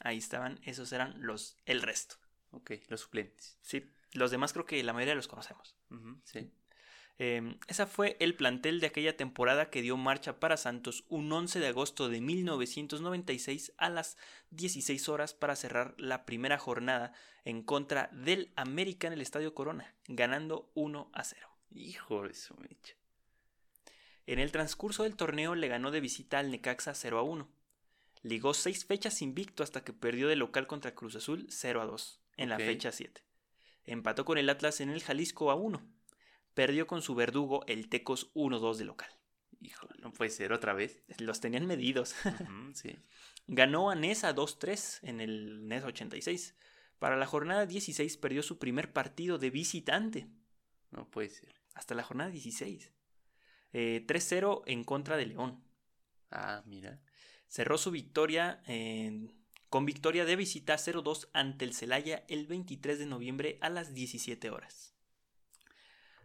Ahí 0.00 0.18
estaban, 0.18 0.60
esos 0.62 0.92
eran 0.92 1.14
los 1.20 1.56
el 1.66 1.82
resto. 1.82 2.16
Ok. 2.50 2.72
Los 2.88 3.00
suplentes. 3.00 3.58
Sí, 3.60 3.90
los 4.12 4.30
demás 4.30 4.52
creo 4.52 4.66
que 4.66 4.82
la 4.82 4.92
mayoría 4.92 5.14
los 5.14 5.28
conocemos. 5.28 5.76
Sí. 6.24 6.50
Eh, 7.18 7.56
esa 7.66 7.86
fue 7.86 8.16
el 8.20 8.34
plantel 8.34 8.78
de 8.78 8.88
aquella 8.88 9.16
temporada 9.16 9.70
que 9.70 9.80
dio 9.80 9.96
marcha 9.96 10.38
para 10.38 10.58
Santos 10.58 11.04
un 11.08 11.32
11 11.32 11.60
de 11.60 11.68
agosto 11.68 12.08
de 12.10 12.20
1996 12.20 13.72
a 13.78 13.88
las 13.88 14.18
16 14.50 15.08
horas 15.08 15.32
para 15.32 15.56
cerrar 15.56 15.94
la 15.96 16.26
primera 16.26 16.58
jornada 16.58 17.14
en 17.44 17.62
contra 17.62 18.10
del 18.12 18.52
América 18.56 19.06
en 19.06 19.14
el 19.14 19.22
Estadio 19.22 19.54
Corona, 19.54 19.94
ganando 20.08 20.70
1 20.74 21.10
a 21.14 21.24
0. 21.24 21.48
Hijo 21.70 22.28
de 22.28 22.34
su 22.34 22.54
mecha. 22.56 22.94
En 24.26 24.38
el 24.38 24.52
transcurso 24.52 25.04
del 25.04 25.16
torneo 25.16 25.54
le 25.54 25.68
ganó 25.68 25.90
de 25.90 26.00
visita 26.00 26.38
al 26.38 26.50
Necaxa 26.50 26.94
0 26.94 27.18
a 27.18 27.22
1. 27.22 27.48
Ligó 28.22 28.54
seis 28.54 28.84
fechas 28.84 29.22
invicto 29.22 29.62
hasta 29.62 29.84
que 29.84 29.92
perdió 29.92 30.26
de 30.26 30.36
local 30.36 30.66
contra 30.66 30.94
Cruz 30.94 31.14
Azul 31.14 31.46
0 31.48 31.80
a 31.80 31.86
2. 31.86 32.20
en 32.38 32.48
la 32.50 32.56
Ok. 32.56 32.62
fecha 32.62 32.92
7. 32.92 33.22
Empató 33.84 34.24
con 34.24 34.36
el 34.36 34.50
Atlas 34.50 34.80
en 34.80 34.90
el 34.90 35.02
Jalisco 35.02 35.50
a 35.50 35.54
1. 35.54 35.80
Perdió 36.56 36.86
con 36.86 37.02
su 37.02 37.14
verdugo 37.14 37.66
el 37.66 37.90
Tecos 37.90 38.32
1-2 38.34 38.76
de 38.76 38.86
local. 38.86 39.10
Híjole, 39.60 39.92
no 40.00 40.10
puede 40.10 40.30
ser 40.30 40.54
otra 40.54 40.72
vez. 40.72 41.02
Los 41.18 41.40
tenían 41.40 41.66
medidos. 41.66 42.14
Sí. 42.74 42.96
Ganó 43.46 43.90
a 43.90 43.94
Nesa 43.94 44.34
2-3 44.34 45.00
en 45.02 45.20
el 45.20 45.68
NES 45.68 45.84
86. 45.84 46.56
Para 46.98 47.16
la 47.16 47.26
jornada 47.26 47.66
16 47.66 48.16
perdió 48.16 48.42
su 48.42 48.58
primer 48.58 48.90
partido 48.94 49.36
de 49.36 49.50
visitante. 49.50 50.28
No 50.90 51.10
puede 51.10 51.28
ser. 51.28 51.54
Hasta 51.74 51.94
la 51.94 52.02
jornada 52.02 52.30
16. 52.30 52.90
Eh, 53.74 54.04
3-0 54.08 54.62
en 54.64 54.82
contra 54.82 55.18
de 55.18 55.26
León. 55.26 55.62
Ah, 56.30 56.62
mira. 56.64 57.02
Cerró 57.48 57.76
su 57.76 57.90
victoria 57.90 58.62
en- 58.66 59.30
con 59.68 59.84
victoria 59.84 60.24
de 60.24 60.36
visita 60.36 60.78
0-2 60.78 61.28
ante 61.34 61.66
el 61.66 61.74
Celaya 61.74 62.24
el 62.28 62.46
23 62.46 62.98
de 62.98 63.04
noviembre 63.06 63.58
a 63.60 63.68
las 63.68 63.92
17 63.92 64.48
horas. 64.48 64.95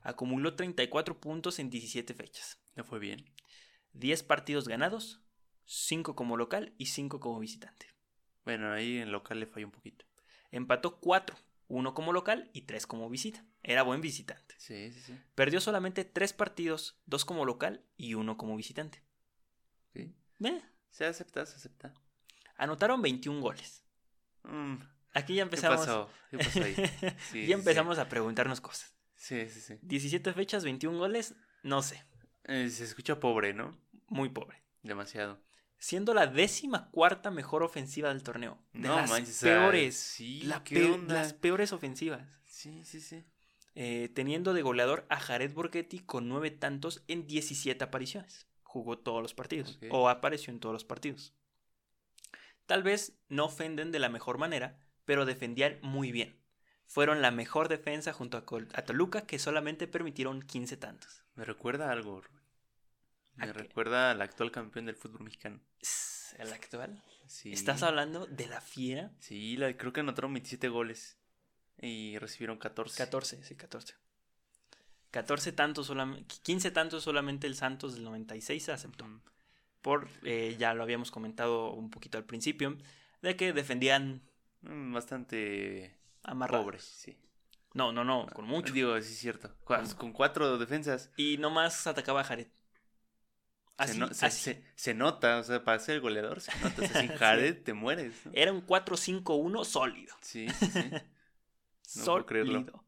Acumuló 0.01 0.55
34 0.55 1.19
puntos 1.19 1.59
en 1.59 1.69
17 1.69 2.13
fechas. 2.13 2.59
Le 2.75 2.83
fue 2.83 2.99
bien. 2.99 3.25
10 3.93 4.23
partidos 4.23 4.67
ganados, 4.67 5.21
5 5.65 6.15
como 6.15 6.37
local 6.37 6.73
y 6.77 6.87
5 6.87 7.19
como 7.19 7.39
visitante. 7.39 7.87
Bueno, 8.45 8.71
ahí 8.71 8.97
en 8.97 9.11
local 9.11 9.39
le 9.39 9.45
falló 9.47 9.67
un 9.67 9.71
poquito. 9.71 10.05
Empató 10.49 10.99
4, 10.99 11.37
1 11.67 11.93
como 11.93 12.13
local 12.13 12.49
y 12.53 12.61
3 12.63 12.87
como 12.87 13.09
visita. 13.09 13.45
Era 13.63 13.83
buen 13.83 14.01
visitante. 14.01 14.55
Sí, 14.57 14.91
sí, 14.91 14.99
sí. 15.01 15.19
Perdió 15.35 15.61
solamente 15.61 16.03
3 16.05 16.33
partidos, 16.33 16.99
2 17.05 17.25
como 17.25 17.45
local 17.45 17.85
y 17.97 18.15
1 18.15 18.37
como 18.37 18.55
visitante. 18.55 19.03
Sí. 19.93 20.13
Eh, 20.43 20.61
Se 20.89 21.05
acepta, 21.05 21.45
se 21.45 21.55
acepta. 21.57 21.93
anotaron 22.57 23.01
21 23.01 23.39
goles. 23.41 23.83
Mm, 24.43 24.77
Aquí 25.13 25.35
ya 25.35 25.41
¿Qué 25.43 25.43
empezamos. 25.43 25.79
pasó? 25.81 26.09
¿Qué 26.31 26.37
pasó 26.37 26.63
ahí? 26.63 26.73
Sí, 27.01 27.07
sí, 27.31 27.47
ya 27.47 27.55
empezamos 27.55 27.99
a 27.99 28.07
preguntarnos 28.09 28.61
cosas. 28.61 28.95
Sí, 29.21 29.47
sí, 29.49 29.61
sí. 29.61 29.77
17 29.83 30.33
fechas, 30.33 30.63
21 30.63 30.97
goles, 30.97 31.35
no 31.61 31.83
sé, 31.83 32.03
Eh, 32.45 32.69
se 32.71 32.83
escucha 32.85 33.19
pobre, 33.19 33.53
¿no? 33.53 33.77
muy 34.07 34.29
pobre. 34.29 34.57
Demasiado. 34.81 35.39
Siendo 35.77 36.15
la 36.15 36.25
décima 36.25 36.89
cuarta 36.89 37.29
mejor 37.29 37.61
ofensiva 37.61 38.09
del 38.09 38.23
torneo. 38.23 38.57
De 38.73 38.79
No 38.87 38.95
las 38.95 39.09
manches, 39.11 39.39
peores. 39.41 39.95
sí, 39.95 40.41
la 40.41 40.63
¿qué 40.63 40.75
pe- 40.75 40.85
onda? 40.91 41.13
Las 41.13 41.33
peores 41.33 41.71
ofensivas. 41.71 42.27
Sí, 42.45 42.83
sí, 42.83 42.99
sí. 42.99 43.23
Eh, 43.75 44.09
teniendo 44.15 44.53
de 44.53 44.63
goleador 44.63 45.05
a 45.09 45.19
Jared 45.19 45.53
Borghetti 45.53 45.99
con 45.99 46.27
9 46.27 46.49
tantos 46.49 47.03
en 47.07 47.27
17 47.27 47.83
apariciones. 47.83 48.47
Jugó 48.63 48.97
todos 48.97 49.21
los 49.21 49.35
partidos. 49.35 49.77
O 49.91 50.09
apareció 50.09 50.51
en 50.51 50.59
todos 50.59 50.73
los 50.73 50.83
partidos. 50.83 51.33
Tal 52.65 52.81
vez 52.81 53.13
no 53.29 53.45
ofenden 53.45 53.91
de 53.91 53.99
la 53.99 54.09
mejor 54.09 54.39
manera, 54.39 54.79
pero 55.05 55.25
defendían 55.25 55.77
muy 55.83 56.11
bien. 56.11 56.40
Fueron 56.91 57.21
la 57.21 57.31
mejor 57.31 57.69
defensa 57.69 58.11
junto 58.11 58.35
a, 58.35 58.45
Col- 58.45 58.67
a 58.73 58.81
Toluca, 58.81 59.21
que 59.25 59.39
solamente 59.39 59.87
permitieron 59.87 60.41
15 60.41 60.75
tantos. 60.75 61.23
Me 61.35 61.45
recuerda 61.45 61.87
a 61.87 61.93
algo, 61.93 62.19
Rubén. 62.19 62.41
¿A 63.37 63.45
Me 63.45 63.53
recuerda 63.53 64.11
al 64.11 64.21
actual 64.21 64.51
campeón 64.51 64.87
del 64.87 64.97
fútbol 64.97 65.21
mexicano. 65.21 65.61
El 66.37 66.51
actual. 66.51 67.01
Sí. 67.27 67.53
¿Estás 67.53 67.81
hablando 67.83 68.25
de 68.25 68.45
la 68.47 68.59
fiera? 68.59 69.09
Sí, 69.19 69.55
la, 69.55 69.75
creo 69.77 69.93
que 69.93 70.01
anotaron 70.01 70.33
27 70.33 70.67
goles. 70.67 71.17
Y 71.79 72.17
recibieron 72.19 72.57
14. 72.57 72.97
14, 72.97 73.41
sí, 73.45 73.55
14. 73.55 73.95
14 75.11 75.51
tantos 75.53 75.87
solamente, 75.87 76.35
15 76.43 76.71
tantos 76.71 77.03
solamente 77.03 77.47
el 77.47 77.55
Santos 77.55 77.93
del 77.93 78.03
96 78.03 78.63
se 78.63 78.71
aceptó. 78.73 79.07
Por, 79.81 80.09
eh, 80.23 80.57
ya 80.59 80.73
lo 80.73 80.83
habíamos 80.83 81.09
comentado 81.09 81.71
un 81.71 81.89
poquito 81.89 82.17
al 82.17 82.25
principio, 82.25 82.77
de 83.21 83.37
que 83.37 83.53
defendían 83.53 84.21
Mm, 84.63 84.93
Bastante 84.93 85.95
amarrados. 86.23 86.63
pobre, 86.65 86.79
sí. 86.79 87.17
No, 87.73 87.91
no, 87.93 88.03
no, 88.03 88.27
con 88.33 88.45
mucho. 88.45 88.73
Digo, 88.73 88.99
sí 89.01 89.13
es 89.13 89.19
cierto. 89.19 89.55
Con 89.97 90.11
cuatro 90.13 90.57
defensas. 90.57 91.09
Y 91.17 91.37
nomás 91.37 91.87
atacaba 91.87 92.21
a 92.21 92.23
Jared. 92.25 92.47
Así, 93.77 93.93
se, 93.93 93.99
no- 93.99 94.13
se- 94.13 94.25
así. 94.25 94.41
se- 94.43 94.63
se 94.75 94.93
nota, 94.93 95.39
o 95.39 95.43
sea, 95.43 95.63
para 95.63 95.79
ser 95.79 95.95
el 95.95 96.01
goleador, 96.01 96.41
se 96.41 96.51
nota. 96.59 96.81
O 96.83 96.87
sea, 96.87 97.01
sin 97.01 97.11
Sí. 97.11 97.17
Jared 97.17 97.63
te 97.63 97.73
mueres. 97.73 98.13
¿no? 98.25 98.31
Era 98.35 98.51
un 98.51 98.61
4-5-1 98.65 99.63
sólido. 99.65 100.15
Sí, 100.21 100.47
sí, 100.49 100.65
sí. 100.67 100.91
No 101.99 102.05
puedo 102.05 102.25
creerlo. 102.25 102.53
sólido. 102.59 102.85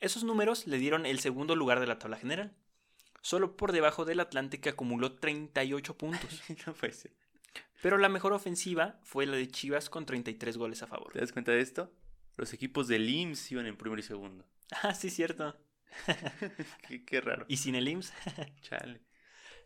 Esos 0.00 0.24
números 0.24 0.66
le 0.66 0.78
dieron 0.78 1.06
el 1.06 1.20
segundo 1.20 1.54
lugar 1.56 1.80
de 1.80 1.86
la 1.86 1.98
tabla 1.98 2.16
general. 2.18 2.54
Solo 3.22 3.56
por 3.56 3.72
debajo 3.72 4.04
del 4.04 4.20
Atlante 4.20 4.60
que 4.60 4.68
acumuló 4.70 5.12
38 5.14 5.94
puntos. 5.98 6.42
no 6.66 6.72
puede 6.74 6.92
ser. 6.92 7.12
Pero 7.82 7.98
la 7.98 8.08
mejor 8.08 8.32
ofensiva 8.32 8.98
fue 9.02 9.26
la 9.26 9.36
de 9.36 9.48
Chivas 9.48 9.88
con 9.90 10.06
33 10.06 10.56
goles 10.56 10.82
a 10.82 10.86
favor. 10.86 11.12
¿Te 11.12 11.20
das 11.20 11.32
cuenta 11.32 11.52
de 11.52 11.60
esto? 11.60 11.92
Los 12.36 12.52
equipos 12.52 12.88
del 12.88 13.08
IMSS 13.08 13.52
iban 13.52 13.66
en 13.66 13.76
primero 13.76 14.00
y 14.00 14.04
segundo. 14.04 14.46
Ah, 14.82 14.94
sí, 14.94 15.10
cierto. 15.10 15.56
qué, 16.88 17.04
qué 17.04 17.20
raro. 17.20 17.46
Y 17.48 17.58
sin 17.58 17.76
el 17.76 17.86
IMSS. 17.86 18.12
Chale. 18.62 19.00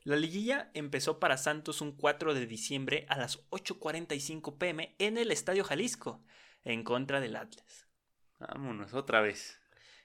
La 0.05 0.17
liguilla 0.17 0.71
empezó 0.73 1.19
para 1.21 1.37
Santos 1.37 1.81
un 1.81 1.93
4 1.93 2.33
de 2.33 2.47
diciembre 2.47 3.07
a 3.09 3.19
las 3.19 3.47
8.45 3.51 4.57
pm 4.57 4.95
en 4.99 5.19
el 5.19 5.31
Estadio 5.31 5.63
Jalisco, 5.65 6.23
en 6.65 6.85
contra 6.85 7.21
del 7.21 7.37
Atlas. 7.37 7.87
Vámonos, 8.39 8.95
otra 8.95 9.21
vez. 9.21 9.59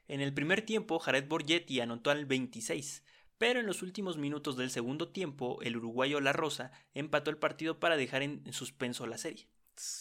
En 0.08 0.19
el 0.19 0.34
primer 0.34 0.63
tiempo, 0.63 0.99
Jared 0.99 1.28
Borgetti 1.28 1.80
anotó 1.80 2.12
al 2.12 2.25
26, 2.25 3.04
pero 3.38 3.62
en 3.62 3.65
los 3.65 3.82
últimos 3.82 4.17
minutos 4.17 4.58
del 4.58 4.69
segundo 4.69 5.10
tiempo, 5.10 5.62
el 5.62 5.78
uruguayo 5.78 6.19
La 6.19 6.34
Rosa 6.34 6.71
empató 6.93 7.32
el 7.32 7.38
partido 7.38 7.80
para 7.80 7.95
dejar 7.95 8.21
en 8.21 8.43
en 8.45 8.54
suspenso 8.54 9.08
la 9.08 9.17
serie. 9.17 9.47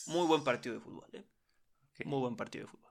Muy 0.06 0.26
buen 0.26 0.44
partido 0.44 0.74
de 0.74 0.80
fútbol, 0.80 1.08
¿eh? 1.12 1.24
Muy 2.04 2.20
buen 2.20 2.36
partido 2.36 2.64
de 2.66 2.70
fútbol. 2.70 2.90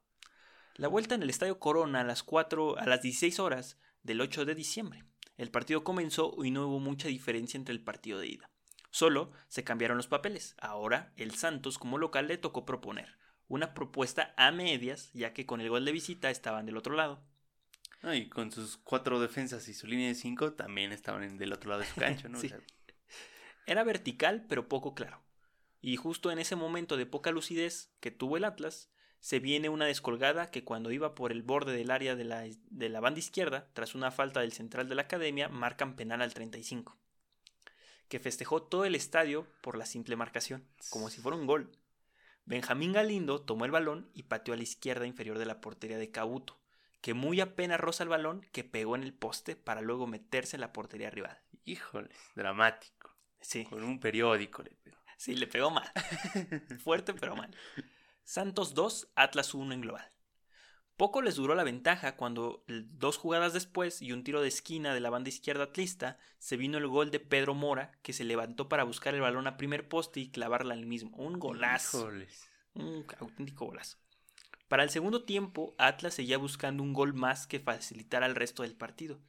La 0.76 0.88
vuelta 0.88 1.16
en 1.16 1.24
el 1.24 1.30
Estadio 1.30 1.60
Corona 1.60 2.02
a 2.02 2.04
las 2.04 2.24
4 2.24 2.78
a 2.78 2.86
las 2.86 3.02
16 3.02 3.40
horas 3.40 3.78
del 4.02 4.22
8 4.22 4.46
de 4.46 4.56
diciembre. 4.56 5.04
El 5.38 5.52
partido 5.52 5.84
comenzó 5.84 6.36
y 6.44 6.52
no 6.52 6.68
hubo 6.68 6.80
mucha 6.80 7.08
diferencia 7.08 7.58
entre 7.58 7.74
el 7.74 7.84
partido 7.84 8.20
de 8.20 8.28
ida. 8.28 8.50
Solo 8.92 9.32
se 9.48 9.64
cambiaron 9.64 9.98
los 9.98 10.08
papeles. 10.08 10.56
Ahora 10.60 11.12
el 11.16 11.36
Santos 11.36 11.78
como 11.78 11.98
local 11.98 12.28
le 12.28 12.38
tocó 12.38 12.66
proponer 12.66 13.18
una 13.48 13.74
propuesta 13.74 14.34
a 14.38 14.52
medias, 14.52 15.12
ya 15.14 15.34
que 15.34 15.46
con 15.46 15.62
el 15.62 15.70
gol 15.70 15.86
de 15.86 15.92
visita 15.92 16.30
estaban 16.30 16.66
del 16.66 16.78
otro 16.78 16.96
lado. 16.96 17.24
No, 18.02 18.14
y 18.14 18.28
con 18.30 18.52
sus 18.52 18.78
cuatro 18.78 19.20
defensas 19.20 19.68
y 19.68 19.74
su 19.74 19.88
línea 19.88 20.08
de 20.08 20.16
cinco 20.16 20.54
también 20.54 20.92
estaban 20.92 21.38
del 21.38 21.54
otro 21.54 21.70
lado 21.70 21.82
de 21.82 21.88
su 21.88 21.96
cancha, 21.96 22.30
¿no? 22.30 22.38
O 22.40 22.42
Sí. 22.42 22.50
sea, 22.50 22.60
Era 23.66 23.84
vertical, 23.84 24.46
pero 24.50 24.68
poco 24.68 24.94
claro. 24.94 25.22
Y 25.82 25.96
justo 25.98 26.32
en 26.32 26.40
ese 26.40 26.56
momento 26.56 26.98
de 26.98 27.06
poca 27.06 27.32
lucidez 27.32 27.92
que 28.00 28.12
tuvo 28.12 28.38
el 28.38 28.46
Atlas, 28.46 28.90
se 29.24 29.40
viene 29.40 29.70
una 29.70 29.86
descolgada 29.86 30.52
que 30.52 30.66
cuando 30.66 30.92
iba 30.92 31.16
por 31.16 31.32
el 31.32 31.44
borde 31.44 31.72
del 31.72 31.92
área 31.92 32.18
de 32.18 32.26
la, 32.26 32.44
de 32.44 32.90
la 32.90 33.00
banda 33.00 33.20
izquierda, 33.20 33.70
tras 33.72 33.96
una 33.96 34.12
falta 34.12 34.42
del 34.42 34.52
central 34.52 34.90
de 34.90 34.96
la 34.96 35.04
academia, 35.04 35.48
marcan 35.48 35.96
penal 35.96 36.22
al 36.22 36.34
35, 36.34 36.98
que 38.10 38.20
festejó 38.20 38.64
todo 38.64 38.84
el 38.84 38.96
estadio 38.96 39.48
por 39.62 39.78
la 39.78 39.86
simple 39.86 40.18
marcación, 40.18 40.68
como 40.90 41.10
si 41.10 41.22
fuera 41.22 41.38
un 41.38 41.48
gol. 41.48 41.72
Benjamín 42.44 42.92
Galindo 42.92 43.40
tomó 43.40 43.64
el 43.64 43.72
balón 43.72 44.10
y 44.14 44.24
pateó 44.24 44.56
a 44.56 44.58
la 44.58 44.64
izquierda 44.64 45.08
inferior 45.08 45.38
de 45.38 45.46
la 45.46 45.62
portería 45.62 45.98
de 45.98 46.12
Cabuto, 46.12 46.60
que 47.00 47.14
muy 47.14 47.40
apenas 47.40 47.80
roza 47.80 48.04
el 48.04 48.10
balón 48.10 48.46
que 48.52 48.66
pegó 48.66 48.98
en 48.98 49.04
el 49.04 49.14
poste 49.14 49.56
para 49.56 49.80
luego 49.80 50.06
meterse 50.06 50.58
en 50.58 50.62
la 50.62 50.74
portería 50.74 51.10
rival. 51.10 51.40
híjoles, 51.64 52.18
dramático. 52.36 53.16
Sí. 53.40 53.64
Con 53.64 53.86
un 53.86 54.02
periódico 54.02 54.64
le 54.64 54.72
pegó. 54.72 54.98
Sí, 55.16 55.34
le 55.34 55.48
pegó 55.48 55.72
mal. 55.72 55.90
Fuerte, 56.84 57.14
pero 57.14 57.38
mal. 57.38 57.56
Santos 58.24 58.74
2, 58.74 59.10
Atlas 59.16 59.54
1 59.54 59.74
en 59.74 59.82
global. 59.82 60.14
Poco 60.98 61.22
les 61.22 61.36
duró 61.36 61.56
la 61.56 61.64
ventaja 61.64 62.16
cuando 62.16 62.64
dos 62.68 63.18
jugadas 63.18 63.54
después 63.54 64.02
y 64.02 64.12
un 64.12 64.24
tiro 64.24 64.42
de 64.42 64.48
esquina 64.48 64.94
de 64.94 65.00
la 65.00 65.10
banda 65.10 65.30
izquierda 65.30 65.66
atlista 65.66 66.20
se 66.38 66.56
vino 66.56 66.78
el 66.78 66.88
gol 66.88 67.10
de 67.10 67.20
Pedro 67.20 67.56
Mora 67.56 67.92
que 68.04 68.14
se 68.14 68.24
levantó 68.24 68.70
para 68.70 68.84
buscar 68.84 69.16
el 69.16 69.22
balón 69.22 69.48
a 69.48 69.58
primer 69.58 69.90
poste 69.90 70.20
y 70.20 70.30
clavarla 70.30 70.76
al 70.76 70.86
mismo. 70.86 71.10
Un 71.18 71.40
golazo. 71.40 72.02
Híjoles. 72.02 72.48
Un 72.76 73.06
auténtico 73.20 73.66
golazo. 73.66 73.98
Para 74.68 74.84
el 74.84 74.90
segundo 74.90 75.24
tiempo, 75.24 75.76
Atlas 75.78 76.14
seguía 76.14 76.38
buscando 76.38 76.84
un 76.84 76.94
gol 76.94 77.14
más 77.14 77.48
que 77.48 77.60
facilitara 77.60 78.26
el 78.26 78.36
resto 78.36 78.64
del 78.64 78.76
partido, 78.76 79.20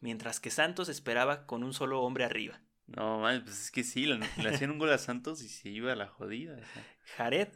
mientras 0.00 0.40
que 0.40 0.50
Santos 0.50 0.88
esperaba 0.88 1.46
con 1.46 1.64
un 1.64 1.72
solo 1.72 2.02
hombre 2.02 2.24
arriba. 2.24 2.60
No, 2.86 3.20
man, 3.20 3.42
pues 3.44 3.60
es 3.60 3.70
que 3.70 3.84
sí, 3.84 4.04
le, 4.06 4.18
le 4.18 4.48
hacían 4.48 4.70
un 4.70 4.78
gol 4.78 4.90
a 4.90 4.98
Santos 4.98 5.42
y 5.42 5.48
se 5.48 5.68
iba 5.68 5.92
a 5.92 5.96
la 5.96 6.08
jodida. 6.08 6.54
o 6.54 6.64
sea. 6.64 6.86
Jared, 7.16 7.48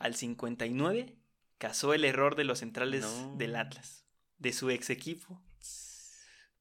al 0.00 0.16
59, 0.16 1.14
casó 1.58 1.94
el 1.94 2.04
error 2.04 2.34
de 2.34 2.44
los 2.44 2.58
centrales 2.58 3.02
No. 3.04 3.36
del 3.36 3.54
Atlas, 3.54 4.04
de 4.38 4.52
su 4.52 4.70
ex 4.70 4.90
equipo, 4.90 5.40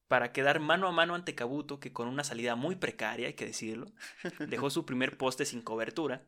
para 0.08 0.32
quedar 0.32 0.60
mano 0.60 0.88
a 0.88 0.92
mano 0.92 1.16
ante 1.16 1.36
Cabuto, 1.36 1.80
que 1.80 1.94
con 1.94 2.08
una 2.08 2.24
salida 2.24 2.56
muy 2.56 2.76
precaria, 2.76 3.28
hay 3.28 3.34
que 3.34 3.46
decirlo, 3.46 3.92
dejó 4.40 4.70
su 4.70 4.86
primer 4.86 5.18
poste 5.18 5.46
sin 5.46 5.62
cobertura, 5.62 6.26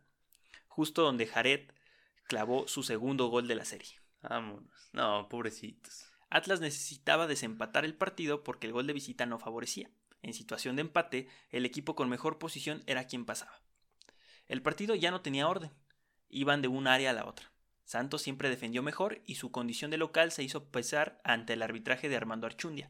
justo 0.68 1.04
donde 1.04 1.28
Jared 1.28 1.70
clavó 2.28 2.68
su 2.68 2.84
segundo 2.84 3.28
gol 3.28 3.48
de 3.48 3.56
la 3.56 3.66
serie. 3.66 4.00
Vámonos. 4.22 4.90
No, 4.94 5.28
pobrecitos. 5.30 6.06
Atlas 6.30 6.62
necesitaba 6.62 7.28
desempatar 7.28 7.84
el 7.84 7.96
partido 7.96 8.44
porque 8.44 8.68
el 8.68 8.74
gol 8.74 8.88
de 8.88 8.94
visita 8.94 9.26
no 9.26 9.38
favorecía. 9.40 9.90
En 10.22 10.34
situación 10.34 10.76
de 10.76 10.82
empate, 10.84 11.28
el 11.50 11.66
equipo 11.66 11.96
con 11.96 12.08
mejor 12.08 12.38
posición 12.38 12.84
era 12.86 13.06
quien 13.06 13.26
pasaba. 13.26 13.62
El 14.48 14.62
partido 14.62 14.96
ya 14.96 15.12
no 15.12 15.22
tenía 15.22 15.48
orden. 15.48 15.72
Iban 16.32 16.62
de 16.62 16.68
un 16.68 16.88
área 16.88 17.12
a 17.12 17.14
la 17.14 17.26
otra. 17.26 17.52
Santos 17.84 18.22
siempre 18.22 18.50
defendió 18.50 18.82
mejor 18.82 19.22
y 19.26 19.36
su 19.36 19.52
condición 19.52 19.92
de 19.92 19.98
local 19.98 20.32
se 20.32 20.44
hizo 20.44 20.70
pesar 20.72 21.20
ante 21.24 21.54
el 21.54 21.62
arbitraje 21.62 22.08
de 22.08 22.16
Armando 22.16 22.48
Archundia. 22.48 22.90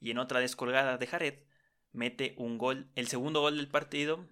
Y 0.00 0.10
en 0.12 0.18
otra 0.18 0.40
descolgada 0.40 0.96
de 0.96 1.06
Jared, 1.06 1.38
mete 1.92 2.34
un 2.38 2.58
gol, 2.58 2.90
el 2.94 3.08
segundo 3.08 3.40
gol 3.40 3.56
del 3.56 3.68
partido 3.68 4.26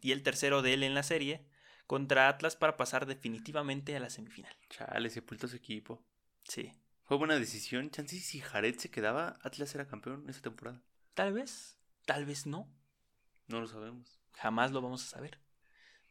y 0.00 0.12
el 0.12 0.22
tercero 0.22 0.62
de 0.62 0.74
él 0.74 0.82
en 0.82 0.94
la 0.94 1.02
serie 1.02 1.46
contra 1.86 2.28
Atlas 2.28 2.56
para 2.56 2.76
pasar 2.76 3.06
definitivamente 3.06 3.96
a 3.96 4.00
la 4.00 4.10
semifinal. 4.10 4.54
Chale, 4.70 5.10
sepultó 5.10 5.48
su 5.48 5.56
equipo. 5.56 6.04
Sí. 6.44 6.72
Fue 7.04 7.16
buena 7.16 7.38
decisión. 7.38 7.90
Chance 7.90 8.18
si 8.18 8.40
Jared 8.40 8.76
se 8.78 8.90
quedaba, 8.90 9.38
Atlas 9.42 9.74
era 9.74 9.86
campeón 9.86 10.28
esa 10.28 10.42
temporada. 10.42 10.82
Tal 11.14 11.32
vez, 11.32 11.78
tal 12.04 12.26
vez 12.26 12.46
no. 12.46 12.68
No 13.46 13.60
lo 13.60 13.68
sabemos. 13.68 14.20
Jamás 14.32 14.72
lo 14.72 14.82
vamos 14.82 15.04
a 15.04 15.10
saber. 15.10 15.38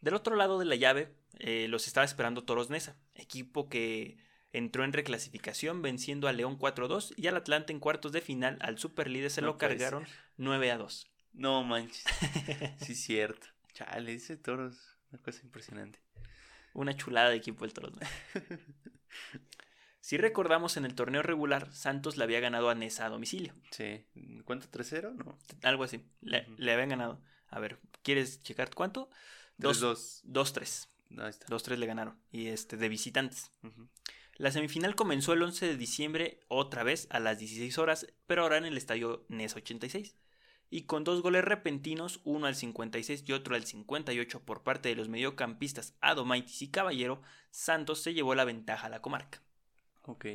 Del 0.02 0.14
otro 0.14 0.36
lado 0.36 0.60
de 0.60 0.66
la 0.66 0.76
llave, 0.76 1.14
eh, 1.40 1.68
los 1.68 1.88
estaba 1.88 2.06
esperando 2.06 2.44
Toros 2.44 2.70
Nesa, 2.70 2.96
equipo 3.16 3.70
que 3.70 4.18
entró 4.54 4.84
en 4.84 4.94
reclasificación 4.94 5.82
venciendo 5.82 6.28
a 6.28 6.34
León 6.34 6.58
4-2 6.58 7.14
y 7.18 7.28
al 7.28 7.38
Atlante 7.38 7.74
en 7.74 7.80
cuartos 7.80 8.12
de 8.12 8.22
final 8.22 8.58
al 8.62 8.78
superlíder 8.78 9.30
se 9.30 9.42
No 9.42 9.48
lo 9.48 9.58
cargaron 9.58 10.06
ser. 10.06 10.16
9-2. 10.38 11.08
No 11.34 11.64
manches. 11.64 12.04
sí, 12.80 12.96
cierto. 12.96 13.48
Chale, 13.74 14.14
ese 14.14 14.38
toro 14.38 14.70
es 14.70 14.98
una 15.12 15.22
cosa 15.22 15.42
impresionante. 15.44 16.00
Una 16.74 16.96
chulada 16.96 17.30
de 17.30 17.36
equipo 17.38 17.66
el 17.66 17.74
Toros. 17.74 17.94
Si 20.02 20.18
recordamos 20.18 20.78
en 20.78 20.86
el 20.86 20.94
torneo 20.94 21.24
regular, 21.24 21.74
Santos 21.74 22.16
le 22.16 22.24
había 22.24 22.40
ganado 22.40 22.70
a 22.70 22.76
Nesa 22.76 23.08
a 23.08 23.10
domicilio. 23.10 23.56
Sí. 23.72 24.06
¿Cuánto? 24.44 24.68
¿3-0? 24.68 25.16
No. 25.16 25.36
Algo 25.64 25.84
así. 25.84 26.06
Le, 26.22 26.46
le 26.58 26.72
habían 26.74 26.90
ganado. 26.90 27.24
A 27.48 27.60
ver, 27.60 27.80
¿quieres 28.04 28.44
checar 28.44 28.70
cuánto? 28.76 29.10
Dos- 29.58 29.82
3-2. 29.82 30.24
2-3. 30.26 30.88
Ahí 31.18 31.30
está. 31.30 31.46
2-3 31.48 31.78
le 31.78 31.86
ganaron. 31.86 32.18
Y 32.32 32.48
este, 32.48 32.78
de 32.78 32.90
visitantes. 32.90 33.52
Ujú. 33.64 33.88
La 34.38 34.52
semifinal 34.52 34.96
comenzó 34.96 35.32
el 35.34 35.44
11 35.44 35.66
de 35.68 35.78
diciembre 35.78 36.40
otra 36.50 36.84
vez 36.84 37.08
a 37.10 37.20
las 37.20 37.40
16 37.40 37.78
horas, 37.78 38.08
pero 38.28 38.42
ahora 38.44 38.58
en 38.58 38.66
el 38.66 38.76
estadio 38.78 39.26
NES 39.30 39.56
86. 39.56 40.16
Y 40.70 40.82
con 40.82 41.04
dos 41.06 41.22
goles 41.22 41.46
repentinos, 41.46 42.20
uno 42.26 42.48
al 42.48 42.56
56 42.56 43.24
y 43.28 43.32
otro 43.34 43.56
al 43.56 43.66
58 43.66 44.42
por 44.42 44.64
parte 44.64 44.90
de 44.90 44.96
los 44.96 45.08
mediocampistas 45.08 45.94
Adomaitis 46.02 46.62
y 46.64 46.68
Caballero, 46.70 47.22
Santos 47.52 48.02
se 48.02 48.14
llevó 48.14 48.36
la 48.36 48.44
ventaja 48.46 48.88
a 48.88 48.90
la 48.90 49.02
comarca. 49.02 49.42
Ok. 50.02 50.26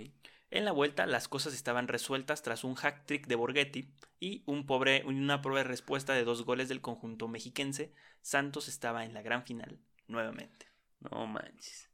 En 0.51 0.65
la 0.65 0.73
vuelta 0.73 1.07
las 1.07 1.29
cosas 1.29 1.55
estaban 1.55 1.87
resueltas 1.87 2.43
tras 2.43 2.65
un 2.65 2.75
hack 2.75 3.07
trick 3.07 3.27
de 3.29 3.37
Borghetti 3.37 3.95
y 4.19 4.43
un 4.47 4.67
pobre, 4.67 5.05
una 5.05 5.43
pobre 5.43 5.63
respuesta 5.63 6.13
de 6.13 6.25
dos 6.25 6.45
goles 6.45 6.69
del 6.69 6.81
conjunto 6.81 7.29
mexiquense. 7.29 7.95
Santos 8.21 8.67
estaba 8.69 9.05
en 9.05 9.15
la 9.15 9.23
gran 9.23 9.45
final 9.45 9.79
nuevamente. 10.09 10.67
No 10.99 11.27
manches. 11.27 11.89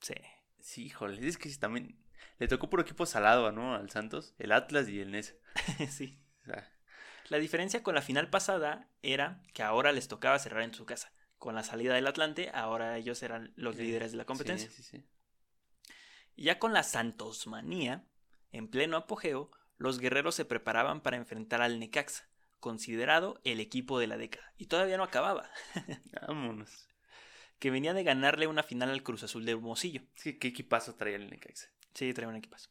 Sí. 0.00 0.14
Sí, 0.60 0.86
híjole. 0.86 1.26
Es 1.26 1.38
que 1.38 1.48
también 1.56 1.96
le 2.38 2.48
tocó 2.48 2.68
por 2.68 2.80
equipo 2.80 3.06
salado, 3.06 3.52
¿no? 3.52 3.74
Al 3.74 3.88
Santos. 3.90 4.34
El 4.38 4.52
Atlas 4.52 4.88
y 4.88 5.00
el 5.00 5.12
Nesa. 5.12 5.34
sí. 5.88 6.18
O 6.42 6.46
sea, 6.46 6.68
La 7.28 7.38
diferencia 7.38 7.82
con 7.82 7.94
la 7.94 8.02
final 8.02 8.30
pasada 8.30 8.90
era 9.02 9.42
que 9.54 9.62
ahora 9.62 9.92
les 9.92 10.08
tocaba 10.08 10.38
cerrar 10.40 10.62
en 10.62 10.74
su 10.74 10.86
casa. 10.86 11.12
Con 11.38 11.54
la 11.54 11.62
salida 11.62 11.94
del 11.94 12.06
Atlante, 12.06 12.50
ahora 12.52 12.96
ellos 12.98 13.22
eran 13.22 13.52
los 13.56 13.78
eh, 13.78 13.82
líderes 13.82 14.10
de 14.10 14.18
la 14.18 14.24
competencia. 14.24 14.68
Sí, 14.70 14.82
sí, 14.82 14.98
sí. 14.98 15.04
Y 16.36 16.44
ya 16.44 16.58
con 16.58 16.72
la 16.72 16.82
Santosmanía, 16.82 18.04
en 18.52 18.68
pleno 18.68 18.96
apogeo, 18.96 19.50
los 19.78 19.98
guerreros 19.98 20.34
se 20.34 20.44
preparaban 20.44 21.00
para 21.00 21.16
enfrentar 21.16 21.62
al 21.62 21.78
Necaxa, 21.78 22.28
considerado 22.60 23.40
el 23.44 23.60
equipo 23.60 23.98
de 23.98 24.06
la 24.06 24.16
década. 24.16 24.52
Y 24.58 24.66
todavía 24.66 24.96
no 24.96 25.02
acababa, 25.02 25.50
Vámonos. 26.28 26.88
que 27.58 27.70
venía 27.70 27.94
de 27.94 28.04
ganarle 28.04 28.46
una 28.46 28.62
final 28.62 28.90
al 28.90 29.02
Cruz 29.02 29.22
Azul 29.22 29.44
de 29.44 29.52
Hermosillo. 29.52 30.02
Que 30.22 30.38
qué 30.38 30.48
equipazo 30.48 30.94
traía 30.94 31.16
el 31.16 31.30
Necaxa. 31.30 31.68
Sí, 31.94 32.12
trae 32.12 32.28
un 32.28 32.36
equipazo. 32.36 32.70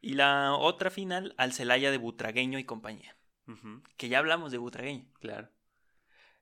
Y 0.00 0.14
la 0.14 0.54
otra 0.54 0.90
final 0.90 1.34
al 1.38 1.52
Celaya 1.52 1.90
de 1.90 1.98
Butragueño 1.98 2.58
y 2.58 2.64
compañía. 2.64 3.16
Que 3.96 4.08
ya 4.08 4.18
hablamos 4.18 4.52
de 4.52 4.58
Butragueño. 4.58 5.06
Claro. 5.20 5.50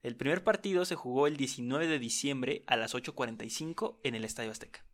El 0.02 0.16
primer 0.16 0.42
partido 0.44 0.84
se 0.84 0.96
jugó 0.96 1.26
el 1.26 1.36
19 1.36 1.86
de 1.86 1.98
diciembre 1.98 2.64
a 2.66 2.76
las 2.76 2.94
8.45 2.94 3.98
en 4.02 4.14
el 4.16 4.24
Estadio 4.24 4.50
Azteca. 4.50 4.84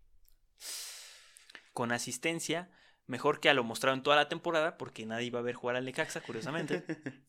Con 1.79 1.93
asistencia, 1.93 2.69
mejor 3.07 3.39
que 3.39 3.49
a 3.49 3.55
lo 3.55 3.63
mostrado 3.63 3.97
en 3.97 4.03
toda 4.03 4.17
la 4.17 4.29
temporada, 4.29 4.77
porque 4.79 5.07
nadie 5.07 5.27
iba 5.27 5.39
a 5.39 5.43
ver 5.43 5.55
jugar 5.55 5.77
al 5.77 5.85
Necaxa, 5.85 6.21
curiosamente. 6.21 6.83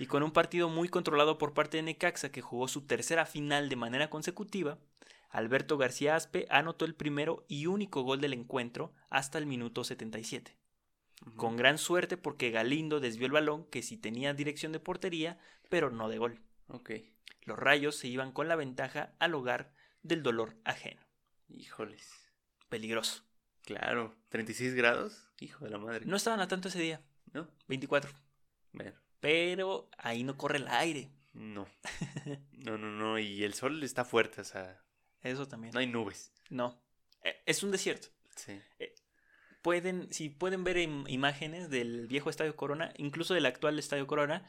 y 0.00 0.06
con 0.06 0.24
un 0.24 0.32
partido 0.32 0.68
muy 0.68 0.88
controlado 0.88 1.38
por 1.38 1.54
parte 1.54 1.76
de 1.76 1.84
Necaxa, 1.84 2.32
que 2.32 2.40
jugó 2.40 2.66
su 2.66 2.88
tercera 2.88 3.24
final 3.24 3.68
de 3.68 3.76
manera 3.76 4.10
consecutiva, 4.10 4.80
Alberto 5.30 5.78
García 5.78 6.16
Aspe 6.16 6.48
anotó 6.50 6.84
el 6.86 6.96
primero 6.96 7.44
y 7.46 7.66
único 7.66 8.02
gol 8.02 8.20
del 8.20 8.32
encuentro 8.32 8.92
hasta 9.10 9.38
el 9.38 9.46
minuto 9.46 9.84
77. 9.84 10.58
Ujú. 11.24 11.36
Con 11.36 11.56
gran 11.56 11.78
suerte 11.78 12.16
porque 12.16 12.50
Galindo 12.50 12.98
desvió 12.98 13.26
el 13.26 13.32
balón 13.32 13.64
que 13.66 13.84
sí 13.84 13.96
tenía 13.96 14.34
dirección 14.34 14.72
de 14.72 14.80
portería, 14.80 15.38
pero 15.68 15.92
no 15.92 16.08
de 16.08 16.18
gol. 16.18 16.40
Ok. 16.66 16.90
Los 17.42 17.60
rayos 17.60 17.94
se 17.94 18.08
iban 18.08 18.32
con 18.32 18.48
la 18.48 18.56
ventaja 18.56 19.14
al 19.20 19.36
hogar 19.36 19.72
del 20.02 20.24
dolor 20.24 20.56
ajeno. 20.64 21.06
Híjoles. 21.46 22.10
Peligroso. 22.68 23.22
Claro. 23.64 24.14
¿36 24.30 24.74
grados? 24.74 25.28
Hijo 25.40 25.64
de 25.64 25.70
la 25.70 25.78
madre. 25.78 26.04
No 26.06 26.16
estaban 26.16 26.40
a 26.40 26.48
tanto 26.48 26.68
ese 26.68 26.80
día, 26.80 27.00
¿No? 27.32 27.48
24. 27.68 28.10
Bueno. 28.72 28.92
Pero 29.20 29.88
ahí 29.98 30.22
no 30.22 30.36
corre 30.36 30.58
el 30.58 30.68
aire. 30.68 31.10
No. 31.32 31.66
No, 32.52 32.78
no, 32.78 32.90
no. 32.90 33.18
Y 33.18 33.44
el 33.44 33.52
sol 33.54 33.82
está 33.82 34.04
fuerte, 34.06 34.40
o 34.40 34.44
sea, 34.44 34.82
Eso 35.22 35.46
también. 35.46 35.72
no 35.74 35.80
hay 35.80 35.86
nubes. 35.86 36.32
No. 36.48 36.80
Eh, 37.22 37.42
Es 37.46 37.62
un 37.62 37.70
desierto. 37.70 38.08
Sí. 38.36 38.58
Pueden, 39.62 40.12
si 40.12 40.28
pueden 40.28 40.62
ver 40.64 40.76
im- 40.76 41.04
imágenes 41.08 41.70
del 41.70 42.06
viejo 42.06 42.28
Estadio 42.30 42.54
Corona, 42.56 42.92
incluso 42.98 43.32
del 43.34 43.46
actual 43.46 43.78
Estadio 43.78 44.06
Corona, 44.06 44.46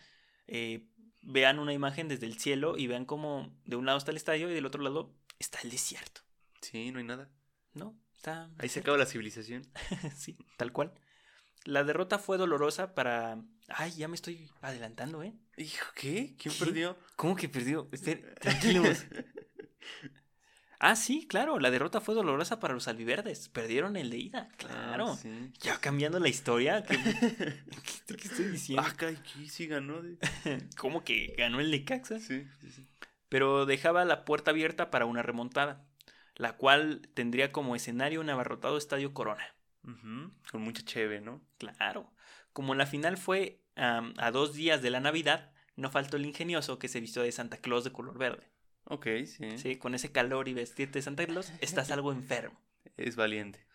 eh, 0.47 0.87
vean 1.21 1.59
una 1.59 1.73
imagen 1.73 2.07
desde 2.09 2.25
el 2.25 2.37
cielo 2.39 2.77
y 2.77 2.87
vean 2.87 3.05
como 3.05 3.53
de 3.65 3.75
un 3.77 3.85
lado 3.85 3.97
está 3.97 4.11
el 4.11 4.17
estadio 4.17 4.49
y 4.49 4.53
del 4.53 4.65
otro 4.65 4.81
lado 4.83 5.13
está 5.39 5.59
el 5.61 5.71
desierto. 5.71 6.21
Sí, 6.61 6.91
no 6.91 6.99
hay 6.99 7.05
nada. 7.05 7.29
¿No? 7.73 7.97
Está 8.25 8.49
Ahí 8.57 8.69
se 8.69 8.79
acaba 8.79 8.97
la 8.97 9.05
civilización. 9.05 9.61
sí, 10.17 10.35
tal 10.57 10.71
cual. 10.71 10.91
La 11.63 11.83
derrota 11.83 12.17
fue 12.17 12.37
dolorosa 12.39 12.95
para. 12.95 13.37
Ay, 13.67 13.91
ya 13.91 14.07
me 14.07 14.15
estoy 14.15 14.49
adelantando, 14.61 15.21
¿eh? 15.21 15.35
Hijo, 15.57 15.85
¿qué? 15.95 16.35
¿Quién 16.39 16.53
¿Qué? 16.55 16.65
perdió? 16.65 16.97
¿Cómo 17.15 17.35
que 17.35 17.49
perdió? 17.49 17.87
Espera, 17.91 18.33
tranquilos. 18.41 19.05
ah, 20.79 20.95
sí, 20.95 21.27
claro, 21.27 21.59
la 21.59 21.69
derrota 21.69 22.01
fue 22.01 22.15
dolorosa 22.15 22.59
para 22.59 22.73
los 22.73 22.87
albiverdes. 22.87 23.47
Perdieron 23.49 23.95
el 23.95 24.09
de 24.09 24.17
ida, 24.17 24.49
claro. 24.57 25.11
Ah, 25.11 25.17
sí. 25.21 25.51
Ya 25.61 25.79
cambiando 25.79 26.19
la 26.19 26.27
historia. 26.29 26.83
¿Qué, 26.83 26.97
qué- 26.97 28.15
qué 28.17 28.27
estoy 28.27 28.45
diciendo? 28.47 28.83
Ah, 28.87 28.95
¿qué? 28.97 29.17
Sí 29.47 29.67
ganó. 29.67 30.01
de- 30.01 30.17
¿Cómo 30.77 31.03
que 31.03 31.35
ganó 31.37 31.59
el 31.59 31.69
Necaxa? 31.69 32.19
Sí, 32.19 32.47
sí, 32.59 32.71
sí. 32.71 32.87
Pero 33.29 33.65
dejaba 33.67 34.03
la 34.05 34.25
puerta 34.25 34.49
abierta 34.51 34.89
para 34.91 35.05
una 35.05 35.21
remontada, 35.23 35.84
la 36.35 36.57
cual 36.57 37.07
tendría 37.13 37.51
como 37.51 37.75
escenario 37.75 38.21
un 38.21 38.29
abarrotado 38.29 38.77
Estadio 38.77 39.13
Corona. 39.13 39.55
Con 40.51 40.61
mucha 40.61 40.83
cheve, 40.83 41.21
¿no? 41.21 41.41
Claro. 41.57 42.11
Como 42.53 42.73
la 42.75 42.85
final 42.85 43.17
fue 43.17 43.61
a 43.75 44.31
dos 44.31 44.53
días 44.53 44.81
de 44.81 44.89
la 44.89 44.99
Navidad, 44.99 45.51
no 45.75 45.91
faltó 45.91 46.17
el 46.17 46.25
ingenioso 46.25 46.79
que 46.79 46.87
se 46.87 46.99
vistió 46.99 47.21
de 47.21 47.31
Santa 47.31 47.57
Claus 47.57 47.83
de 47.83 47.91
color 47.91 48.17
verde. 48.17 48.49
Ok, 48.85 49.07
sí. 49.25 49.57
Sí, 49.57 49.75
con 49.77 49.95
ese 49.95 50.11
calor 50.11 50.47
y 50.47 50.53
vestirte 50.53 50.99
de 50.99 51.03
Santa 51.03 51.25
Claus, 51.25 51.51
estás 51.59 51.91
algo 51.91 52.11
enfermo. 52.11 52.59
Es 52.97 53.15
valiente. 53.15 53.65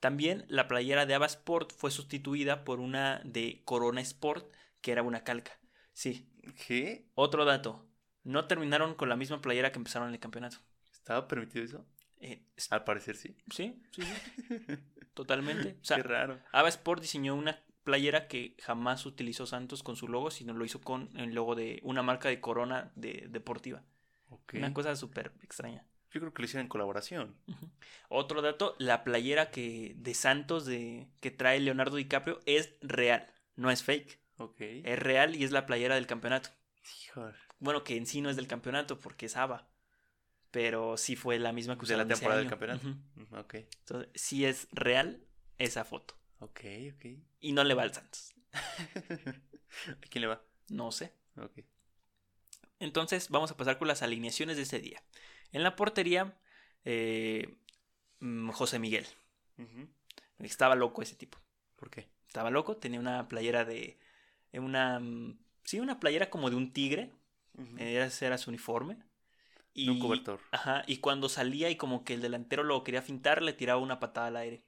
También 0.00 0.44
la 0.48 0.68
playera 0.68 1.06
de 1.06 1.14
Ava 1.14 1.26
Sport 1.26 1.72
fue 1.76 1.90
sustituida 1.90 2.64
por 2.64 2.80
una 2.80 3.20
de 3.24 3.62
Corona 3.64 4.00
Sport, 4.00 4.52
que 4.80 4.92
era 4.92 5.02
una 5.02 5.22
calca. 5.22 5.58
Sí. 5.92 6.28
¿Qué? 6.66 7.06
Otro 7.14 7.44
dato. 7.44 7.86
No 8.22 8.46
terminaron 8.46 8.94
con 8.94 9.08
la 9.08 9.16
misma 9.16 9.40
playera 9.40 9.70
que 9.70 9.78
empezaron 9.78 10.12
el 10.12 10.18
campeonato. 10.18 10.58
¿Estaba 10.92 11.28
permitido 11.28 11.64
eso? 11.64 11.86
Eh, 12.24 12.42
Al 12.70 12.84
parecer 12.84 13.16
sí. 13.16 13.36
sí, 13.50 13.80
sí, 13.92 14.02
sí. 14.02 14.76
Totalmente. 15.14 15.76
O 15.80 15.84
sea, 15.84 15.98
Qué 15.98 16.02
raro. 16.02 16.40
Ava 16.52 16.68
Sport 16.68 17.00
diseñó 17.02 17.34
una 17.34 17.62
playera 17.84 18.26
que 18.26 18.56
jamás 18.60 19.06
utilizó 19.06 19.46
Santos 19.46 19.82
con 19.82 19.94
su 19.94 20.08
logo, 20.08 20.30
sino 20.30 20.54
lo 20.54 20.64
hizo 20.64 20.80
con 20.80 21.10
el 21.16 21.34
logo 21.34 21.54
de 21.54 21.80
una 21.82 22.02
marca 22.02 22.28
de 22.28 22.40
Corona 22.40 22.90
de, 22.96 23.26
deportiva. 23.28 23.82
Una 24.52 24.74
cosa 24.74 24.96
súper 24.96 25.32
extraña. 25.42 25.86
Yo 26.10 26.20
creo 26.20 26.32
que 26.32 26.42
lo 26.42 26.46
hicieron 26.46 26.64
en 26.64 26.68
colaboración. 26.68 27.36
Otro 28.08 28.40
dato, 28.42 28.74
la 28.78 29.04
playera 29.04 29.50
que 29.50 29.94
de 29.96 30.14
Santos 30.14 30.64
de, 30.64 31.08
que 31.20 31.30
trae 31.30 31.60
Leonardo 31.60 31.96
DiCaprio 31.96 32.40
es 32.46 32.74
real, 32.80 33.32
no 33.56 33.70
es 33.70 33.82
fake. 33.82 34.18
Ok. 34.38 34.60
Es 34.60 34.98
real 34.98 35.36
y 35.36 35.44
es 35.44 35.52
la 35.52 35.66
playera 35.66 35.94
del 35.94 36.06
campeonato. 36.06 36.50
Híjole. 37.04 37.34
Bueno, 37.58 37.84
que 37.84 37.96
en 37.96 38.06
sí 38.06 38.20
no 38.20 38.30
es 38.30 38.36
del 38.36 38.46
campeonato 38.46 38.98
porque 38.98 39.26
es 39.26 39.36
ABA. 39.36 39.66
Pero 40.54 40.96
sí 40.96 41.16
fue 41.16 41.40
la 41.40 41.52
misma 41.52 41.76
que 41.76 41.84
De 41.84 41.96
la 41.96 42.06
temporada 42.06 42.38
del 42.38 42.48
campeonato. 42.48 42.86
Ujú. 42.86 43.22
Ujú, 43.22 43.36
Ok. 43.38 43.54
Entonces, 43.80 44.08
sí 44.14 44.44
es 44.44 44.68
real 44.70 45.20
esa 45.58 45.84
foto. 45.84 46.14
Ok, 46.38 46.60
ok. 46.94 47.06
Y 47.40 47.50
no 47.50 47.64
le 47.64 47.74
va 47.74 47.82
al 47.82 47.92
Santos. 47.92 48.32
¿A 48.52 50.00
quién 50.08 50.22
le 50.22 50.28
va? 50.28 50.44
No 50.68 50.92
sé. 50.92 51.12
Ok. 51.36 51.58
Entonces 52.78 53.30
vamos 53.30 53.50
a 53.50 53.56
pasar 53.56 53.78
con 53.78 53.88
las 53.88 54.02
alineaciones 54.02 54.56
de 54.56 54.62
ese 54.62 54.78
día. 54.78 55.02
En 55.50 55.64
la 55.64 55.74
portería, 55.74 56.38
eh, 56.84 57.56
mm, 58.20 58.50
José 58.50 58.78
Miguel. 58.78 59.06
Estaba 60.38 60.76
loco 60.76 61.02
ese 61.02 61.16
tipo. 61.16 61.38
¿Por 61.74 61.90
qué? 61.90 62.08
Estaba 62.28 62.50
loco, 62.50 62.76
tenía 62.76 63.00
una 63.00 63.26
playera 63.26 63.64
de. 63.64 63.98
eh, 64.52 64.60
Una. 64.60 65.00
mm, 65.00 65.36
Sí, 65.64 65.80
una 65.80 65.98
playera 65.98 66.30
como 66.30 66.48
de 66.48 66.54
un 66.56 66.72
tigre. 66.72 67.10
Ujú. 67.56 67.76
Era, 67.78 68.06
ese 68.06 68.26
era 68.26 68.38
su 68.38 68.50
uniforme. 68.50 68.98
Y, 69.76 69.88
Un 69.88 69.98
cobertor. 69.98 70.40
Ajá, 70.52 70.84
y 70.86 70.98
cuando 70.98 71.28
salía 71.28 71.68
y 71.68 71.76
como 71.76 72.04
que 72.04 72.14
el 72.14 72.22
delantero 72.22 72.62
lo 72.62 72.84
quería 72.84 73.02
fintar, 73.02 73.42
le 73.42 73.52
tiraba 73.52 73.80
una 73.80 73.98
patada 73.98 74.28
al 74.28 74.36
aire. 74.36 74.64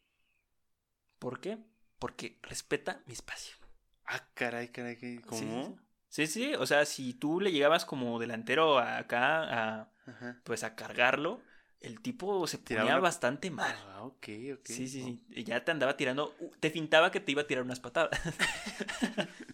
¿Por 1.21 1.41
qué? 1.41 1.59
Porque 1.99 2.39
respeta 2.43 3.03
mi 3.07 3.13
espacio. 3.15 3.57
Ah, 4.05 4.29
caray, 4.35 4.69
caray, 4.73 4.97
¿qué- 4.99 5.17
Sí, 5.17 5.23
¿cómo? 5.27 5.79
Sí, 6.09 6.27
sí, 6.27 6.55
o 6.55 6.67
sea, 6.67 6.85
si 6.87 7.15
tú 7.15 7.41
le 7.41 7.53
llegabas 7.53 7.85
como 7.85 8.19
delantero 8.19 8.79
acá 8.79 9.43
a, 9.81 9.93
Ajá. 10.07 10.41
pues 10.45 10.65
a 10.65 10.75
cargarlo, 10.75 11.41
el 11.81 12.01
tipo 12.01 12.47
se 12.47 12.59
Tiraba 12.59 12.85
ponía 12.87 12.95
una- 12.97 13.03
bastante 13.03 13.51
mal. 13.51 13.75
Ah, 13.89 14.03
ok, 14.03 14.29
ok. 14.55 14.67
Sí, 14.67 14.89
sí, 14.89 15.03
sí. 15.29 15.45
Ya 15.45 15.65
te 15.65 15.71
andaba 15.71 15.97
tirando, 15.97 16.35
te 16.61 16.71
fintaba 16.71 17.11
que 17.11 17.21
te 17.21 17.33
iba 17.33 17.43
a 17.43 17.47
tirar 17.47 17.63
unas 17.65 17.81
patadas. 17.81 18.11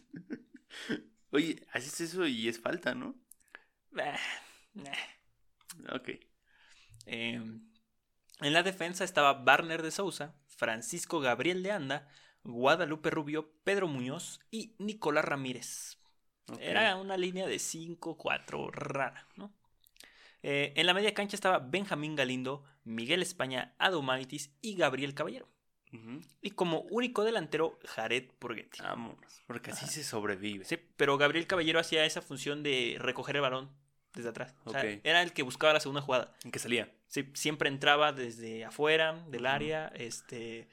Oye, 1.31 1.67
haces 1.73 2.01
eso 2.01 2.27
y 2.27 2.49
es 2.49 2.59
falta, 2.61 2.95
¿no? 2.95 3.15
Ah, 3.99 4.17
nah. 4.75 4.91
Ok. 5.93 6.11
Eh, 7.07 7.43
en 8.41 8.53
la 8.53 8.63
defensa 8.63 9.05
estaba 9.05 9.35
Barner 9.35 9.83
de 9.83 9.91
Sousa, 9.91 10.35
Francisco 10.49 11.21
Gabriel 11.21 11.63
de 11.63 11.73
Anda, 11.73 12.09
Guadalupe 12.45 13.11
Rubio, 13.11 13.53
Pedro 13.65 13.89
Muñoz 13.89 14.41
y 14.51 14.75
Nicolás 14.79 15.25
Ramírez. 15.25 15.99
Era 16.59 16.97
una 16.97 17.17
línea 17.17 17.47
de 17.47 17.57
5-4 17.57 18.71
rara, 18.73 19.29
¿no? 19.37 19.55
Eh, 20.43 20.73
en 20.77 20.87
la 20.87 20.95
media 20.95 21.15
cancha 21.15 21.37
estaba 21.37 21.61
Benjamín 21.61 22.17
Galindo, 22.17 22.65
Miguel 22.85 23.23
España, 23.23 23.75
Adomaitis 23.79 24.51
y 24.61 24.75
Gabriel 24.75 25.15
Caballero. 25.15 25.49
Y 26.41 26.53
como 26.53 26.81
único 26.91 27.23
delantero, 27.23 27.79
Jared 27.85 28.31
Burgetti. 28.41 28.81
Vámonos, 28.83 29.43
porque 29.47 29.73
así 29.73 29.85
Ajá. 29.85 29.93
se 29.93 30.05
sobrevive. 30.05 30.65
Sí, 30.65 30.79
pero 30.97 31.19
Gabriel 31.19 31.47
Caballero 31.47 31.79
hacía 31.79 32.07
esa 32.07 32.23
función 32.23 32.63
de 32.63 32.97
recoger 32.99 33.37
el 33.37 33.43
balón 33.43 33.71
desde 34.15 34.29
atrás. 34.31 34.55
O 34.65 34.71
sea, 34.73 34.83
era 35.05 35.23
el 35.23 35.33
que 35.33 35.43
buscaba 35.43 35.73
la 35.73 35.81
segunda 35.81 36.01
jugada. 36.03 36.35
¿En 36.45 36.51
qué 36.51 36.59
salía? 36.59 36.91
Sí, 37.07 37.29
siempre 37.35 37.69
entraba 37.69 38.13
desde 38.13 38.65
afuera 38.65 39.25
del 39.29 39.47
área, 39.47 39.89
este 39.95 40.69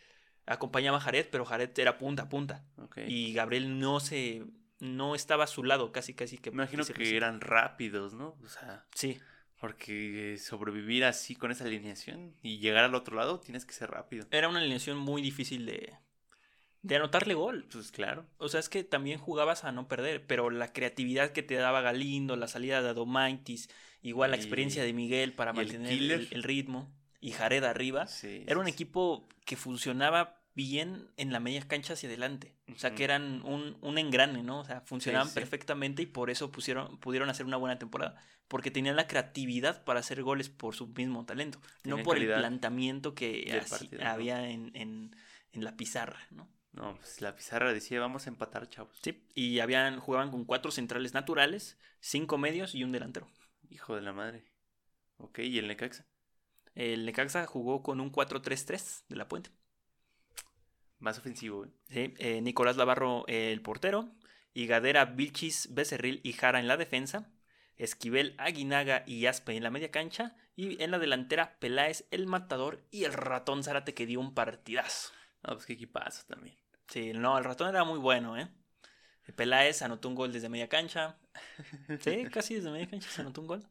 acompañaba 0.45 0.97
a 0.97 1.01
Jared, 1.01 1.27
pero 1.31 1.45
Jared 1.45 1.69
era 1.77 1.97
punta 1.99 2.23
a 2.23 2.29
punta 2.29 2.65
Ok. 2.77 2.97
y 3.07 3.33
Gabriel 3.33 3.77
no 3.79 3.99
se 3.99 4.43
no 4.79 5.13
estaba 5.13 5.43
a 5.43 5.47
su 5.47 5.63
lado, 5.63 5.91
casi 5.91 6.13
casi 6.13 6.37
que 6.37 6.51
Me 6.51 6.55
imagino 6.63 6.83
que 6.85 6.93
presenta. 6.93 7.17
eran 7.17 7.41
rápidos, 7.41 8.13
¿no? 8.13 8.37
O 8.43 8.47
sea, 8.47 8.85
Sí, 8.95 9.19
porque 9.59 10.37
sobrevivir 10.41 11.03
así 11.05 11.35
con 11.35 11.51
esa 11.51 11.65
alineación 11.65 12.33
y 12.41 12.59
llegar 12.59 12.85
al 12.85 12.95
otro 12.95 13.15
lado 13.17 13.39
tienes 13.39 13.65
que 13.65 13.73
ser 13.73 13.91
rápido. 13.91 14.25
era 14.31 14.47
una 14.47 14.59
alineación 14.59 14.97
muy 14.97 15.21
difícil 15.21 15.65
de 15.65 15.93
de 16.81 16.95
anotarle 16.95 17.33
gol. 17.33 17.67
Pues 17.71 17.91
claro. 17.91 18.25
O 18.37 18.47
sea, 18.49 18.59
es 18.59 18.69
que 18.69 18.83
también 18.83 19.19
jugabas 19.19 19.63
a 19.63 19.71
no 19.71 19.87
perder, 19.87 20.25
pero 20.25 20.49
la 20.49 20.71
creatividad 20.71 21.31
que 21.31 21.43
te 21.43 21.55
daba 21.55 21.81
Galindo, 21.81 22.35
la 22.35 22.47
salida 22.47 22.81
de 22.81 22.89
Adomaitis, 22.89 23.69
igual 24.01 24.31
la 24.31 24.37
experiencia 24.37 24.83
de 24.83 24.93
Miguel 24.93 25.33
para 25.33 25.51
el 25.51 25.57
mantener 25.57 26.27
el, 26.31 26.43
ritmo 26.43 26.91
y 27.19 27.31
Jared 27.31 27.63
arriba, 27.63 28.07
Sí, 28.07 28.43
era 28.47 28.59
un 28.59 28.65
sí, 28.65 28.71
equipo 28.71 29.27
que 29.45 29.57
funcionaba 29.57 30.37
bien 30.55 31.09
en 31.17 31.31
la 31.31 31.39
media 31.39 31.67
cancha 31.67 31.93
hacia 31.93 32.09
adelante. 32.09 32.53
O 32.73 32.77
sea, 32.77 32.93
que 32.95 33.03
eran 33.03 33.41
un, 33.45 33.77
un 33.81 33.97
engrane, 33.97 34.43
¿no? 34.43 34.59
O 34.59 34.65
sea, 34.65 34.81
funcionaban 34.81 35.27
sí. 35.27 35.33
perfectamente 35.35 36.01
y 36.01 36.05
por 36.05 36.29
eso 36.29 36.51
pusieron, 36.51 36.97
pudieron 36.99 37.29
hacer 37.29 37.45
una 37.45 37.57
buena 37.57 37.79
temporada. 37.79 38.21
Porque 38.47 38.71
tenían 38.71 38.95
la 38.95 39.07
creatividad 39.07 39.83
para 39.83 39.99
hacer 39.99 40.21
goles 40.23 40.49
por 40.49 40.75
su 40.75 40.87
mismo 40.87 41.25
talento. 41.25 41.61
no 41.83 42.01
por 42.03 42.17
el 42.17 42.27
planteamiento 42.27 43.15
que 43.15 43.43
del 43.47 43.59
así 43.59 43.69
partido, 43.69 44.03
¿no? 44.03 44.09
había 44.09 44.49
en, 44.49 44.71
en- 44.75 45.15
en 45.51 45.63
la 45.63 45.75
pizarra, 45.77 46.19
¿no? 46.31 46.47
No, 46.71 46.95
pues 46.97 47.21
la 47.21 47.35
pizarra 47.35 47.73
decía, 47.73 47.99
vamos 47.99 48.25
a 48.25 48.29
empatar, 48.29 48.69
chavos. 48.69 48.97
Sí, 49.01 49.23
y 49.33 49.59
habían, 49.59 49.99
jugaban 49.99 50.31
con 50.31 50.45
cuatro 50.45 50.71
centrales 50.71 51.13
naturales, 51.13 51.77
cinco 51.99 52.37
medios 52.37 52.75
y 52.75 52.83
un 52.83 52.91
delantero. 52.91 53.27
Hijo 53.69 53.95
de 53.95 54.01
la 54.01 54.13
madre. 54.13 54.45
Ok, 55.17 55.39
¿y 55.39 55.57
el 55.59 55.67
Necaxa? 55.67 56.05
El 56.75 57.05
Necaxa 57.05 57.45
jugó 57.45 57.83
con 57.83 57.99
un 57.99 58.11
4-3-3 58.11 59.03
de 59.09 59.15
la 59.15 59.27
puente. 59.27 59.49
Más 60.99 61.17
ofensivo, 61.17 61.65
¿eh? 61.65 61.69
Sí, 61.89 62.13
eh, 62.19 62.41
Nicolás 62.41 62.77
Navarro 62.77 63.25
eh, 63.27 63.51
el 63.51 63.61
portero, 63.61 64.09
y 64.53 64.67
Gadera, 64.67 65.05
Vilchis, 65.05 65.73
Becerril 65.73 66.19
y 66.23 66.33
Jara 66.33 66.59
en 66.59 66.67
la 66.67 66.77
defensa, 66.77 67.31
Esquivel, 67.77 68.35
Aguinaga 68.37 69.03
y 69.05 69.25
Aspe 69.25 69.55
en 69.55 69.63
la 69.63 69.71
media 69.71 69.91
cancha, 69.91 70.35
y 70.55 70.81
en 70.83 70.91
la 70.91 70.99
delantera 70.99 71.57
Peláez, 71.59 72.05
el 72.11 72.27
matador 72.27 72.83
y 72.91 73.05
el 73.05 73.13
ratón 73.13 73.63
Zárate 73.63 73.93
que 73.93 74.05
dio 74.05 74.19
un 74.19 74.33
partidazo. 74.33 75.11
No, 75.43 75.53
pues 75.53 75.65
qué 75.65 75.73
equipazo 75.73 76.25
también. 76.27 76.55
Sí, 76.87 77.13
no, 77.13 77.37
el 77.37 77.43
ratón 77.43 77.69
era 77.69 77.83
muy 77.83 77.99
bueno, 77.99 78.37
¿eh? 78.37 78.49
Peláez 79.35 79.81
anotó 79.83 80.07
un 80.09 80.15
gol 80.15 80.33
desde 80.33 80.49
media 80.49 80.67
cancha. 80.69 81.17
Sí, 82.01 82.23
casi 82.31 82.55
desde 82.55 82.71
media 82.71 82.89
cancha 82.89 83.09
se 83.09 83.21
anotó 83.21 83.41
un 83.41 83.47
gol. 83.47 83.67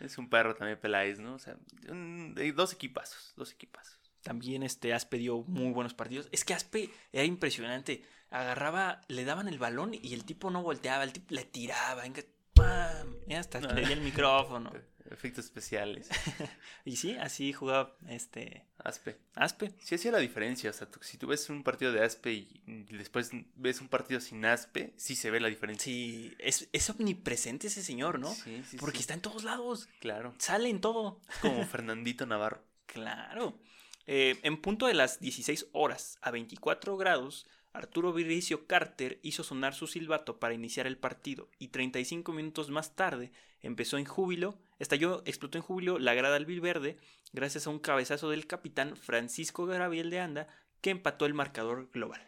Es 0.00 0.16
un 0.18 0.28
perro 0.30 0.54
también 0.54 0.78
Peláez, 0.78 1.18
¿no? 1.18 1.34
O 1.34 1.38
sea, 1.38 1.56
un- 1.88 2.34
dos 2.54 2.72
equipazos, 2.72 3.32
dos 3.36 3.52
equipazos. 3.52 3.98
También 4.22 4.62
este 4.62 4.92
Aspe 4.94 5.16
dio 5.18 5.42
muy 5.42 5.72
buenos 5.72 5.94
partidos. 5.94 6.28
Es 6.32 6.44
que 6.44 6.54
Aspe 6.54 6.90
era 7.12 7.24
impresionante. 7.24 8.04
Agarraba, 8.30 9.00
le 9.08 9.24
daban 9.24 9.48
el 9.48 9.58
balón 9.58 9.94
y 9.94 10.12
el 10.12 10.24
tipo 10.24 10.50
no 10.50 10.62
volteaba, 10.62 11.02
el 11.04 11.12
tipo 11.12 11.34
le 11.34 11.44
tiraba. 11.44 12.02
venga, 12.02 12.22
¡pam! 12.58 13.16
Y 13.26 13.34
hasta 13.34 13.58
Ah. 13.58 13.72
le 13.72 13.86
di 13.86 13.92
el 13.92 14.00
micrófono. 14.00 14.72
Efectos 15.10 15.46
especiales. 15.46 16.08
Y 16.84 16.96
sí, 16.96 17.16
así 17.16 17.52
jugaba 17.52 17.96
este 18.08 18.66
Aspe. 18.78 19.18
Aspe. 19.34 19.72
Sí 19.82 19.94
hacía 19.94 20.10
la 20.12 20.18
diferencia. 20.18 20.70
O 20.70 20.72
sea, 20.72 20.90
tú- 20.90 21.00
si 21.02 21.18
tú 21.18 21.26
ves 21.26 21.48
un 21.50 21.62
partido 21.62 21.92
de 21.92 22.02
Aspe 22.02 22.32
y 22.32 22.62
después 22.90 23.30
ves 23.54 23.80
un 23.82 23.88
partido 23.88 24.20
sin 24.20 24.44
Aspe, 24.44 24.92
sí 24.96 25.16
se 25.16 25.30
ve 25.30 25.40
la 25.40 25.48
diferencia. 25.48 25.84
Sí, 25.84 26.34
es, 26.38 26.68
es 26.72 26.88
omnipresente 26.90 27.66
ese 27.66 27.82
señor, 27.82 28.18
¿no? 28.18 28.32
Sí, 28.34 28.62
sí, 28.68 28.76
Porque 28.78 28.98
sí. 28.98 29.02
está 29.02 29.14
en 29.14 29.20
todos 29.22 29.44
lados. 29.44 29.88
Claro. 30.00 30.34
Sale 30.38 30.68
en 30.70 30.80
todo. 30.80 31.20
Como 31.42 31.66
Fernandito 31.66 32.24
Navarro. 32.26 32.62
Claro. 32.86 33.58
Eh, 34.06 34.38
en 34.42 34.60
punto 34.62 34.86
de 34.86 34.94
las 34.94 35.20
16 35.20 35.66
horas 35.72 36.16
a 36.22 36.30
24 36.30 36.96
grados, 36.96 37.46
Arturo 37.72 38.12
Viricio 38.12 38.66
Carter 38.66 39.20
hizo 39.22 39.44
sonar 39.44 39.74
su 39.74 39.86
silbato 39.86 40.38
para 40.38 40.54
iniciar 40.54 40.86
el 40.86 40.98
partido 40.98 41.48
y 41.58 41.68
35 41.68 42.32
minutos 42.32 42.70
más 42.70 42.96
tarde 42.96 43.32
empezó 43.60 43.98
en 43.98 44.04
júbilo, 44.04 44.58
estalló, 44.78 45.22
explotó 45.26 45.58
en 45.58 45.62
júbilo 45.62 45.98
la 45.98 46.14
grada 46.14 46.36
albiverde 46.36 46.96
gracias 47.32 47.66
a 47.66 47.70
un 47.70 47.78
cabezazo 47.78 48.30
del 48.30 48.46
capitán 48.46 48.96
Francisco 48.96 49.66
Gabriel 49.66 50.10
de 50.10 50.20
Anda 50.20 50.48
que 50.80 50.90
empató 50.90 51.26
el 51.26 51.34
marcador 51.34 51.90
global. 51.92 52.20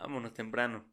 Vámonos 0.00 0.34
temprano. 0.34 0.84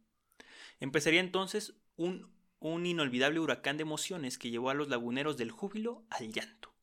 Empezaría 0.80 1.20
entonces 1.20 1.76
un, 1.96 2.32
un 2.60 2.86
inolvidable 2.86 3.40
huracán 3.40 3.78
de 3.78 3.84
emociones 3.84 4.38
que 4.38 4.50
llevó 4.52 4.70
a 4.70 4.74
los 4.74 4.90
laguneros 4.90 5.38
del 5.38 5.52
júbilo 5.52 6.04
al 6.10 6.32
llanto. 6.32 6.74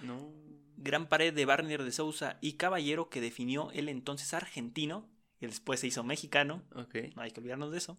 No. 0.00 0.32
Gran 0.76 1.08
pared 1.08 1.32
de 1.32 1.44
Barnier 1.46 1.82
de 1.82 1.92
Sousa 1.92 2.38
y 2.40 2.54
Caballero 2.54 3.08
que 3.08 3.20
definió 3.20 3.70
el 3.72 3.88
entonces 3.88 4.34
argentino, 4.34 5.08
que 5.38 5.46
después 5.46 5.80
se 5.80 5.86
hizo 5.86 6.02
mexicano, 6.02 6.62
no 6.72 7.22
hay 7.22 7.30
que 7.30 7.40
olvidarnos 7.40 7.72
de 7.72 7.78
eso, 7.78 7.98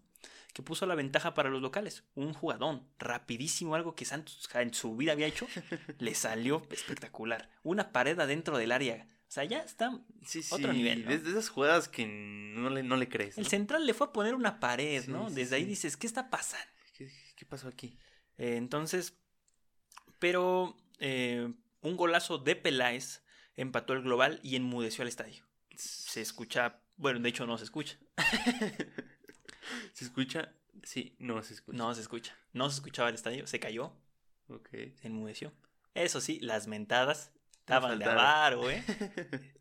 que 0.52 0.62
puso 0.62 0.86
la 0.86 0.94
ventaja 0.94 1.34
para 1.34 1.50
los 1.50 1.62
locales. 1.62 2.04
Un 2.14 2.34
jugadón, 2.34 2.86
rapidísimo, 2.98 3.74
algo 3.74 3.94
que 3.94 4.04
Santos 4.04 4.48
en 4.54 4.74
su 4.74 4.96
vida 4.96 5.12
había 5.12 5.26
hecho, 5.26 5.46
le 5.98 6.14
salió 6.14 6.66
espectacular. 6.70 7.50
Una 7.62 7.92
pared 7.92 8.18
adentro 8.18 8.58
del 8.58 8.72
área. 8.72 9.06
O 9.28 9.30
sea, 9.30 9.44
ya 9.44 9.58
está. 9.60 10.00
Sí, 10.24 10.42
sí. 10.42 10.54
Otro 10.54 10.72
nivel, 10.72 11.04
¿no? 11.04 11.10
De, 11.10 11.18
de 11.18 11.30
esas 11.30 11.50
jugadas 11.50 11.86
que 11.86 12.06
no 12.06 12.70
le, 12.70 12.82
no 12.82 12.96
le 12.96 13.08
crees. 13.08 13.36
El 13.36 13.46
central 13.46 13.86
le 13.86 13.92
fue 13.92 14.06
a 14.06 14.12
poner 14.12 14.34
una 14.34 14.58
pared, 14.58 15.04
Sí, 15.04 15.10
¿no? 15.10 15.30
Desde 15.30 15.56
ahí 15.56 15.64
dices, 15.64 15.96
¿qué 15.98 16.06
está 16.06 16.30
pasando? 16.30 16.66
¿Qué, 16.96 17.12
qué 17.36 17.44
pasó 17.44 17.68
aquí? 17.68 17.98
Eh, 18.38 18.56
entonces, 18.56 19.18
pero 20.18 20.76
eh, 20.98 21.52
un 21.82 21.96
golazo 21.96 22.38
de 22.38 22.56
Peláez 22.56 23.22
empató 23.56 23.92
el 23.92 24.02
global 24.02 24.40
y 24.42 24.56
enmudeció 24.56 25.02
al 25.02 25.08
estadio. 25.08 25.44
Se 25.76 26.20
escucha, 26.20 26.80
bueno, 26.98 27.20
de 27.20 27.28
hecho 27.30 27.46
no 27.46 27.56
se 27.56 27.64
escucha. 27.64 27.96
¿Se 29.92 30.04
escucha? 30.04 30.52
Sí, 30.82 31.16
no 31.18 31.42
se 31.42 31.54
escucha. 31.54 31.76
No 31.78 31.94
se 31.94 32.00
escucha. 32.02 32.36
No 32.52 32.68
se 32.70 32.76
escuchaba 32.76 33.08
el 33.08 33.14
estadio, 33.14 33.46
se 33.46 33.58
cayó, 33.60 33.92
Ok. 34.48 34.68
se 34.70 35.06
enmudeció. 35.06 35.52
Eso 35.94 36.20
sí, 36.20 36.38
las 36.40 36.66
mentadas 36.66 37.32
estaban 37.60 37.98
de 37.98 38.04
avaro, 38.04 38.70
¿eh? 38.70 38.84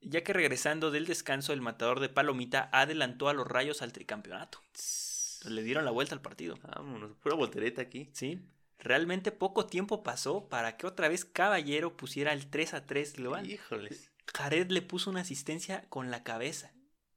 Ya 0.00 0.24
que 0.24 0.32
regresando 0.32 0.90
del 0.90 1.06
descanso, 1.06 1.52
el 1.52 1.60
matador 1.60 2.00
de 2.00 2.08
Palomita 2.08 2.68
adelantó 2.72 3.28
a 3.28 3.34
los 3.34 3.46
rayos 3.46 3.82
al 3.82 3.92
tricampeonato. 3.92 4.60
Le 5.44 5.62
dieron 5.62 5.84
la 5.84 5.90
vuelta 5.92 6.14
al 6.14 6.20
partido. 6.20 6.58
Vámonos, 6.62 7.16
pura 7.18 7.36
voltereta 7.36 7.82
aquí. 7.82 8.10
Sí. 8.12 8.40
Realmente 8.78 9.30
poco 9.30 9.66
tiempo 9.66 10.02
pasó 10.02 10.48
para 10.48 10.76
que 10.76 10.88
otra 10.88 11.08
vez 11.08 11.24
Caballero 11.24 11.96
pusiera 11.96 12.32
el 12.32 12.48
3 12.50 12.74
a 12.74 12.86
3 12.86 13.12
global. 13.14 13.48
Híjoles. 13.48 14.10
Jared 14.34 14.70
le 14.70 14.82
puso 14.82 15.10
una 15.10 15.20
asistencia 15.20 15.84
con 15.88 16.10
la 16.10 16.22
cabeza 16.22 16.72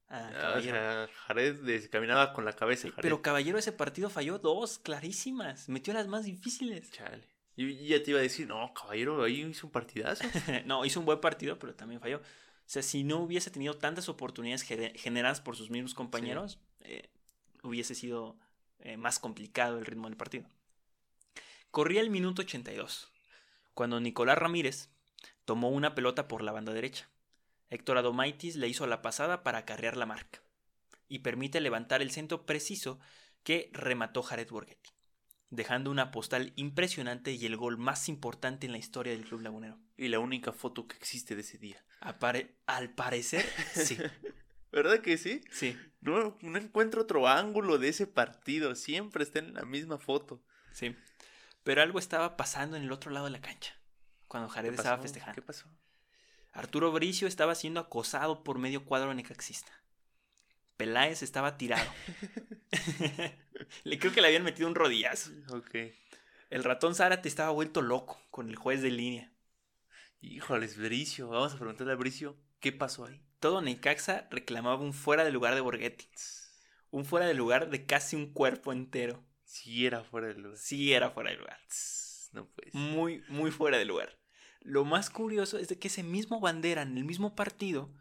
Ah, 0.07 0.29
o 0.31 0.41
Caballero. 0.41 0.77
sea, 0.77 1.09
Jared 1.27 1.89
caminaba 1.89 2.33
con 2.33 2.45
la 2.45 2.53
cabeza. 2.53 2.87
Jared. 2.89 3.01
Pero 3.01 3.21
Caballero 3.21 3.57
ese 3.57 3.71
partido 3.71 4.09
falló 4.09 4.37
dos 4.39 4.77
clarísimas. 4.79 5.67
Metió 5.67 5.93
las 5.93 6.07
más 6.07 6.25
difíciles. 6.25 6.91
Chale. 6.91 7.27
Y 7.55 7.87
ya 7.87 8.03
te 8.03 8.11
iba 8.11 8.19
a 8.19 8.23
decir, 8.23 8.47
no, 8.47 8.73
caballero, 8.73 9.23
ahí 9.23 9.41
hizo 9.41 9.67
un 9.67 9.71
partidazo. 9.71 10.23
no, 10.65 10.85
hizo 10.85 10.99
un 10.99 11.05
buen 11.05 11.19
partido, 11.21 11.57
pero 11.57 11.73
también 11.73 12.01
falló. 12.01 12.17
O 12.17 12.67
sea, 12.67 12.81
si 12.83 13.03
no 13.03 13.17
hubiese 13.19 13.49
tenido 13.51 13.77
tantas 13.77 14.09
oportunidades 14.09 14.63
generadas 14.63 15.41
por 15.41 15.55
sus 15.55 15.69
mismos 15.69 15.93
compañeros, 15.93 16.59
eh, 16.81 17.09
hubiese 17.63 17.95
sido 17.95 18.37
eh, 18.79 18.97
más 18.97 19.19
complicado 19.19 19.77
el 19.77 19.85
ritmo 19.85 20.07
del 20.07 20.17
partido. 20.17 20.45
Corría 21.71 22.01
el 22.01 22.09
minuto 22.09 22.41
82, 22.41 23.11
cuando 23.73 23.99
Nicolás 23.99 24.37
Ramírez 24.37 24.89
tomó 25.45 25.69
una 25.69 25.95
pelota 25.95 26.27
por 26.27 26.43
la 26.43 26.51
banda 26.51 26.73
derecha. 26.73 27.09
Héctor 27.69 27.97
Adomaitis 27.97 28.55
le 28.55 28.67
hizo 28.67 28.85
la 28.87 29.01
pasada 29.01 29.43
para 29.43 29.59
acarrear 29.59 29.97
la 29.97 30.05
marca 30.05 30.41
y 31.07 31.19
permite 31.19 31.61
levantar 31.61 32.01
el 32.01 32.11
centro 32.11 32.45
preciso 32.45 32.99
que 33.43 33.69
remató 33.73 34.23
Jared 34.23 34.49
Borghetti, 34.49 34.91
dejando 35.49 35.91
una 35.91 36.11
postal 36.11 36.51
impresionante 36.55 37.31
y 37.31 37.45
el 37.45 37.57
gol 37.57 37.77
más 37.77 38.09
importante 38.09 38.65
en 38.65 38.71
la 38.71 38.79
historia 38.79 39.13
del 39.13 39.25
Club 39.25 39.41
Lagunero. 39.41 39.79
Y 39.97 40.07
la 40.09 40.19
única 40.19 40.51
foto 40.51 40.87
que 40.87 40.97
existe 40.97 41.35
de 41.35 41.41
ese 41.41 41.57
día. 41.57 41.83
al 42.65 42.89
parecer, 42.93 43.45
sí. 43.73 43.97
¿Verdad 44.71 44.99
que 44.99 45.17
sí? 45.17 45.41
Sí. 45.51 45.77
No, 46.01 46.37
no 46.41 46.57
encuentro 46.57 47.03
otro 47.03 47.29
ángulo 47.29 47.77
de 47.77 47.87
ese 47.87 48.07
partido. 48.07 48.75
Siempre 48.75 49.23
está 49.23 49.39
en 49.39 49.53
la 49.53 49.63
misma 49.63 49.97
foto. 49.97 50.43
Sí. 50.73 50.93
Pero 51.63 51.81
algo 51.81 51.97
estaba 51.97 52.35
pasando 52.35 52.75
en 52.75 52.83
el 52.83 52.91
otro 52.91 53.09
lado 53.11 53.25
de 53.25 53.31
la 53.31 53.39
cancha. 53.39 53.79
Cuando 54.27 54.49
Jared 54.49 54.73
estaba 54.73 55.01
festejando. 55.01 55.35
¿Qué 55.35 55.41
pasó? 55.41 55.67
Arturo 56.53 56.91
Bricio 56.91 57.27
estaba 57.27 57.53
siendo 57.53 57.79
acosado 57.79 58.43
por 58.43 58.57
medio 58.57 58.85
cuadro 58.85 59.13
necaxista. 59.13 59.71
Peláez 60.77 61.21
estaba 61.23 61.57
tirado. 61.57 61.89
le 63.83 63.99
creo 63.99 64.13
que 64.13 64.21
le 64.21 64.27
habían 64.27 64.43
metido 64.43 64.67
un 64.67 64.75
rodillazo. 64.75 65.31
Ok. 65.49 65.75
El 66.49 66.63
ratón 66.63 66.95
Zárate 66.95 67.27
estaba 67.27 67.49
vuelto 67.51 67.81
loco 67.81 68.21
con 68.31 68.49
el 68.49 68.55
juez 68.55 68.81
de 68.81 68.91
línea. 68.91 69.31
Híjoles, 70.21 70.77
Bricio. 70.77 71.27
Vamos 71.29 71.53
a 71.53 71.57
preguntarle 71.57 71.93
a 71.93 71.97
Bricio 71.97 72.37
qué 72.59 72.71
pasó 72.71 73.05
ahí. 73.05 73.21
Todo 73.39 73.61
Necaxa 73.61 74.27
reclamaba 74.31 74.81
un 74.81 74.93
fuera 74.93 75.23
de 75.23 75.31
lugar 75.31 75.55
de 75.55 75.61
Borghetti. 75.61 76.09
Un 76.89 77.05
fuera 77.05 77.25
de 77.27 77.33
lugar 77.33 77.69
de 77.69 77.85
casi 77.85 78.15
un 78.15 78.31
cuerpo 78.31 78.71
entero. 78.71 79.23
Sí 79.43 79.85
era 79.85 80.03
fuera 80.03 80.27
de 80.27 80.35
lugar. 80.35 80.57
Sí 80.57 80.93
era 80.93 81.09
fuera 81.11 81.31
de 81.31 81.37
lugar. 81.37 81.59
No 82.35 82.47
pues. 82.47 82.73
Muy, 82.73 83.23
muy 83.29 83.51
fuera 83.51 83.77
de 83.77 83.85
lugar. 83.85 84.17
Lo 84.61 84.85
más 84.85 85.09
curioso 85.09 85.57
es 85.57 85.67
de 85.67 85.79
que 85.79 85.87
ese 85.87 86.03
mismo 86.03 86.39
bandera 86.39 86.81
en 86.81 86.97
el 86.97 87.05
mismo 87.05 87.35
partido 87.35 87.91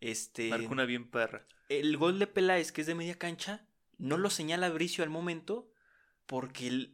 este, 0.00 0.48
Marcó 0.48 0.72
una 0.72 0.84
bien 0.84 1.08
perra. 1.08 1.46
El 1.68 1.96
gol 1.96 2.18
de 2.18 2.26
Peláez, 2.26 2.72
que 2.72 2.80
es 2.80 2.86
de 2.86 2.94
media 2.94 3.16
cancha, 3.16 3.66
no 3.98 4.16
lo 4.16 4.30
señala 4.30 4.70
Bricio 4.70 5.04
al 5.04 5.10
momento 5.10 5.70
porque 6.26 6.66
el, 6.66 6.92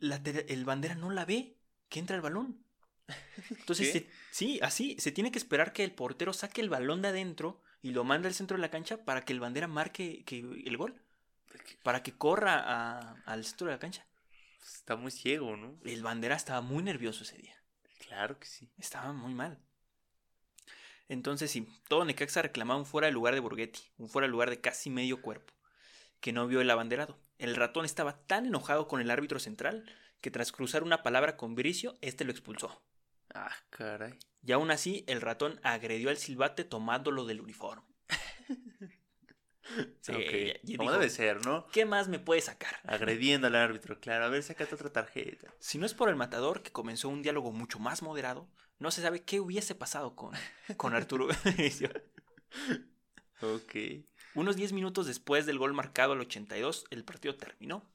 el 0.48 0.64
bandera 0.64 0.94
no 0.94 1.10
la 1.10 1.24
ve 1.24 1.56
que 1.88 2.00
entra 2.00 2.16
el 2.16 2.22
balón. 2.22 2.64
Entonces, 3.50 4.04
sí, 4.30 4.58
así, 4.62 4.96
se 4.98 5.12
tiene 5.12 5.30
que 5.30 5.38
esperar 5.38 5.72
que 5.72 5.84
el 5.84 5.92
portero 5.92 6.32
saque 6.32 6.60
el 6.60 6.68
balón 6.68 7.00
de 7.02 7.08
adentro 7.08 7.62
y 7.80 7.90
lo 7.90 8.02
mande 8.02 8.28
al 8.28 8.34
centro 8.34 8.56
de 8.56 8.60
la 8.60 8.70
cancha 8.70 9.04
para 9.04 9.24
que 9.24 9.32
el 9.32 9.40
bandera 9.40 9.68
marque 9.68 10.24
que, 10.24 10.40
el 10.40 10.76
gol. 10.76 11.00
Para 11.82 12.02
que 12.02 12.12
corra 12.12 13.14
al 13.24 13.44
centro 13.44 13.68
de 13.68 13.74
la 13.74 13.78
cancha. 13.78 14.04
Está 14.74 14.96
muy 14.96 15.10
ciego, 15.10 15.56
¿no? 15.56 15.78
El 15.84 16.02
bandera 16.02 16.36
estaba 16.36 16.60
muy 16.60 16.82
nervioso 16.82 17.22
ese 17.22 17.38
día. 17.38 17.54
Claro 18.06 18.38
que 18.38 18.46
sí. 18.46 18.70
Estaba 18.78 19.12
muy 19.12 19.34
mal. 19.34 19.58
Entonces 21.08 21.50
sí, 21.50 21.68
todo 21.88 22.04
Necaxa 22.04 22.42
reclamaba 22.42 22.80
un 22.80 22.86
fuera 22.86 23.06
de 23.06 23.12
lugar 23.12 23.34
de 23.34 23.40
Borghetti, 23.40 23.80
un 23.98 24.08
fuera 24.08 24.26
de 24.26 24.32
lugar 24.32 24.50
de 24.50 24.60
casi 24.60 24.90
medio 24.90 25.22
cuerpo, 25.22 25.54
que 26.20 26.32
no 26.32 26.46
vio 26.48 26.60
el 26.60 26.70
abanderado. 26.70 27.18
El 27.38 27.54
ratón 27.54 27.84
estaba 27.84 28.26
tan 28.26 28.46
enojado 28.46 28.88
con 28.88 29.00
el 29.00 29.10
árbitro 29.10 29.38
central 29.38 29.84
que 30.20 30.30
tras 30.30 30.50
cruzar 30.50 30.82
una 30.82 31.02
palabra 31.02 31.36
con 31.36 31.54
Bricio, 31.54 31.96
este 32.00 32.24
lo 32.24 32.32
expulsó. 32.32 32.82
Ah, 33.34 33.54
caray. 33.70 34.18
Y 34.44 34.52
aún 34.52 34.70
así, 34.70 35.04
el 35.06 35.20
ratón 35.20 35.60
agredió 35.62 36.08
al 36.08 36.16
silbate 36.16 36.64
tomándolo 36.64 37.24
del 37.26 37.40
uniforme. 37.40 37.95
Sí, 40.06 40.12
okay. 40.12 40.76
Como 40.76 40.92
debe 40.92 41.10
ser, 41.10 41.44
¿no? 41.44 41.66
¿Qué 41.68 41.84
más 41.84 42.08
me 42.08 42.18
puede 42.18 42.40
sacar? 42.40 42.76
Agrediendo 42.84 43.46
al 43.46 43.56
árbitro, 43.56 44.00
claro. 44.00 44.24
A 44.24 44.28
ver, 44.28 44.42
sacate 44.42 44.74
otra 44.74 44.90
tarjeta. 44.90 45.52
Si 45.58 45.78
no 45.78 45.86
es 45.86 45.94
por 45.94 46.08
el 46.08 46.16
matador, 46.16 46.62
que 46.62 46.72
comenzó 46.72 47.08
un 47.08 47.22
diálogo 47.22 47.52
mucho 47.52 47.78
más 47.78 48.02
moderado, 48.02 48.48
no 48.78 48.90
se 48.90 49.02
sabe 49.02 49.22
qué 49.22 49.40
hubiese 49.40 49.74
pasado 49.74 50.14
con, 50.14 50.34
con 50.76 50.94
Arturo 50.94 51.28
ok. 53.40 53.74
Unos 54.34 54.56
10 54.56 54.72
minutos 54.72 55.06
después 55.06 55.46
del 55.46 55.58
gol 55.58 55.72
marcado 55.72 56.12
al 56.12 56.20
82, 56.20 56.84
el 56.90 57.04
partido 57.04 57.36
terminó 57.36 57.88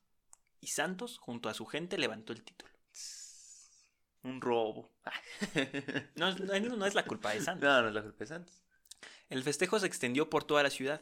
y 0.59 0.68
Santos, 0.68 1.18
junto 1.18 1.49
a 1.49 1.53
su 1.53 1.66
gente, 1.66 1.97
levantó 1.97 2.34
el 2.34 2.43
título. 2.43 2.72
Un 4.24 4.39
robo. 4.39 4.91
no, 6.16 6.36
no, 6.36 6.86
es 6.86 6.93
la 6.93 7.05
culpa 7.05 7.32
de 7.32 7.41
Santos. 7.41 7.64
No, 7.64 7.82
no 7.82 7.88
es 7.88 7.93
la 7.93 8.03
culpa 8.03 8.20
de 8.20 8.28
Santos. 8.28 8.64
El 9.30 9.43
festejo 9.43 9.80
se 9.80 9.88
extendió 9.88 10.30
por 10.30 10.43
toda 10.43 10.62
la 10.62 10.70
ciudad. 10.70 11.01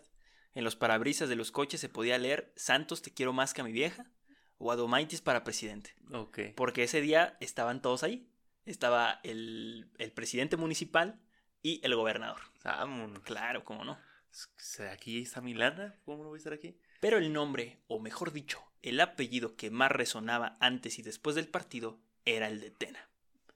En 0.56 0.64
los 0.64 0.76
parabrisas 0.76 1.30
de 1.30 1.36
los 1.36 1.52
coches 1.52 1.80
se 1.80 1.90
podía 1.90 2.18
leer 2.18 2.52
Santos 2.56 3.02
te 3.02 3.14
quiero 3.14 3.34
más 3.34 3.54
que 3.54 3.62
a 3.62 3.64
mi 3.64 3.72
vieja 3.72 4.12
o 4.58 4.72
Adomaitis 4.72 5.22
para 5.22 5.44
presidente. 5.44 5.96
Ok. 6.12 6.40
Porque 6.56 6.84
ese 6.84 7.02
día 7.02 7.38
estaban 7.40 7.82
todos 7.82 8.04
ahí 8.04 8.30
estaba 8.70 9.20
el, 9.24 9.90
presidente 10.14 10.58
municipal 10.58 11.20
y 11.62 11.82
el 11.84 11.96
gobernador. 11.96 12.40
Vámonos. 12.64 13.20
Claro, 13.24 13.64
cómo 13.64 13.84
no. 13.84 13.98
Aquí 14.92 15.24
está 15.24 15.42
Milana, 15.42 15.96
¿cómo 16.06 16.24
no 16.24 16.30
voy 16.30 16.38
a 16.38 16.40
estar 16.40 16.54
aquí? 16.54 16.78
Pero 17.00 17.18
el 17.18 17.34
nombre, 17.34 17.80
o 17.88 18.00
mejor 18.00 18.32
dicho, 18.32 18.62
el 18.84 19.00
apellido 19.00 19.56
que 19.56 19.72
más 19.72 19.92
resonaba 19.92 20.58
antes 20.60 21.00
y 21.00 21.02
después 21.02 21.36
del 21.36 21.48
partido 21.48 22.00
era 22.26 22.48
el 22.48 22.62
de 22.62 22.70
Tena, 22.70 23.10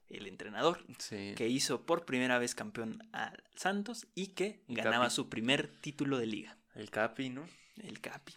el 0.08 0.26
entrenador 0.26 0.84
que 1.08 1.48
hizo 1.48 1.86
por 1.86 2.04
primera 2.04 2.38
vez 2.38 2.56
campeón 2.56 3.08
al 3.12 3.44
Santos 3.54 4.08
y 4.16 4.28
que 4.28 4.64
ganaba 4.66 5.10
su 5.10 5.28
primer 5.28 5.68
título 5.68 6.18
de 6.18 6.26
liga. 6.26 6.58
El 6.74 6.90
Capi, 6.90 7.30
¿no? 7.30 7.46
El 7.76 8.00
Capi. 8.00 8.34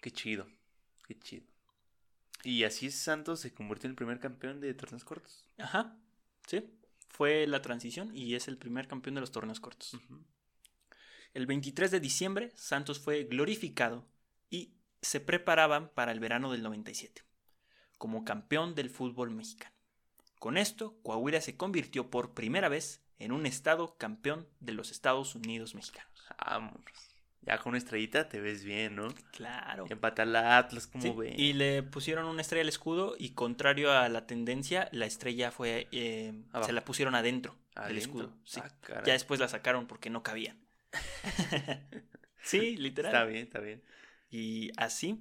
Qué 0.00 0.10
chido, 0.10 0.46
qué 1.06 1.18
chido. 1.18 1.46
Y 2.44 2.64
así 2.64 2.90
Santos 2.90 3.40
se 3.40 3.52
convirtió 3.52 3.88
en 3.88 3.92
el 3.92 3.96
primer 3.96 4.20
campeón 4.20 4.60
de 4.60 4.72
torneos 4.74 5.04
cortos. 5.04 5.44
Ajá, 5.58 5.96
sí. 6.46 6.64
Fue 7.08 7.46
la 7.46 7.62
transición 7.62 8.14
y 8.14 8.34
es 8.34 8.46
el 8.46 8.58
primer 8.58 8.86
campeón 8.86 9.16
de 9.16 9.20
los 9.20 9.32
torneos 9.32 9.58
cortos. 9.58 9.98
El 11.34 11.46
23 11.46 11.90
de 11.90 12.00
diciembre, 12.00 12.52
Santos 12.54 13.00
fue 13.00 13.24
glorificado 13.24 14.06
y 14.50 14.74
se 15.02 15.20
preparaban 15.20 15.88
para 15.88 16.12
el 16.12 16.20
verano 16.20 16.52
del 16.52 16.62
97, 16.62 17.22
como 17.98 18.24
campeón 18.24 18.74
del 18.74 18.90
fútbol 18.90 19.30
mexicano. 19.30 19.74
Con 20.38 20.56
esto, 20.56 21.00
Coahuila 21.02 21.40
se 21.40 21.56
convirtió 21.56 22.10
por 22.10 22.34
primera 22.34 22.68
vez 22.68 23.02
en 23.18 23.32
un 23.32 23.46
estado 23.46 23.96
campeón 23.98 24.48
de 24.60 24.72
los 24.72 24.92
Estados 24.92 25.34
Unidos 25.34 25.74
mexicanos. 25.74 26.07
Vámonos. 26.44 26.82
Ya 27.42 27.56
con 27.58 27.70
una 27.70 27.78
estrellita 27.78 28.28
te 28.28 28.40
ves 28.40 28.62
bien, 28.62 28.96
¿no? 28.96 29.08
Claro. 29.32 29.86
Empata 29.88 30.26
la 30.26 30.58
Atlas, 30.58 30.86
como 30.86 31.16
ve. 31.16 31.34
Y 31.36 31.54
le 31.54 31.82
pusieron 31.82 32.26
una 32.26 32.42
estrella 32.42 32.62
al 32.62 32.68
escudo 32.68 33.14
y 33.18 33.30
contrario 33.30 33.90
a 33.92 34.08
la 34.08 34.26
tendencia, 34.26 34.88
la 34.92 35.06
estrella 35.06 35.50
fue... 35.50 35.88
Eh, 35.92 36.34
se 36.62 36.72
la 36.72 36.84
pusieron 36.84 37.14
adentro 37.14 37.56
del 37.86 37.96
escudo. 37.96 38.34
Sí. 38.44 38.60
Ah, 38.62 39.02
ya 39.06 39.14
después 39.14 39.40
la 39.40 39.48
sacaron 39.48 39.86
porque 39.86 40.10
no 40.10 40.22
cabían. 40.22 40.58
sí, 42.42 42.76
literal. 42.76 43.14
Está 43.14 43.24
bien, 43.24 43.42
está 43.44 43.60
bien. 43.60 43.82
Y 44.30 44.70
así 44.76 45.18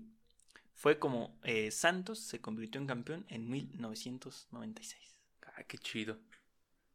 fue 0.74 1.00
como 1.00 1.40
eh, 1.44 1.72
Santos 1.72 2.20
se 2.20 2.42
convirtió 2.42 2.82
en 2.82 2.88
campeón 2.88 3.26
en 3.30 3.50
1996. 3.50 5.20
Ah, 5.44 5.64
qué 5.64 5.78
chido. 5.78 6.20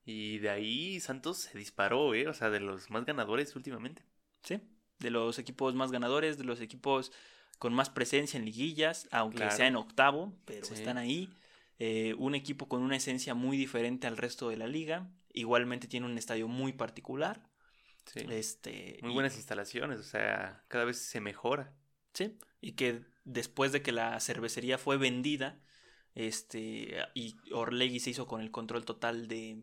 Y 0.04 0.38
de 0.38 0.50
ahí 0.50 1.00
Santos 1.00 1.38
se 1.38 1.58
disparó, 1.58 2.14
¿eh? 2.14 2.28
O 2.28 2.34
sea, 2.34 2.50
de 2.50 2.60
los 2.60 2.90
más 2.90 3.04
ganadores 3.04 3.54
últimamente. 3.56 4.04
Sí 4.42 4.60
de 5.02 5.10
los 5.10 5.38
equipos 5.38 5.74
más 5.74 5.92
ganadores, 5.92 6.38
de 6.38 6.44
los 6.44 6.60
equipos 6.60 7.12
con 7.58 7.74
más 7.74 7.90
presencia 7.90 8.38
en 8.38 8.46
liguillas, 8.46 9.08
aunque 9.10 9.50
sea 9.50 9.66
en 9.66 9.76
octavo, 9.76 10.34
pero 10.46 10.66
están 10.66 10.96
ahí. 10.96 11.28
Eh, 11.78 12.14
un 12.18 12.34
equipo 12.34 12.68
con 12.68 12.82
una 12.82 12.96
esencia 12.96 13.34
muy 13.34 13.56
diferente 13.56 14.06
al 14.06 14.16
resto 14.16 14.48
de 14.48 14.56
la 14.56 14.66
liga. 14.66 15.10
Igualmente 15.32 15.88
tiene 15.88 16.06
un 16.06 16.16
estadio 16.16 16.48
muy 16.48 16.72
particular. 16.72 17.48
Este, 18.14 18.98
muy 19.02 19.12
buenas 19.12 19.36
instalaciones, 19.36 20.00
o 20.00 20.02
sea, 20.02 20.64
cada 20.68 20.84
vez 20.84 20.98
se 20.98 21.20
mejora. 21.20 21.72
Sí, 22.14 22.36
y 22.60 22.72
que 22.72 23.04
después 23.24 23.70
de 23.70 23.82
que 23.82 23.92
la 23.92 24.18
cervecería 24.18 24.76
fue 24.76 24.96
vendida, 24.96 25.60
este, 26.14 26.96
y 27.14 27.36
Orlegui 27.52 28.00
se 28.00 28.10
hizo 28.10 28.26
con 28.26 28.40
el 28.40 28.50
control 28.50 28.84
total 28.84 29.28
de, 29.28 29.62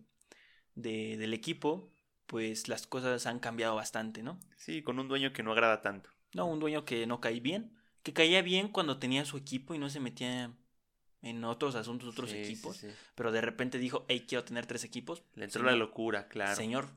de 0.80 1.18
del 1.18 1.34
equipo, 1.34 1.90
pues 2.26 2.68
las 2.68 2.88
cosas 2.88 3.26
han 3.26 3.40
cambiado 3.40 3.76
bastante, 3.76 4.24
¿no? 4.24 4.40
Sí, 4.56 4.82
con 4.84 5.00
un 5.00 5.08
dueño 5.08 5.34
que 5.34 5.44
no 5.44 5.52
agrada 5.52 5.82
tanto. 5.82 6.10
No, 6.34 6.46
un 6.46 6.60
dueño 6.60 6.86
que 6.86 7.08
no 7.08 7.20
cae 7.20 7.40
bien, 7.40 7.76
que 8.04 8.14
caía 8.14 8.42
bien 8.42 8.68
cuando 8.70 9.00
tenía 9.00 9.26
su 9.26 9.38
equipo 9.38 9.74
y 9.74 9.80
no 9.80 9.90
se 9.90 10.00
metía 10.00 10.54
en 11.22 11.44
otros 11.44 11.76
asuntos, 11.76 12.10
otros 12.10 12.32
equipos, 12.32 12.86
pero 13.16 13.32
de 13.32 13.42
repente 13.42 13.78
dijo, 13.78 14.06
hey, 14.08 14.26
quiero 14.28 14.44
tener 14.44 14.66
tres 14.66 14.84
equipos. 14.84 15.24
Le 15.34 15.46
entró 15.46 15.64
la 15.64 15.76
locura, 15.76 16.28
claro. 16.28 16.56
Señor, 16.56 16.90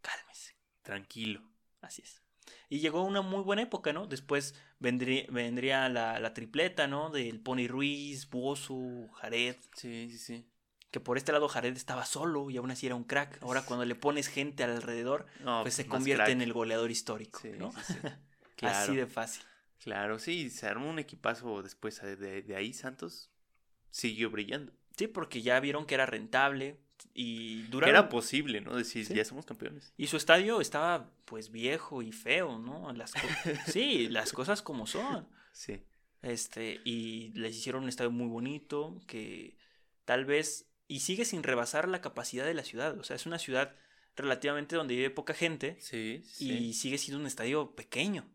cálmese. 0.00 0.54
Tranquilo. 0.82 1.42
Así 1.80 2.02
es. 2.02 2.22
Y 2.68 2.80
llegó 2.80 3.02
una 3.02 3.22
muy 3.22 3.42
buena 3.42 3.62
época, 3.62 3.92
¿no? 3.92 4.06
Después 4.06 4.54
vendría, 4.78 5.24
vendría 5.30 5.88
la, 5.88 6.20
la 6.20 6.34
tripleta, 6.34 6.86
¿no? 6.86 7.10
Del 7.10 7.40
Pony 7.40 7.66
Ruiz, 7.66 8.28
Bozo, 8.28 9.08
Jared. 9.14 9.56
Sí, 9.74 10.08
sí, 10.10 10.18
sí. 10.18 10.46
Que 10.90 11.00
por 11.00 11.18
este 11.18 11.32
lado 11.32 11.48
Jared 11.48 11.76
estaba 11.76 12.04
solo 12.06 12.48
y 12.50 12.56
aún 12.56 12.70
así 12.70 12.86
era 12.86 12.94
un 12.94 13.04
crack. 13.04 13.42
Ahora 13.42 13.62
cuando 13.62 13.84
le 13.84 13.94
pones 13.94 14.28
gente 14.28 14.64
alrededor, 14.64 15.26
No, 15.44 15.62
pues 15.62 15.74
se 15.74 15.86
convierte 15.86 16.24
crack. 16.24 16.32
en 16.32 16.40
el 16.42 16.52
goleador 16.52 16.90
histórico, 16.90 17.40
Sí, 17.42 17.50
¿no? 17.58 17.72
sí, 17.72 17.94
sí. 17.94 17.98
Así 18.66 18.96
de 18.96 19.06
fácil. 19.06 19.42
Claro, 19.82 20.18
sí, 20.18 20.50
se 20.50 20.66
armó 20.66 20.88
un 20.90 20.98
equipazo 20.98 21.62
después 21.62 22.00
de, 22.02 22.16
de- 22.16 22.42
de 22.42 22.56
ahí, 22.56 22.72
Santos 22.72 23.30
siguió 23.90 24.30
brillando. 24.30 24.72
Sí, 24.96 25.06
porque 25.06 25.42
ya 25.42 25.60
vieron 25.60 25.86
que 25.86 25.94
era 25.94 26.06
rentable 26.06 26.80
y 27.14 27.62
duraron... 27.68 27.94
era 27.94 28.08
posible, 28.08 28.60
¿no? 28.60 28.74
Decir, 28.74 29.06
ya 29.14 29.24
somos 29.24 29.46
campeones. 29.46 29.92
Y 29.96 30.08
su 30.08 30.16
estadio 30.16 30.60
estaba 30.60 31.08
pues 31.24 31.52
viejo 31.52 32.02
y 32.02 32.10
feo, 32.10 32.58
¿no? 32.58 32.92
Las 32.92 33.12
sí, 33.68 34.08
las 34.08 34.32
cosas 34.32 34.60
como 34.62 34.86
son. 34.88 35.28
Sí. 35.52 35.80
Este, 36.22 36.80
y 36.84 37.30
les 37.34 37.54
hicieron 37.56 37.84
un 37.84 37.88
estadio 37.88 38.10
muy 38.10 38.26
bonito 38.26 39.00
que 39.06 39.56
tal 40.04 40.24
vez 40.24 40.66
y 40.88 41.00
sigue 41.00 41.24
sin 41.24 41.42
rebasar 41.42 41.86
la 41.86 42.00
capacidad 42.00 42.44
de 42.44 42.54
la 42.54 42.64
ciudad, 42.64 42.98
o 42.98 43.04
sea, 43.04 43.14
es 43.14 43.26
una 43.26 43.38
ciudad 43.38 43.76
relativamente 44.16 44.74
donde 44.74 44.96
vive 44.96 45.10
poca 45.10 45.34
gente 45.34 45.76
Sí, 45.80 46.24
y 46.40 46.72
sigue 46.72 46.98
siendo 46.98 47.20
un 47.20 47.26
estadio 47.26 47.76
pequeño. 47.76 48.26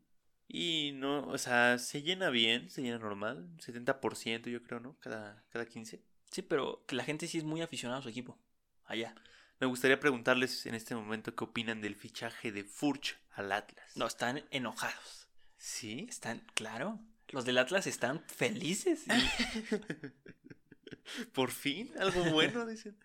Y 0.48 0.92
no, 0.94 1.28
o 1.28 1.38
sea, 1.38 1.80
se 1.80 2.04
llena 2.04 2.30
bien, 2.30 2.70
se 2.70 2.84
llena 2.84 3.00
normal, 3.00 3.50
70% 3.58 4.50
yo 4.50 4.62
creo, 4.62 4.80
¿no? 4.80 4.98
Cada, 5.00 5.44
cada 5.50 5.66
15. 5.66 6.02
Sí, 6.30 6.42
pero 6.44 6.86
que 6.86 6.96
la 6.96 7.04
gente 7.04 7.28
sí 7.28 7.40
es 7.40 7.44
muy 7.44 7.62
aficionada 7.62 8.00
a 8.00 8.04
su 8.04 8.10
equipo. 8.10 8.38
Allá. 8.86 9.16
Me 9.60 9.68
gustaría 9.68 10.00
preguntarles 10.00 10.66
en 10.66 10.76
este 10.76 10.94
momento 10.94 11.36
qué 11.36 11.44
opinan 11.44 11.82
del 11.82 11.96
fichaje 11.96 12.52
de 12.52 12.64
Furch 12.64 13.18
al 13.32 13.52
Atlas. 13.52 13.86
No, 13.96 14.06
están 14.06 14.44
enojados. 14.52 15.28
¿Sí? 15.58 16.06
Están, 16.10 16.46
claro. 16.54 17.00
Los 17.30 17.46
del 17.46 17.58
Atlas 17.58 17.88
están 17.88 18.24
felices. 18.28 19.06
Por 21.34 21.52
fin, 21.52 21.92
algo 22.00 22.32
bueno, 22.32 22.66
dicen. 22.68 22.98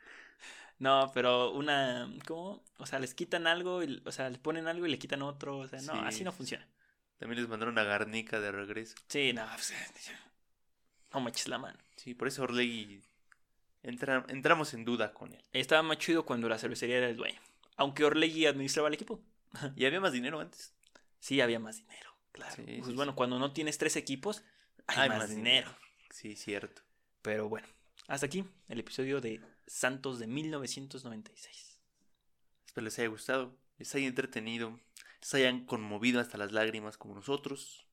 No, 0.79 1.11
pero 1.13 1.51
una, 1.53 2.09
¿cómo? 2.27 2.63
O 2.79 2.87
sea, 2.87 2.99
les 3.01 3.15
quitan 3.15 3.47
algo, 3.47 3.83
y, 3.83 4.01
o 4.05 4.13
sea, 4.13 4.31
les 4.31 4.39
ponen 4.39 4.69
algo 4.69 4.87
y 4.87 4.91
le 4.91 4.99
quitan 4.99 5.23
otro. 5.23 5.59
O 5.59 5.67
sea, 5.67 5.81
no, 5.81 5.93
Sí, 5.93 5.99
así 6.05 6.25
no 6.25 6.33
funciona. 6.33 6.67
También 7.19 7.41
les 7.41 7.49
mandaron 7.49 7.77
a 7.79 7.83
Garnica 7.85 8.39
de 8.39 8.53
regreso. 8.53 8.95
Sí, 9.09 9.33
no, 9.33 9.45
pues, 9.55 9.73
no 11.13 11.21
me 11.21 11.31
eches 11.31 11.49
la 11.49 11.59
mano. 11.59 11.79
Sí, 11.97 12.15
por 12.15 12.29
eso 12.29 12.45
Orlegui 12.45 13.03
entra- 13.83 14.25
entramos 14.29 14.73
en 14.75 14.85
duda 14.85 15.13
con 15.13 15.33
él. 15.33 15.43
Estaba 15.53 15.83
más 15.83 15.99
chido 15.99 16.25
cuando 16.25 16.49
la 16.49 16.59
cervecería 16.59 16.99
era 16.99 17.09
el 17.09 17.17
dueño. 17.17 17.41
Aunque 17.77 18.05
Orlegui 18.05 18.47
administraba 18.47 18.89
el 18.89 18.95
equipo. 18.95 19.21
Y 19.75 19.85
había 19.85 20.01
más 20.01 20.13
dinero 20.13 20.41
antes. 20.41 20.75
Sí, 21.19 21.41
había 21.41 21.59
más 21.59 21.77
dinero, 21.79 22.15
claro. 22.33 22.55
Sí, 22.55 22.63
pues 22.63 22.87
sí, 22.87 22.95
bueno, 22.95 23.17
cuando 23.17 23.39
no 23.39 23.53
tienes 23.53 23.79
tres 23.79 23.97
equipos, 23.97 24.45
hay, 24.87 25.09
más, 25.09 25.29
dinero. 25.31 25.75
Sí, 26.11 26.37
cierto. 26.37 26.83
Pero 27.23 27.49
bueno, 27.49 27.67
hasta 28.09 28.27
aquí 28.27 28.45
el 28.69 28.81
episodio 28.81 29.21
de 29.21 29.41
Santos 29.67 30.19
de 30.19 30.27
1996. 30.27 31.79
Espero 32.67 32.85
les 32.85 32.99
haya 32.99 33.09
gustado, 33.09 33.57
les 33.79 33.95
haya 33.95 34.07
entretenido, 34.09 34.81
les 35.21 35.35
hayan 35.35 35.65
conmovido 35.67 36.21
hasta 36.21 36.39
las 36.39 36.53
lágrimas 36.53 36.97
como 36.99 37.15
nosotros. 37.15 37.87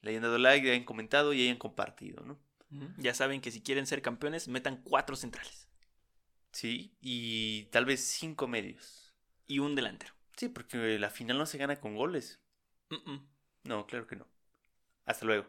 Le 0.00 0.10
hayan 0.10 0.22
dado 0.22 0.38
like, 0.38 0.64
le 0.64 0.72
hayan 0.74 0.84
comentado 0.84 1.32
y 1.32 1.42
hayan 1.42 1.56
compartido, 1.58 2.24
¿no? 2.24 2.38
Ya 2.98 3.14
saben 3.14 3.40
que 3.40 3.50
si 3.50 3.62
quieren 3.62 3.86
ser 3.86 4.02
campeones, 4.02 4.46
metan 4.46 4.82
cuatro 4.82 5.16
centrales 5.16 5.68
Sí, 6.52 6.94
y 7.00 7.64
tal 7.72 7.86
vez 7.86 8.04
cinco 8.04 8.46
medios. 8.46 9.14
y 9.46 9.58
un 9.60 9.74
delantero. 9.74 10.12
Sí, 10.36 10.48
porque 10.50 10.98
la 10.98 11.08
final 11.10 11.38
no 11.38 11.46
se 11.46 11.56
gana 11.58 11.80
con 11.80 11.96
goles. 11.96 12.40
Mm, 12.90 13.10
mm. 13.12 13.28
No, 13.64 13.86
claro 13.86 14.06
que 14.06 14.16
no. 14.16 14.28
Hasta 15.06 15.24
luego. 15.24 15.46